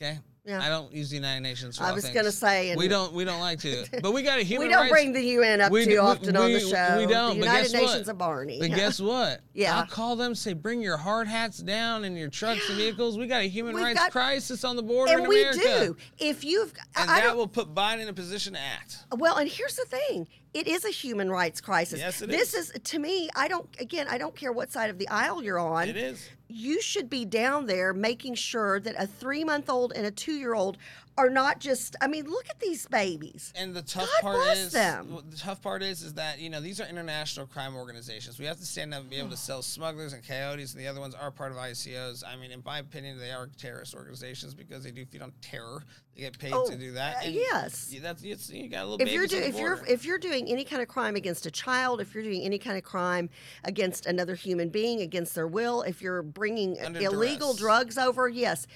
Okay. 0.00 0.18
Yeah. 0.46 0.62
I 0.62 0.70
don't 0.70 0.90
use 0.90 1.10
the 1.10 1.16
United 1.16 1.42
Nations. 1.42 1.76
For 1.76 1.84
I 1.84 1.92
was 1.92 2.06
gonna 2.08 2.32
say, 2.32 2.74
we 2.74 2.88
don't 2.88 3.12
we 3.12 3.24
don't 3.26 3.40
like 3.40 3.60
to, 3.60 3.84
but 4.02 4.12
we 4.12 4.22
got 4.22 4.38
a 4.38 4.42
human 4.42 4.68
we 4.68 4.72
don't 4.72 4.80
rights. 4.84 4.92
bring 4.92 5.12
the 5.12 5.22
UN 5.22 5.60
up 5.60 5.70
we 5.70 5.84
too 5.84 5.90
we- 5.90 5.98
often 5.98 6.34
on 6.34 6.50
the 6.50 6.60
show. 6.60 6.96
we 6.96 7.06
don't, 7.06 7.34
The 7.34 7.40
but 7.40 7.46
United 7.46 7.62
guess 7.64 7.72
what? 7.74 7.80
Nations 7.90 8.08
of 8.08 8.16
Barney. 8.18 8.58
But 8.58 8.70
guess 8.70 8.98
what? 9.12 9.42
Yeah. 9.52 9.78
I'll 9.78 9.86
call 9.86 10.16
them. 10.16 10.34
Say, 10.34 10.54
bring 10.54 10.80
your 10.80 10.96
hard 10.96 11.28
hats 11.28 11.58
down 11.58 12.04
and 12.04 12.16
your 12.16 12.30
trucks 12.30 12.66
and 12.70 12.78
vehicles. 12.78 13.18
We 13.18 13.26
got 13.26 13.42
a 13.42 13.48
human 13.48 13.74
We've 13.74 13.84
rights 13.84 13.98
got- 14.00 14.12
crisis 14.12 14.64
on 14.64 14.76
the 14.76 14.82
border 14.82 15.12
and 15.12 15.22
in 15.24 15.28
we 15.28 15.42
America. 15.42 15.60
do. 15.84 15.96
If 16.18 16.42
you've, 16.42 16.72
And 16.96 17.10
I 17.10 17.20
that 17.20 17.36
will 17.36 17.46
put 17.46 17.74
Biden 17.74 18.00
in 18.00 18.08
a 18.08 18.14
position 18.14 18.54
to 18.54 18.60
act. 18.60 18.96
Well, 19.14 19.36
and 19.36 19.48
here's 19.48 19.76
the 19.76 19.84
thing. 19.84 20.26
It 20.52 20.66
is 20.66 20.84
a 20.84 20.90
human 20.90 21.30
rights 21.30 21.60
crisis. 21.60 22.00
Yes, 22.00 22.22
it 22.22 22.28
this 22.28 22.54
is. 22.54 22.72
to 22.82 22.98
me, 22.98 23.30
I 23.36 23.46
don't 23.46 23.68
again, 23.78 24.06
I 24.10 24.18
don't 24.18 24.34
care 24.34 24.52
what 24.52 24.72
side 24.72 24.90
of 24.90 24.98
the 24.98 25.08
aisle 25.08 25.42
you're 25.42 25.58
on. 25.58 25.88
It 25.88 25.96
is. 25.96 26.28
You 26.48 26.82
should 26.82 27.08
be 27.08 27.24
down 27.24 27.66
there 27.66 27.92
making 27.92 28.34
sure 28.34 28.80
that 28.80 28.96
a 28.96 29.06
3-month-old 29.06 29.92
and 29.94 30.04
a 30.04 30.10
2-year-old 30.10 30.78
are 31.18 31.28
not 31.30 31.58
just 31.60 31.96
I 32.00 32.06
mean, 32.06 32.24
look 32.26 32.48
at 32.48 32.58
these 32.60 32.86
babies. 32.86 33.52
And 33.56 33.74
the 33.74 33.82
tough 33.82 34.08
God 34.22 34.36
part 34.38 34.56
is 34.56 34.72
them. 34.72 35.18
the 35.28 35.36
tough 35.36 35.60
part 35.60 35.82
is 35.82 36.02
is 36.02 36.14
that 36.14 36.38
you 36.40 36.48
know 36.50 36.60
these 36.60 36.80
are 36.80 36.86
international 36.88 37.46
crime 37.46 37.74
organizations. 37.76 38.38
We 38.38 38.46
have 38.46 38.58
to 38.58 38.66
stand 38.66 38.94
up 38.94 39.00
and 39.02 39.10
be 39.10 39.16
able 39.16 39.30
to 39.30 39.36
sell 39.48 39.62
smugglers 39.62 40.12
and 40.12 40.26
coyotes, 40.26 40.72
and 40.72 40.80
the 40.82 40.86
other 40.88 41.00
ones 41.00 41.14
are 41.14 41.30
part 41.30 41.52
of 41.52 41.58
ICOs. 41.58 42.22
I 42.26 42.36
mean, 42.36 42.50
in 42.52 42.62
my 42.64 42.78
opinion, 42.78 43.18
they 43.18 43.30
are 43.32 43.48
terrorist 43.58 43.94
organizations 43.94 44.54
because 44.54 44.84
they 44.84 44.90
do 44.90 45.04
feed 45.04 45.22
on 45.22 45.32
terror. 45.42 45.82
They 46.16 46.22
get 46.22 46.38
paid 46.38 46.52
Oh, 46.52 46.68
to 46.68 46.76
do 46.76 46.92
that. 46.92 47.18
uh, 47.24 47.28
yes. 47.28 47.92
you- 47.92 48.00
that's 48.00 48.22
it's, 48.22 48.50
you 48.50 48.68
got 48.68 48.84
a 48.84 48.86
little. 48.88 49.06
If 49.06 49.12
you're 49.12 49.26
do, 49.26 49.36
if 49.38 49.58
you're 49.58 49.84
if 49.86 50.04
you're 50.04 50.18
doing 50.18 50.48
any 50.48 50.64
kind 50.64 50.80
of 50.82 50.88
crime 50.88 51.16
against 51.16 51.44
a 51.46 51.50
child, 51.50 52.00
if 52.00 52.14
you're 52.14 52.24
doing 52.24 52.42
any 52.42 52.58
kind 52.58 52.76
of 52.78 52.84
crime 52.84 53.28
against 53.64 54.06
another 54.06 54.34
human 54.34 54.70
being 54.70 55.00
against 55.00 55.34
their 55.34 55.46
will, 55.46 55.82
if 55.82 56.00
you're 56.00 56.22
bringing 56.22 56.80
Under 56.80 57.00
illegal 57.00 57.48
duress. 57.52 57.58
drugs 57.60 57.98
over, 57.98 58.28
yes, 58.28 58.66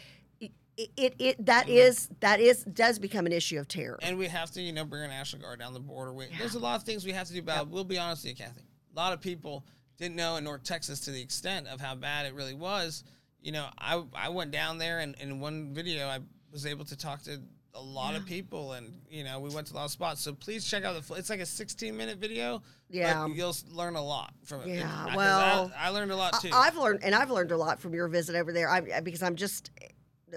it 0.77 0.91
it, 0.97 1.14
it 1.18 1.47
that 1.47 1.68
is 1.68 2.09
that 2.20 2.41
is 2.41 2.64
does 2.64 2.99
become 2.99 3.27
an 3.27 3.33
issue 3.33 3.59
of 3.59 3.68
terror. 3.68 3.99
And 4.03 4.18
we 4.18 4.29
have 4.29 4.51
to, 4.53 4.62
you 4.62 4.72
know, 4.72 4.85
bring 4.85 5.03
our 5.03 5.09
National 5.09 5.43
Guard 5.43 5.59
down 5.59 5.75
the 5.75 5.81
border. 5.81 6.12
We, 6.12 6.27
There's 6.39 6.55
a 6.55 6.59
lot 6.59 6.77
of 6.77 6.85
things 6.85 7.05
we 7.05 7.12
have 7.12 7.27
to 7.29 7.33
do 7.33 7.41
about. 7.41 7.66
it. 7.66 7.68
We'll 7.68 7.85
be 7.85 7.99
honest 7.99 8.25
with 8.25 8.39
you, 8.39 8.45
Kathy. 8.45 8.62
A 8.95 8.97
lot 8.99 9.12
of 9.12 9.20
people 9.20 9.64
didn't 9.99 10.16
know 10.16 10.37
in 10.37 10.45
North 10.45 10.64
Texas 10.64 11.01
to 11.01 11.11
the 11.11 11.20
extent 11.20 11.68
of 11.68 11.81
how 11.81 11.95
bad 11.95 12.27
it 12.27 12.35
really 12.35 12.55
was. 12.55 13.05
You 13.41 13.53
know, 13.53 13.66
I 13.79 14.03
I 14.14 14.29
went 14.31 14.51
down 14.51 14.79
there 14.79 15.01
and 15.01 15.14
in 15.20 15.41
one 15.41 15.72
video 15.72 16.07
I 16.09 16.20
was 16.51 16.66
able 16.66 16.85
to 16.87 16.97
talk 16.97 17.22
to 17.25 17.41
a 17.77 17.83
lot 17.83 18.14
of 18.14 18.25
people 18.25 18.75
and 18.75 18.93
you 19.11 19.25
know 19.25 19.41
we 19.41 19.53
went 19.53 19.66
to 19.66 19.75
a 19.75 19.77
lot 19.77 19.85
of 19.85 19.91
spots. 19.91 20.20
So 20.20 20.33
please 20.33 20.64
check 20.64 20.85
out 20.85 21.01
the. 21.01 21.14
It's 21.14 21.31
like 21.31 21.41
a 21.41 21.47
16 21.47 21.97
minute 21.97 22.18
video. 22.18 22.62
Yeah. 22.89 23.27
you'll 23.27 23.57
learn 23.72 23.97
a 23.97 24.05
lot 24.05 24.33
from 24.45 24.62
it. 24.62 24.68
yeah 24.68 25.07
I- 25.11 25.16
well, 25.16 25.72
I, 25.77 25.91
learned 25.91 26.12
a 26.12 26.16
lot 26.16 26.41
too. 26.41 26.51
I, 26.53 26.66
have 26.66 26.77
learned, 26.77 27.01
and 27.03 27.12
I've 27.14 27.31
learned 27.31 27.51
a 27.51 27.57
lot 27.57 27.81
from 27.81 27.93
your 27.93 28.07
visit 28.07 28.37
over 28.37 28.53
there. 28.53 28.68
I, 28.68 29.01
because 29.01 29.22
I'm 29.22 29.35
just 29.35 29.70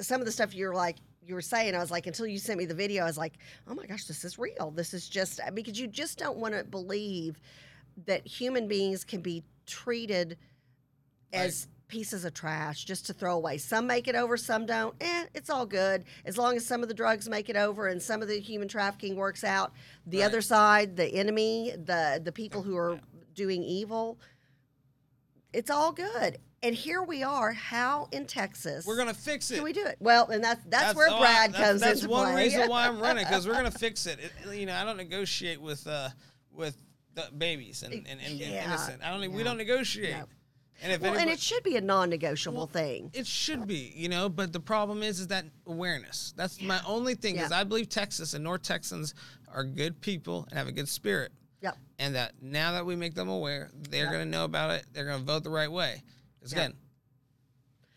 some 0.02 0.22
of 0.22 0.26
the 0.26 0.32
stuff 0.32 0.54
you're 0.56 0.74
like 0.74 0.98
you 1.26 1.36
were 1.36 1.42
saying. 1.42 1.76
I 1.76 1.80
was 1.80 1.92
like, 1.92 2.08
until 2.08 2.26
you 2.26 2.38
sent 2.40 2.58
me 2.58 2.66
the 2.66 2.74
video, 2.74 3.04
I 3.04 3.08
was 3.08 3.18
like, 3.18 3.34
oh 3.68 3.76
my 3.76 3.86
gosh, 3.86 4.06
this 4.06 4.24
is 4.24 4.40
real. 4.40 4.72
This 4.72 4.94
is 4.94 5.10
just 5.10 5.40
because 5.54 5.80
you 5.80 5.88
just 5.88 6.18
don't 6.18 6.38
want 6.38 6.54
to 6.54 6.64
believe 6.64 7.40
that 8.06 8.26
human 8.26 8.68
beings 8.68 9.04
can 9.04 9.22
be 9.22 9.44
treated 9.66 10.38
as 11.34 11.68
pieces 11.88 12.26
of 12.26 12.34
trash 12.34 12.84
just 12.86 13.06
to 13.06 13.14
throw 13.14 13.36
away. 13.36 13.58
Some 13.58 13.88
make 13.88 14.08
it 14.08 14.16
over, 14.16 14.38
some 14.38 14.66
don't. 14.66 14.96
Eh, 15.02 15.26
it's 15.34 15.50
all 15.50 15.66
good 15.66 16.04
as 16.26 16.38
long 16.38 16.56
as 16.56 16.66
some 16.66 16.82
of 16.82 16.90
the 16.90 16.94
drugs 16.94 17.28
make 17.30 17.50
it 17.50 17.56
over 17.56 17.88
and 17.88 18.02
some 18.02 18.22
of 18.22 18.28
the 18.28 18.40
human 18.40 18.68
trafficking 18.68 19.16
works 19.16 19.44
out. 19.44 19.74
The 20.06 20.20
Right. 20.20 20.26
other 20.26 20.42
side, 20.42 20.96
the 20.96 21.08
enemy, 21.08 21.72
the 21.76 22.22
the 22.24 22.32
people 22.32 22.62
who 22.62 22.76
are 22.78 23.00
doing 23.34 23.64
evil, 23.64 24.20
it's 25.54 25.70
all 25.70 25.92
good. 25.92 26.40
And 26.64 26.74
here 26.74 27.04
we 27.04 27.22
are. 27.24 27.54
How 27.54 28.08
in 28.12 28.26
Texas 28.26 28.86
We're 28.86 28.98
gonna 28.98 29.14
fix 29.14 29.52
it. 29.52 29.56
can 29.56 29.64
we 29.64 29.74
do 29.74 29.86
it? 29.86 29.98
Well, 30.00 30.28
and 30.30 30.44
that's 30.44 30.64
that's, 30.66 30.96
where 30.96 31.08
oh, 31.10 31.16
I- 31.16 31.20
Brad 31.20 31.54
that's- 31.54 31.70
comes 31.70 31.82
that's 31.82 32.02
into 32.02 32.12
one 32.12 32.36
reason 32.36 32.68
why 32.70 32.88
I'm 32.88 33.00
running 33.02 33.26
because 33.26 33.48
we're 33.48 33.54
gonna 33.54 33.70
fix 33.72 34.06
it. 34.08 34.20
It- 34.20 34.56
You 34.58 34.66
know, 34.66 34.76
I 34.76 34.84
don't 34.84 34.98
negotiate 34.98 35.62
with 35.62 35.86
uh 35.86 36.10
with 36.52 36.76
the 37.14 37.30
babies 37.38 37.84
and 37.84 37.94
and, 37.94 38.08
and, 38.08 38.40
Yeah, 38.40 38.66
innocent. 38.66 39.04
I 39.04 39.12
don't. 39.16 39.32
We 39.32 39.44
don't 39.44 39.58
negotiate. 39.58 40.16
no. 40.18 40.26
And 40.84 40.92
if 40.94 41.02
well, 41.02 41.16
and 41.16 41.28
it 41.30 41.40
should 41.40 41.64
be 41.64 41.76
a 41.78 41.82
non-negotiable 41.82 42.58
Well, 42.58 42.68
thing. 42.68 43.10
it 43.16 43.26
should 43.26 43.66
be, 43.66 43.92
you 43.96 44.10
know, 44.10 44.30
but 44.30 44.54
the 44.54 44.60
problem 44.60 45.02
is, 45.02 45.20
is 45.20 45.28
that 45.28 45.46
awareness. 45.66 46.36
That's 46.38 46.62
my 46.62 46.80
only 46.86 47.16
thing. 47.16 47.34
Because 47.34 47.50
Yeah. 47.50 47.60
I 47.62 47.64
believe 47.64 47.90
Texas 47.90 48.36
and 48.36 48.44
North 48.44 48.62
Texans 48.62 49.16
are 49.52 49.64
good 49.64 50.00
people 50.02 50.46
and 50.52 50.58
have 50.60 50.68
a 50.68 50.72
good 50.72 50.88
spirit, 50.88 51.32
Yep. 51.62 51.78
and 51.98 52.14
that 52.14 52.34
now 52.44 52.74
that 52.74 52.86
we 52.86 52.96
make 52.96 53.16
them 53.16 53.28
aware, 53.28 53.72
they're 53.90 54.04
Yep. 54.04 54.12
going 54.14 54.26
to 54.26 54.30
know 54.30 54.44
about 54.46 54.70
it. 54.70 54.86
They're 54.94 55.06
going 55.06 55.18
to 55.18 55.26
vote 55.26 55.44
the 55.44 55.50
right 55.50 55.72
way. 55.72 56.04
Because 56.50 56.54
Yep. 56.54 56.70
again, 56.70 56.78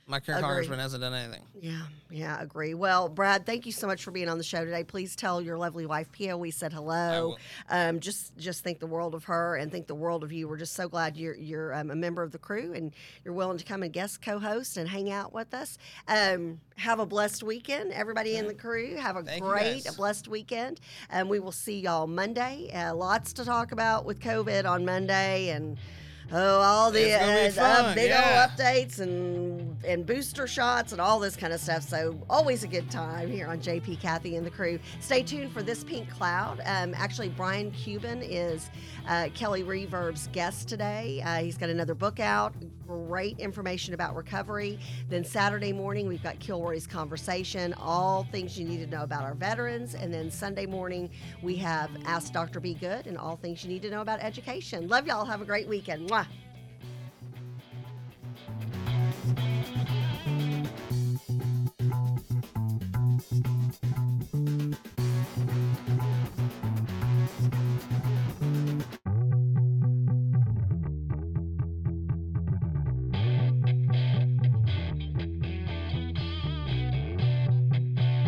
My 0.07 0.19
current 0.19 0.41
Agree. 0.41 0.49
congressman 0.49 0.81
hasn't 0.81 1.03
done 1.03 1.15
anything. 1.15 1.45
Yeah, 1.61 1.83
yeah, 2.11 2.43
agree. 2.43 2.75
Well, 2.75 3.09
Brad, 3.09 3.47
thank 3.47 3.65
you 3.65 3.71
so 3.71 3.87
much 3.87 4.03
for 4.03 4.11
being 4.11 4.29
on 4.29 4.39
the 4.39 4.43
show 4.43 4.65
today. 4.65 4.83
Please 4.83 5.15
tell 5.15 5.41
your 5.41 5.57
lovely 5.57 5.87
wife 5.87 6.11
Pia 6.11 6.37
we 6.37 6.51
said 6.51 6.73
hello. 6.73 7.37
Um, 7.69 8.01
just 8.01 8.37
just 8.37 8.65
think 8.65 8.81
the 8.81 8.89
world 8.89 9.15
of 9.15 9.23
her 9.27 9.55
and 9.55 9.71
think 9.71 9.87
the 9.87 9.95
world 9.95 10.25
of 10.25 10.33
you. 10.33 10.49
We're 10.49 10.57
just 10.57 10.73
so 10.73 10.89
glad 10.89 11.17
you're 11.17 11.37
you're 11.37 11.73
um, 11.73 11.93
a 11.93 11.95
member 11.95 12.25
of 12.25 12.33
the 12.33 12.39
crew 12.39 12.73
and 12.73 12.93
you're 13.25 13.35
willing 13.35 13.59
to 13.59 13.65
come 13.65 13.85
and 13.85 13.93
guest 13.93 14.21
co-host 14.21 14.77
and 14.79 14.89
hang 14.89 15.13
out 15.13 15.33
with 15.33 15.55
us. 15.55 15.79
Um, 16.09 16.61
have 16.77 16.99
a 16.99 17.07
blessed 17.07 17.45
weekend, 17.45 17.93
everybody 17.93 18.35
in 18.35 18.49
the 18.49 18.55
crew. 18.55 18.97
Have 18.97 19.15
a 19.15 19.23
Thank 19.23 19.45
great, 19.45 19.85
guys. 19.85 19.95
blessed 19.97 20.27
weekend, 20.27 20.81
and 21.09 21.29
we 21.29 21.39
will 21.39 21.53
see 21.53 21.79
y'all 21.79 22.09
Monday. 22.09 22.69
Uh, 22.75 22.97
lots 22.97 23.33
to 23.35 23.45
talk 23.45 23.71
about 23.71 24.05
with 24.05 24.19
COVID 24.19 24.69
on 24.69 24.85
Monday 24.85 25.51
and. 25.51 25.79
Oh, 26.33 26.61
all 26.61 26.91
the, 26.93 27.01
It's 27.01 27.57
gonna 27.57 27.75
be 27.75 27.81
uh, 27.81 27.83
fun, 27.83 27.95
big 27.97 28.11
yeah. 28.11 28.47
old 28.49 28.59
updates 28.59 29.01
and 29.01 29.77
and 29.85 30.05
booster 30.07 30.47
shots 30.47 30.93
and 30.93 31.01
all 31.01 31.19
this 31.19 31.37
kind 31.37 31.53
of 31.53 31.61
stuff. 31.61 31.83
So 31.83 32.21
always 32.29 32.63
a 32.65 32.69
good 32.69 32.91
time 32.91 33.31
here 33.31 33.47
on 33.49 33.59
JP, 33.61 34.01
Kathy, 34.01 34.37
and 34.37 34.47
the 34.47 34.51
crew. 34.51 34.79
Stay 35.01 35.23
tuned 35.23 35.53
for 35.53 35.63
this 35.63 35.83
pink 35.83 36.09
cloud. 36.11 36.61
Um, 36.67 36.95
actually, 36.97 37.31
Brian 37.31 37.71
Cuban 37.73 38.23
is 38.23 38.71
uh, 39.09 39.29
Kelly 39.35 39.63
Reverb's 39.63 40.29
guest 40.29 40.69
today. 40.69 41.23
Uh, 41.25 41.39
he's 41.39 41.57
got 41.57 41.71
another 41.71 41.95
book 41.95 42.21
out. 42.21 42.55
Great 42.87 43.39
information 43.39 43.95
about 43.95 44.15
recovery. 44.15 44.79
Then 45.09 45.25
Saturday 45.25 45.73
morning 45.73 46.07
we've 46.09 46.23
got 46.23 46.39
Kilroy's 46.39 46.87
conversation. 46.87 47.75
All 47.75 48.25
things 48.31 48.59
you 48.59 48.67
need 48.67 48.79
to 48.79 48.87
know 48.87 49.03
about 49.03 49.23
our 49.23 49.35
veterans. 49.35 49.95
And 49.95 50.13
then 50.13 50.31
Sunday 50.31 50.67
morning 50.67 51.11
we 51.43 51.57
have 51.57 51.91
Ask 52.05 52.33
Dr. 52.33 52.61
Be 52.61 52.75
Good 52.75 53.07
and 53.07 53.17
all 53.17 53.37
things 53.37 53.65
you 53.65 53.71
need 53.71 53.83
to 53.83 53.91
know 53.91 54.01
about 54.01 54.21
education. 54.21 54.89
Love 54.89 55.07
y'all. 55.07 55.25
Have 55.25 55.41
a 55.41 55.45
great 55.45 55.67
weekend. 55.69 56.09
Mwah. 56.09 56.20
Thank 59.23 59.90
you. 59.90 59.90